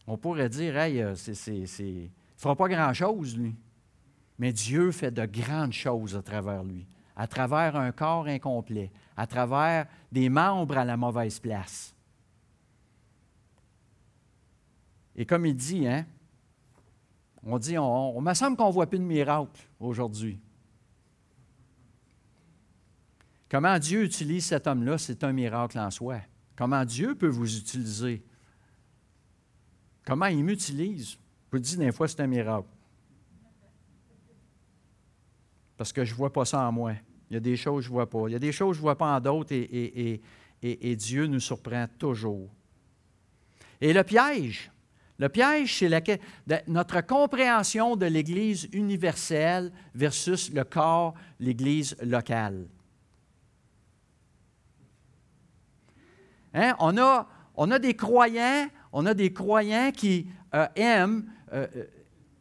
On 0.08 0.18
pourrait 0.18 0.50
dire, 0.50 0.78
hey, 0.78 1.02
euh, 1.02 1.16
il 1.48 1.62
ne 1.62 2.08
fera 2.36 2.56
pas 2.58 2.68
grand-chose, 2.68 3.38
lui. 3.38 3.56
Mais 4.38 4.52
Dieu 4.52 4.92
fait 4.92 5.12
de 5.12 5.26
grandes 5.26 5.72
choses 5.72 6.18
à 6.18 6.22
travers 6.22 6.64
lui 6.64 6.86
à 7.16 7.28
travers 7.28 7.76
un 7.76 7.92
corps 7.92 8.28
incomplet, 8.28 8.92
à 9.16 9.28
travers 9.28 9.88
des 10.12 10.30
membres 10.30 10.78
à 10.78 10.86
la 10.86 10.98
mauvaise 10.98 11.40
place. 11.40 11.94
Et 15.16 15.26
comme 15.26 15.46
il 15.46 15.56
dit, 15.56 15.88
hein, 15.88 16.06
on 17.44 17.58
dit, 17.58 17.78
on, 17.78 18.20
me 18.22 18.34
semble 18.34 18.58
qu'on 18.58 18.68
ne 18.68 18.74
voit 18.74 18.88
plus 18.88 19.00
de 19.00 19.04
miracle 19.04 19.62
aujourd'hui. 19.80 20.40
Comment 23.50 23.78
Dieu 23.78 24.04
utilise 24.04 24.46
cet 24.46 24.66
homme-là, 24.66 24.98
c'est 24.98 25.24
un 25.24 25.34
miracle 25.34 25.78
en 25.78 25.92
soi. 25.92 26.22
Comment 26.56 26.84
Dieu 26.86 27.14
peut 27.14 27.28
vous 27.28 27.58
utiliser? 27.58 28.24
Comment 30.06 30.26
il 30.28 30.44
m'utilise? 30.44 31.12
Je 31.12 31.18
vous 31.52 31.60
dis, 31.60 31.78
des 31.78 31.92
fois, 31.92 32.08
c'est 32.08 32.22
un 32.22 32.28
miracle 32.28 32.68
parce 35.84 35.92
que 35.92 36.06
je 36.06 36.14
ne 36.14 36.18
vois 36.18 36.32
pas 36.32 36.46
ça 36.46 36.62
en 36.62 36.72
moi. 36.72 36.94
Il 37.30 37.34
y 37.34 37.36
a 37.36 37.42
des 37.42 37.58
choses 37.58 37.80
que 37.80 37.82
je 37.82 37.90
ne 37.90 37.94
vois 37.96 38.10
pas. 38.10 38.30
Il 38.30 38.32
y 38.32 38.36
a 38.36 38.40
des 38.40 38.54
choses 38.54 38.70
que 38.70 38.76
je 38.76 38.80
ne 38.80 38.84
vois 38.84 38.98
pas 38.98 39.18
en 39.18 39.20
d'autres 39.20 39.52
et, 39.52 40.22
Dieu 40.96 41.28
nous 41.28 41.42
surprend 41.42 41.88
toujours. 42.00 42.50
Et 43.82 43.92
le 43.92 44.02
piège, 44.06 44.72
le 45.20 45.28
piège, 45.28 45.78
c'est 45.78 46.22
notre 46.70 47.02
compréhension 47.02 47.98
de 47.98 48.06
l'Église 48.06 48.70
universelle 48.72 49.74
versus 49.94 50.54
le 50.54 50.64
corps, 50.64 51.16
l'Église 51.38 51.98
locale. 52.02 52.66
Hein? 56.54 56.78
On, 56.80 56.98
a, 56.98 57.28
on, 57.56 57.72
a, 57.72 57.78
des 57.78 57.94
croyants, 57.94 58.70
on 58.94 59.06
a 59.06 59.14
des 59.14 59.34
croyants 59.34 59.92
qui 59.92 60.30
euh, 60.56 60.66
aiment, 60.78 61.30
euh, 61.52 61.68
euh, 61.76 61.84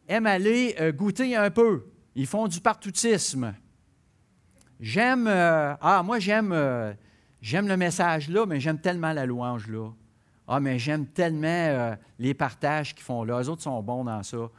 aiment 0.07 0.27
aller 0.27 0.77
goûter 0.95 1.35
un 1.35 1.51
peu. 1.51 1.89
Ils 2.15 2.27
font 2.27 2.47
du 2.47 2.59
partoutisme. 2.59 3.53
J'aime, 4.79 5.27
euh, 5.27 5.75
ah, 5.81 6.03
moi 6.03 6.19
j'aime, 6.19 6.51
euh, 6.51 6.93
j'aime 7.41 7.67
le 7.67 7.77
message 7.77 8.29
là, 8.29 8.45
mais 8.45 8.59
j'aime 8.59 8.79
tellement 8.79 9.13
la 9.13 9.25
louange 9.25 9.67
là. 9.67 9.89
Ah, 10.47 10.59
mais 10.59 10.77
j'aime 10.77 11.07
tellement 11.07 11.47
euh, 11.47 11.95
les 12.19 12.33
partages 12.33 12.93
qu'ils 12.93 13.03
font 13.03 13.23
là. 13.23 13.39
Les 13.39 13.49
autres 13.49 13.61
sont 13.61 13.81
bons 13.81 14.03
dans 14.03 14.21
ça. 14.23 14.49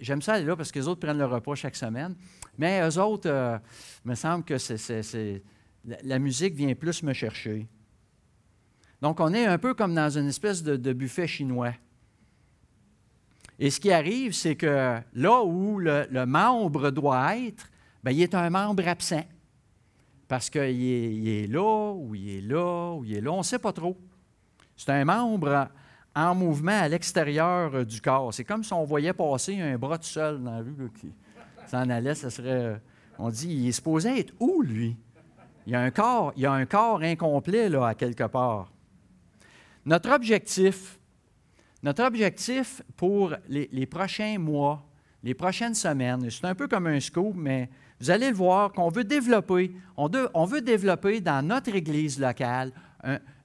j'aime 0.00 0.22
ça 0.22 0.34
aller 0.34 0.46
là 0.46 0.56
parce 0.56 0.72
que 0.72 0.78
les 0.78 0.88
autres 0.88 1.00
prennent 1.00 1.18
le 1.18 1.26
repas 1.26 1.54
chaque 1.54 1.76
semaine. 1.76 2.14
Mais 2.56 2.80
eux 2.80 2.98
autres, 2.98 3.28
il 4.04 4.08
me 4.08 4.14
semble 4.14 4.44
que 4.44 4.56
la, 5.84 6.18
musique 6.18 6.54
vient 6.54 6.74
plus 6.74 7.02
me 7.02 7.12
chercher. 7.12 7.68
Donc, 9.00 9.20
on 9.20 9.32
est 9.32 9.46
un 9.46 9.58
peu 9.58 9.74
comme 9.74 9.94
dans 9.94 10.10
une 10.10 10.26
espèce 10.26 10.62
de 10.62 10.92
buffet 10.92 11.28
chinois. 11.28 11.74
Et 13.58 13.70
ce 13.70 13.80
qui 13.80 13.90
arrive, 13.90 14.32
c'est 14.32 14.54
que 14.54 14.98
là 15.14 15.42
où 15.42 15.78
le, 15.78 16.24
membre 16.26 16.90
doit 16.90 17.36
être, 17.36 17.68
bien, 18.04 18.12
il 18.12 18.22
est 18.22 18.34
un 18.34 18.50
membre 18.50 18.86
absent. 18.86 19.24
Parce 20.28 20.48
qu'il 20.50 20.60
est, 20.62 21.44
est, 21.44 21.46
là, 21.46 21.92
ou 21.92 22.14
il 22.14 22.28
est 22.28 22.40
là, 22.42 22.92
ou 22.92 23.04
il 23.04 23.16
est 23.16 23.20
là, 23.20 23.32
on 23.32 23.38
ne 23.38 23.42
sait 23.42 23.58
pas 23.58 23.72
trop. 23.72 23.96
C'est 24.76 24.90
un 24.90 25.04
membre 25.04 25.68
en 26.14 26.34
mouvement 26.34 26.78
à 26.78 26.88
l'extérieur 26.88 27.84
du 27.84 28.00
corps. 28.00 28.32
C'est 28.32 28.44
comme 28.44 28.62
si 28.62 28.72
on 28.72 28.84
voyait 28.84 29.12
passer 29.12 29.60
un 29.60 29.76
bras 29.78 29.98
tout 29.98 30.04
seul 30.04 30.42
dans 30.42 30.52
la 30.52 30.58
rue 30.58 30.90
qui 31.00 31.12
s'en 31.66 31.88
allait. 31.88 32.14
Ça 32.14 32.30
serait, 32.30 32.80
on 33.18 33.30
dit, 33.30 33.48
il 33.48 33.68
est 33.68 33.72
supposé 33.72 34.20
être 34.20 34.34
où, 34.38 34.62
lui? 34.62 34.96
Il 35.66 35.72
y 35.72 35.74
a 35.74 35.80
un 35.80 35.90
corps, 35.90 36.32
il 36.36 36.42
y 36.42 36.46
a 36.46 36.52
un 36.52 36.64
corps 36.64 37.02
incomplet, 37.02 37.68
là, 37.68 37.88
à 37.88 37.94
quelque 37.94 38.24
part. 38.24 38.72
Notre 39.84 40.10
objectif, 40.12 40.97
notre 41.82 42.04
objectif 42.04 42.82
pour 42.96 43.34
les, 43.48 43.86
prochains 43.86 44.38
mois, 44.38 44.84
les 45.22 45.34
prochaines 45.34 45.74
semaines, 45.74 46.28
c'est 46.30 46.44
un 46.44 46.54
peu 46.54 46.66
comme 46.66 46.86
un 46.86 47.00
scoop, 47.00 47.34
mais 47.36 47.68
vous 48.00 48.10
allez 48.10 48.30
le 48.30 48.36
voir 48.36 48.72
qu'on 48.72 48.88
veut 48.88 49.04
développer, 49.04 49.72
on, 49.96 50.44
veut 50.44 50.60
développer 50.60 51.20
dans 51.20 51.44
notre 51.44 51.74
Église 51.74 52.18
locale 52.18 52.72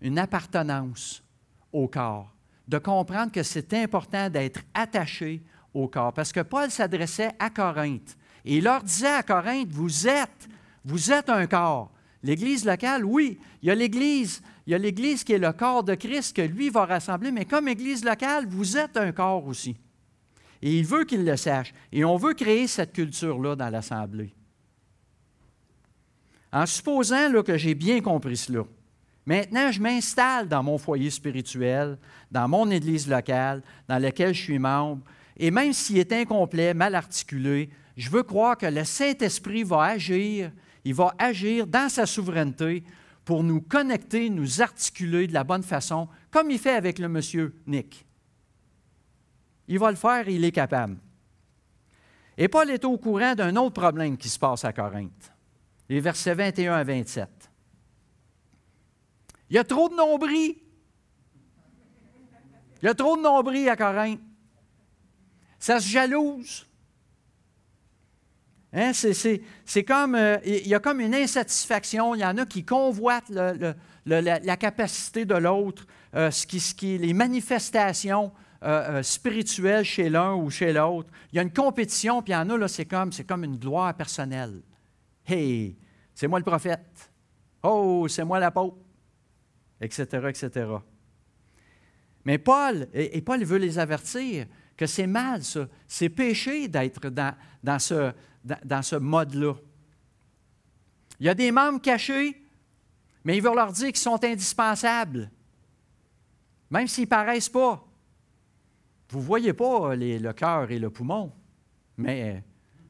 une 0.01 0.19
appartenance 0.19 1.23
au 1.71 1.87
corps, 1.87 2.33
de 2.67 2.77
comprendre 2.77 3.31
que 3.31 3.43
c'est 3.43 3.73
important 3.73 4.29
d'être 4.29 4.61
attaché 4.73 5.43
au 5.73 5.87
corps. 5.87 6.13
Parce 6.13 6.31
que 6.31 6.41
Paul 6.41 6.69
s'adressait 6.69 7.31
à 7.39 7.49
Corinthe 7.49 8.17
et 8.45 8.57
il 8.57 8.63
leur 8.63 8.83
disait 8.83 9.07
à 9.07 9.23
Corinthe, 9.23 9.69
vous 9.69 10.07
êtes, 10.07 10.49
vous 10.85 11.11
êtes 11.11 11.29
un 11.29 11.47
corps. 11.47 11.91
L'Église 12.21 12.65
locale, 12.65 13.03
oui, 13.03 13.39
il 13.61 13.67
y 13.67 13.71
a 13.71 13.75
l'Église 13.75 14.41
il 14.65 14.71
y 14.71 14.73
a 14.75 14.77
l'Église 14.77 15.23
qui 15.23 15.33
est 15.33 15.39
le 15.39 15.51
corps 15.51 15.83
de 15.83 15.95
Christ 15.95 16.35
que 16.35 16.41
lui 16.41 16.69
va 16.69 16.85
rassembler, 16.85 17.31
mais 17.31 17.45
comme 17.45 17.67
Église 17.67 18.05
locale, 18.05 18.45
vous 18.47 18.77
êtes 18.77 18.95
un 18.95 19.11
corps 19.11 19.45
aussi. 19.45 19.75
Et 20.61 20.79
il 20.79 20.85
veut 20.85 21.03
qu'il 21.03 21.25
le 21.25 21.35
sache. 21.35 21.73
Et 21.91 22.05
on 22.05 22.15
veut 22.15 22.33
créer 22.33 22.67
cette 22.67 22.93
culture-là 22.93 23.55
dans 23.55 23.69
l'Assemblée. 23.69 24.33
En 26.53 26.65
supposant 26.65 27.43
que 27.43 27.57
j'ai 27.57 27.75
bien 27.75 27.99
compris 27.99 28.37
cela, 28.37 28.63
maintenant 29.25 29.71
je 29.71 29.81
m'installe 29.81 30.47
dans 30.47 30.63
mon 30.63 30.77
foyer 30.77 31.09
spirituel, 31.09 31.97
dans 32.31 32.47
mon 32.47 32.69
Église 32.71 33.09
locale, 33.09 33.61
dans 33.89 33.97
laquelle 33.97 34.33
je 34.33 34.43
suis 34.43 34.59
membre, 34.59 35.03
et 35.35 35.51
même 35.51 35.73
s'il 35.73 35.97
est 35.97 36.13
incomplet, 36.13 36.73
mal 36.73 36.95
articulé, 36.95 37.69
je 37.97 38.09
veux 38.09 38.23
croire 38.23 38.57
que 38.57 38.67
le 38.67 38.83
Saint-Esprit 38.83 39.63
va 39.63 39.83
agir, 39.83 40.51
il 40.85 40.93
va 40.93 41.13
agir 41.17 41.65
dans 41.65 41.89
sa 41.89 42.05
souveraineté 42.05 42.83
pour 43.25 43.43
nous 43.43 43.61
connecter, 43.61 44.29
nous 44.29 44.61
articuler 44.61 45.27
de 45.27 45.33
la 45.33 45.43
bonne 45.43 45.63
façon, 45.63 46.07
comme 46.29 46.51
il 46.51 46.59
fait 46.59 46.75
avec 46.75 46.99
le 46.99 47.07
monsieur 47.07 47.55
Nick. 47.65 48.05
Il 49.67 49.79
va 49.79 49.91
le 49.91 49.97
faire, 49.97 50.27
il 50.27 50.43
est 50.43 50.51
capable. 50.51 50.97
Et 52.37 52.47
Paul 52.47 52.69
est 52.69 52.83
au 52.83 52.97
courant 52.97 53.35
d'un 53.35 53.55
autre 53.55 53.81
problème 53.81 54.17
qui 54.17 54.27
se 54.27 54.39
passe 54.39 54.65
à 54.65 54.73
Corinthe. 54.73 55.31
Les 55.87 55.99
versets 55.99 56.33
21 56.33 56.73
à 56.73 56.83
27. 56.83 57.29
Il 59.49 59.55
y 59.55 59.59
a 59.59 59.63
trop 59.63 59.87
de 59.87 59.95
nombris. 59.95 60.57
Il 62.81 62.85
y 62.85 62.87
a 62.87 62.93
trop 62.93 63.15
de 63.15 63.21
nombris 63.21 63.69
à 63.69 63.75
Corinthe. 63.75 64.19
Ça 65.59 65.79
se 65.79 65.87
jalouse. 65.87 66.67
Hein, 68.75 68.91
c'est 68.93 69.83
comme, 69.83 70.15
euh, 70.15 70.37
il 70.43 70.67
y 70.67 70.73
a 70.73 70.79
comme 70.79 70.99
une 70.99 71.13
insatisfaction. 71.13 72.15
Il 72.15 72.21
y 72.21 72.25
en 72.25 72.37
a 72.39 72.45
qui 72.45 72.65
convoitent 72.65 73.29
la, 73.29 74.57
capacité 74.57 75.25
de 75.25 75.35
l'autre, 75.35 75.85
euh, 76.15 76.31
les 76.81 77.13
manifestations 77.13 78.31
euh, 78.63 79.03
spirituelles 79.03 79.85
chez 79.85 80.09
l'un 80.09 80.33
ou 80.33 80.49
chez 80.49 80.73
l'autre. 80.73 81.09
Il 81.31 81.35
y 81.35 81.39
a 81.39 81.43
une 81.43 81.53
compétition, 81.53 82.23
puis 82.23 82.33
il 82.33 82.35
y 82.35 82.39
en 82.39 82.49
a, 82.49 82.67
c'est 82.67 82.85
comme, 82.85 83.43
une 83.43 83.57
gloire 83.57 83.93
personnelle. 83.93 84.61
Hey, 85.27 85.77
c'est 86.15 86.27
moi 86.27 86.39
le 86.39 86.45
prophète. 86.45 87.11
Oh, 87.61 88.07
c'est 88.09 88.25
moi 88.25 88.39
l'apôtre, 88.39 88.77
etc., 89.79 90.05
etc. 90.29 90.65
Mais 92.25 92.39
Paul, 92.39 92.87
et, 92.93 93.21
Paul 93.21 93.43
veut 93.43 93.57
les 93.57 93.77
avertir 93.77 94.47
que 94.75 94.87
c'est 94.87 95.07
mal, 95.07 95.43
ça. 95.43 95.67
C'est 95.87 96.09
péché 96.09 96.67
d'être 96.67 97.09
dans 97.09 97.79
ce, 97.79 98.11
dans, 98.43 98.81
ce 98.81 98.95
mode-là. 98.95 99.53
Il 101.19 101.25
y 101.25 101.29
a 101.29 101.33
des 101.33 101.51
membres 101.51 101.81
cachés, 101.81 102.41
mais 103.23 103.37
il 103.37 103.43
veut 103.43 103.55
leur 103.55 103.71
dire 103.71 103.87
qu'ils 103.87 103.97
sont 103.97 104.23
indispensables, 104.23 105.31
même 106.69 106.87
s'ils 106.87 107.05
ne 107.05 107.09
paraissent 107.09 107.49
pas. 107.49 107.85
Vous 109.09 109.19
ne 109.19 109.23
voyez 109.23 109.53
pas 109.53 109.95
le 109.95 110.31
cœur 110.31 110.71
et 110.71 110.79
le 110.79 110.89
poumon, 110.89 111.31
mais 111.97 112.43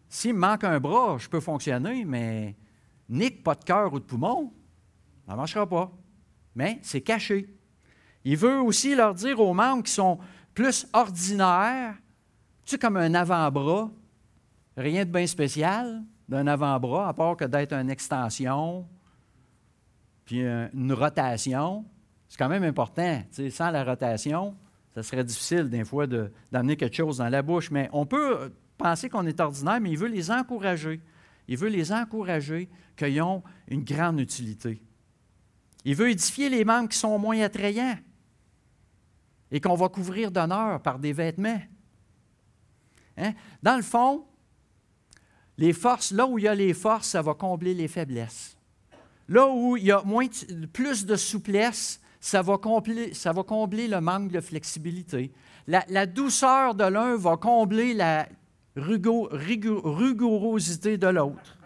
s'il 0.08 0.34
me 0.34 0.40
manque 0.40 0.64
un 0.64 0.80
bras, 0.80 1.18
je 1.18 1.28
peux 1.28 1.40
fonctionner, 1.40 2.06
mais 2.06 2.56
nique 3.10 3.44
pas 3.44 3.56
de 3.56 3.64
cœur 3.64 3.94
ou 3.94 4.00
de 4.00 4.06
poumon, 4.06 4.54
ça 5.26 5.34
ne 5.34 5.38
marchera 5.38 5.68
pas. 5.68 5.92
Mais 6.56 6.80
c'est 6.82 7.02
caché. 7.02 7.50
Il 8.24 8.38
veut 8.38 8.62
aussi 8.62 8.96
leur 8.96 9.14
dire 9.14 9.40
aux 9.40 9.54
membres 9.54 9.84
qui 9.84 9.92
sont 9.92 10.20
plus 10.54 10.88
ordinaires, 10.94 11.96
tu 12.66 12.72
sais, 12.72 12.78
comme 12.78 12.98
un 12.98 13.14
avant-bras, 13.14 13.92
Rien 14.76 15.06
de 15.06 15.12
bien 15.12 15.28
spécial 15.28 16.04
d'un 16.28 16.48
avant-bras, 16.48 17.10
à 17.10 17.14
part 17.14 17.38
que 17.38 17.46
d'être 17.46 17.74
une 17.74 17.90
extension, 17.90 18.88
puis 20.26 20.42
une 20.42 20.94
rotation. 20.94 21.86
C'est 22.28 22.38
quand 22.38 22.50
même 22.50 22.64
important. 22.64 23.24
sans 23.52 23.70
la 23.70 23.84
rotation, 23.84 24.56
ça 24.96 25.04
serait 25.04 25.24
difficile 25.24 25.70
des 25.70 25.84
fois 25.84 26.08
d'amener 26.08 26.76
quelque 26.76 26.96
chose 26.96 27.18
dans 27.18 27.30
la 27.30 27.42
bouche. 27.42 27.70
Mais 27.72 27.90
on 27.94 28.06
peut 28.06 28.52
penser 28.78 29.10
qu'on 29.10 29.26
est 29.26 29.40
ordinaire, 29.40 29.80
mais 29.82 29.92
il 29.92 29.98
veut 29.98 30.08
les 30.08 30.32
encourager. 30.32 31.02
Il 31.48 31.58
veut 31.58 31.70
les 31.70 31.92
encourager 31.92 32.70
qu'ils 32.96 33.22
ont 33.22 33.44
une 33.68 33.84
grande 33.84 34.20
utilité. 34.20 34.82
Il 35.86 35.96
veut 35.96 36.10
édifier 36.10 36.50
les 36.50 36.64
membres 36.64 36.90
qui 36.90 36.98
sont 36.98 37.20
moins 37.20 37.40
attrayants 37.42 37.98
et 39.52 39.60
qu'on 39.60 39.76
va 39.76 39.90
couvrir 39.90 40.32
d'honneur 40.32 40.82
par 40.82 40.98
des 40.98 41.14
vêtements. 41.14 41.62
Hein? 43.18 43.34
Dans 43.62 43.76
le 43.76 43.84
fond, 43.84 44.26
les 45.58 45.74
forces, 45.74 46.12
là 46.12 46.26
où 46.26 46.40
il 46.40 46.46
y 46.46 46.48
a 46.48 46.56
les 46.56 46.74
forces, 46.74 47.10
ça 47.10 47.22
va 47.22 47.34
combler 47.34 47.74
les 47.74 47.88
faiblesses. 47.88 48.58
Là 49.30 49.48
où 49.48 49.78
il 49.78 49.86
y 49.86 49.92
a 49.92 50.02
moins, 50.04 50.28
plus 50.74 51.06
de 51.06 51.16
souplesse, 51.16 52.02
ça 52.20 52.42
va, 52.42 52.58
combler, 52.58 53.14
ça 53.14 53.32
va 53.32 53.44
combler 53.44 53.88
le 53.88 54.02
manque 54.02 54.32
de 54.32 54.42
flexibilité. 54.42 55.32
La, 55.68 56.06
douceur 56.06 56.76
de 56.76 56.84
l'un 56.84 57.16
va 57.16 57.38
combler 57.38 57.94
la 57.94 58.28
rigorosité 58.76 60.98
de 60.98 61.08
l'autre. 61.08 61.58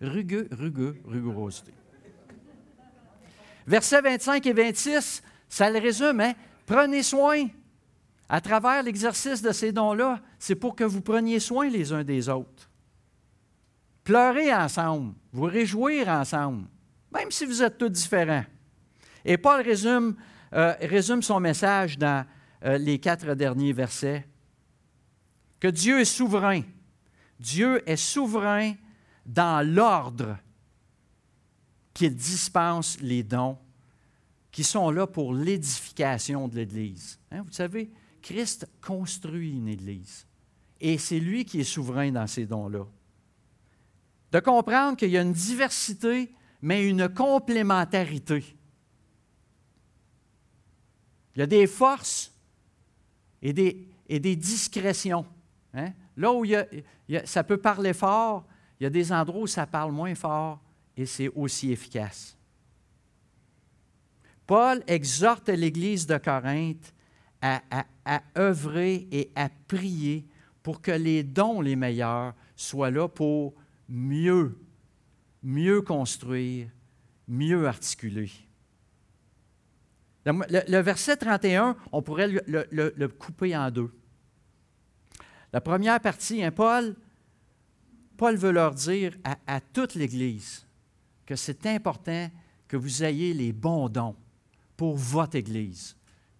Rugueux, 0.00 0.48
rugueux, 0.50 0.96
rigorosité. 1.06 1.72
Versets 3.66 4.00
25 4.00 4.46
et 4.46 4.52
26, 4.52 5.22
ça 5.48 5.70
le 5.70 5.78
résume, 5.78 6.20
hein? 6.20 6.32
Prenez 6.66 7.04
soin 7.04 7.46
à 8.32 8.40
travers 8.40 8.82
l'exercice 8.82 9.42
de 9.42 9.52
ces 9.52 9.72
dons-là, 9.72 10.18
c'est 10.38 10.54
pour 10.54 10.74
que 10.74 10.84
vous 10.84 11.02
preniez 11.02 11.38
soin 11.38 11.68
les 11.68 11.92
uns 11.92 12.02
des 12.02 12.30
autres. 12.30 12.70
Pleurez 14.04 14.54
ensemble, 14.54 15.12
vous 15.32 15.42
réjouir 15.42 16.08
ensemble, 16.08 16.66
même 17.12 17.30
si 17.30 17.44
vous 17.44 17.62
êtes 17.62 17.76
tous 17.76 17.90
différents. 17.90 18.46
Et 19.26 19.36
Paul 19.36 19.60
résume, 19.60 20.16
euh, 20.54 21.20
son 21.20 21.40
message 21.40 21.98
dans 21.98 22.24
euh, 22.64 22.78
les 22.78 22.98
quatre 22.98 23.34
derniers 23.34 23.74
versets. 23.74 24.26
Que 25.60 25.68
Dieu 25.68 26.00
est 26.00 26.06
souverain. 26.06 26.62
Dieu 27.38 27.86
est 27.86 27.96
souverain 27.96 28.72
dans 29.26 29.62
l'ordre 29.62 30.38
qu'il 31.92 32.14
dispense 32.14 32.98
les 33.02 33.22
dons 33.22 33.58
qui 34.50 34.64
sont 34.64 34.90
là 34.90 35.06
pour 35.06 35.34
l'édification 35.34 36.48
de 36.48 36.56
l'Église. 36.56 37.20
Hein, 37.30 37.42
vous 37.42 37.52
savez, 37.52 37.90
Christ 38.22 38.68
construit 38.80 39.50
une 39.50 39.68
Église. 39.68 40.26
Et 40.80 40.98
c'est 40.98 41.20
lui 41.20 41.44
qui 41.44 41.60
est 41.60 41.64
souverain 41.64 42.10
dans 42.10 42.26
ces 42.26 42.46
dons-là. 42.46 42.86
De 44.30 44.40
comprendre 44.40 44.96
qu'il 44.96 45.10
y 45.10 45.18
a 45.18 45.22
une 45.22 45.32
diversité, 45.32 46.32
mais 46.62 46.88
une 46.88 47.08
complémentarité. 47.08 48.44
Il 51.34 51.40
y 51.40 51.42
a 51.42 51.46
des 51.46 51.66
forces 51.66 52.32
et 53.40 53.52
des, 53.52 54.36
discrétions. 54.36 55.26
Hein? 55.74 55.92
Là 56.16 56.32
où 56.32 56.44
ça 57.24 57.44
peut 57.44 57.56
parler 57.56 57.92
fort, 57.92 58.46
il 58.78 58.84
y 58.84 58.86
a 58.86 58.90
des 58.90 59.12
endroits 59.12 59.42
où 59.42 59.46
ça 59.46 59.66
parle 59.66 59.92
moins 59.92 60.14
fort 60.14 60.60
et 60.96 61.06
c'est 61.06 61.28
aussi 61.28 61.72
efficace. 61.72 62.36
Paul 64.46 64.82
exhorte 64.86 65.48
l'Église 65.48 66.06
de 66.06 66.18
Corinthe 66.18 66.92
à, 67.40 67.62
œuvrer 68.36 69.08
et 69.10 69.30
à 69.34 69.48
prier 69.68 70.26
pour 70.62 70.80
que 70.80 70.90
les 70.90 71.22
dons 71.22 71.60
les 71.60 71.76
meilleurs 71.76 72.34
soient 72.56 72.90
là 72.90 73.08
pour 73.08 73.54
mieux, 73.88 74.58
mieux 75.42 75.82
construire, 75.82 76.68
mieux 77.28 77.66
articuler. 77.66 78.30
Le, 80.24 80.78
verset 80.78 81.16
31, 81.16 81.76
on 81.90 82.00
pourrait 82.00 82.28
le, 82.28 83.06
couper 83.08 83.56
en 83.56 83.70
deux. 83.70 83.92
La 85.52 85.60
première 85.60 86.00
partie, 86.00 86.42
hein, 86.44 86.52
Paul, 86.52 86.94
Paul 88.16 88.36
veut 88.36 88.52
leur 88.52 88.72
dire 88.74 89.16
à, 89.24 89.36
à 89.46 89.60
toute 89.60 89.94
l'Église 89.94 90.64
que 91.26 91.34
c'est 91.34 91.66
important 91.66 92.30
que 92.68 92.76
vous 92.76 93.02
ayez 93.02 93.34
les 93.34 93.52
bons 93.52 93.88
dons 93.88 94.16
pour 94.76 94.96
votre 94.96 95.36
Église, 95.36 95.96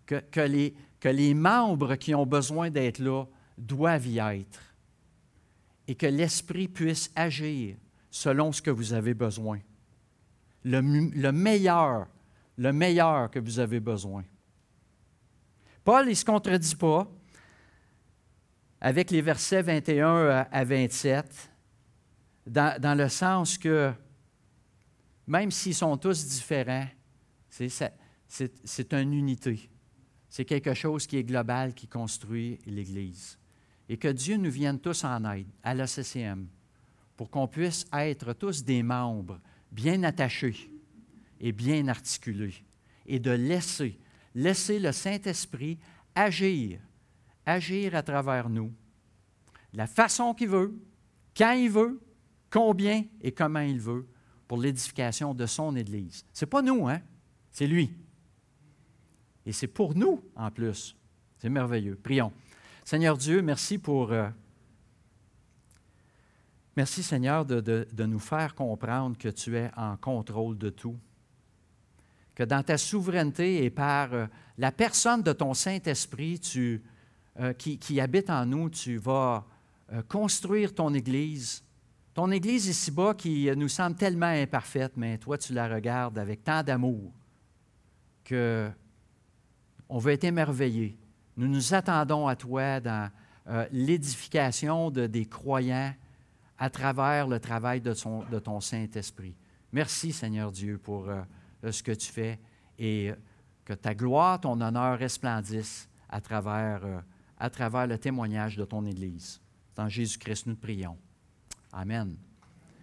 que, 0.06 0.16
que 0.30 0.40
les, 0.40 0.74
que 1.02 1.08
les 1.08 1.34
membres 1.34 1.96
qui 1.96 2.14
ont 2.14 2.24
besoin 2.24 2.70
d'être 2.70 3.00
là 3.00 3.24
doivent 3.58 4.06
y 4.06 4.20
être 4.20 4.60
et 5.88 5.96
que 5.96 6.06
l'Esprit 6.06 6.68
puisse 6.68 7.10
agir 7.16 7.74
selon 8.08 8.52
ce 8.52 8.62
que 8.62 8.70
vous 8.70 8.92
avez 8.92 9.12
besoin. 9.12 9.58
Le, 10.62 10.80
le 10.80 11.32
meilleur, 11.32 12.06
le 12.56 12.72
meilleur 12.72 13.32
que 13.32 13.40
vous 13.40 13.58
avez 13.58 13.80
besoin. 13.80 14.22
Paul, 15.82 16.06
il 16.06 16.10
ne 16.10 16.14
se 16.14 16.24
contredit 16.24 16.76
pas 16.76 17.10
avec 18.80 19.10
les 19.10 19.22
versets 19.22 19.62
21 19.62 20.46
à 20.52 20.64
27, 20.64 21.50
dans, 22.46 22.80
dans 22.80 22.96
le 22.96 23.08
sens 23.08 23.58
que 23.58 23.92
même 25.26 25.50
s'ils 25.50 25.74
sont 25.74 25.96
tous 25.96 26.28
différents, 26.28 26.86
c'est 27.48 28.92
une 28.92 29.14
unité 29.14 29.68
c'est 30.32 30.46
quelque 30.46 30.72
chose 30.72 31.06
qui 31.06 31.18
est 31.18 31.24
global, 31.24 31.74
qui 31.74 31.86
construit 31.86 32.58
l'Église. 32.64 33.38
Et 33.86 33.98
que 33.98 34.08
Dieu 34.08 34.38
nous 34.38 34.50
vienne 34.50 34.80
tous 34.80 35.04
en 35.04 35.30
aide 35.30 35.46
à 35.62 35.74
la 35.74 35.86
CCM 35.86 36.48
pour 37.18 37.28
qu'on 37.28 37.46
puisse 37.46 37.84
être 37.92 38.32
tous 38.32 38.64
des 38.64 38.82
membres 38.82 39.38
bien 39.70 40.02
attachés 40.04 40.72
et 41.38 41.52
bien 41.52 41.86
articulés 41.86 42.54
et 43.04 43.18
de 43.18 43.30
laisser, 43.30 43.98
laisser 44.34 44.78
le 44.78 44.92
Saint-Esprit 44.92 45.78
agir, 46.14 46.80
agir 47.44 47.94
à 47.94 48.02
travers 48.02 48.48
nous, 48.48 48.72
la 49.74 49.86
façon 49.86 50.32
qu'il 50.32 50.48
veut, 50.48 50.74
quand 51.36 51.52
il 51.52 51.68
veut, 51.68 52.00
combien 52.48 53.04
et 53.20 53.32
comment 53.32 53.60
il 53.60 53.78
veut 53.78 54.08
pour 54.48 54.56
l'édification 54.56 55.34
de 55.34 55.44
son 55.44 55.76
Église. 55.76 56.24
Ce 56.32 56.46
n'est 56.46 56.48
pas 56.48 56.62
nous, 56.62 56.88
hein? 56.88 57.02
C'est 57.50 57.66
lui. 57.66 57.94
Et 59.46 59.52
c'est 59.52 59.66
pour 59.66 59.94
nous 59.94 60.22
en 60.36 60.50
plus. 60.50 60.96
C'est 61.38 61.48
merveilleux. 61.48 61.96
Prions. 61.96 62.32
Seigneur 62.84 63.16
Dieu, 63.16 63.42
merci 63.42 63.78
pour, 63.78 64.12
euh, 64.12 64.28
Merci 66.76 67.02
Seigneur 67.02 67.44
de, 67.44 67.60
de, 67.60 68.06
nous 68.06 68.18
faire 68.18 68.54
comprendre 68.54 69.18
que 69.18 69.28
tu 69.28 69.56
es 69.56 69.70
en 69.76 69.96
contrôle 69.98 70.56
de 70.56 70.70
tout, 70.70 70.96
que 72.34 72.44
dans 72.44 72.62
ta 72.62 72.78
souveraineté 72.78 73.62
et 73.64 73.70
par 73.70 74.14
euh, 74.14 74.26
la 74.56 74.72
personne 74.72 75.22
de 75.22 75.32
ton 75.32 75.52
Saint-Esprit 75.52 76.40
euh, 77.38 77.52
qui, 77.52 77.78
qui, 77.78 78.00
habite 78.00 78.30
en 78.30 78.46
nous, 78.46 78.70
tu 78.70 78.96
vas 78.96 79.46
construire 80.08 80.74
ton 80.74 80.94
Église. 80.94 81.62
Ton 82.14 82.30
Église 82.30 82.66
ici-bas 82.66 83.12
qui 83.12 83.50
nous 83.54 83.68
semble 83.68 83.96
tellement 83.96 84.26
imparfaite, 84.26 84.92
mais 84.96 85.18
toi 85.18 85.36
tu 85.36 85.52
la 85.52 85.68
regardes 85.68 86.18
avec 86.18 86.42
tant 86.42 86.62
d'amour 86.62 87.12
que 88.24 88.70
on 89.92 89.98
veut 89.98 90.12
être 90.12 90.24
émerveillé. 90.24 90.96
Nous 91.36 91.46
nous 91.46 91.74
attendons 91.74 92.26
à 92.26 92.34
toi 92.34 92.80
dans 92.80 93.10
l'édification 93.70 94.90
de, 94.90 95.06
des 95.06 95.26
croyants 95.26 95.92
à 96.58 96.70
travers 96.70 97.28
le 97.28 97.38
travail 97.38 97.82
de, 97.82 97.92
ton 98.38 98.60
Saint-Esprit. 98.60 99.34
Merci 99.70 100.12
Seigneur 100.12 100.50
Dieu 100.50 100.78
pour 100.78 101.08
euh, 101.08 101.22
ce 101.70 101.82
que 101.82 101.92
tu 101.92 102.10
fais 102.10 102.38
et 102.78 103.12
que 103.64 103.74
ta 103.74 103.94
gloire, 103.94 104.40
ton 104.40 104.58
honneur 104.60 104.98
resplendissent 104.98 105.88
à 106.08 106.20
travers, 106.20 106.84
euh, 106.84 107.00
à 107.38 107.50
travers 107.50 107.86
le 107.86 107.98
témoignage 107.98 108.56
de 108.56 108.64
ton 108.64 108.86
Église. 108.86 109.40
Dans 109.74 109.88
Jésus-Christ, 109.88 110.46
nous 110.46 110.54
te 110.54 110.62
prions. 110.62 110.96
Amen. 111.72 112.16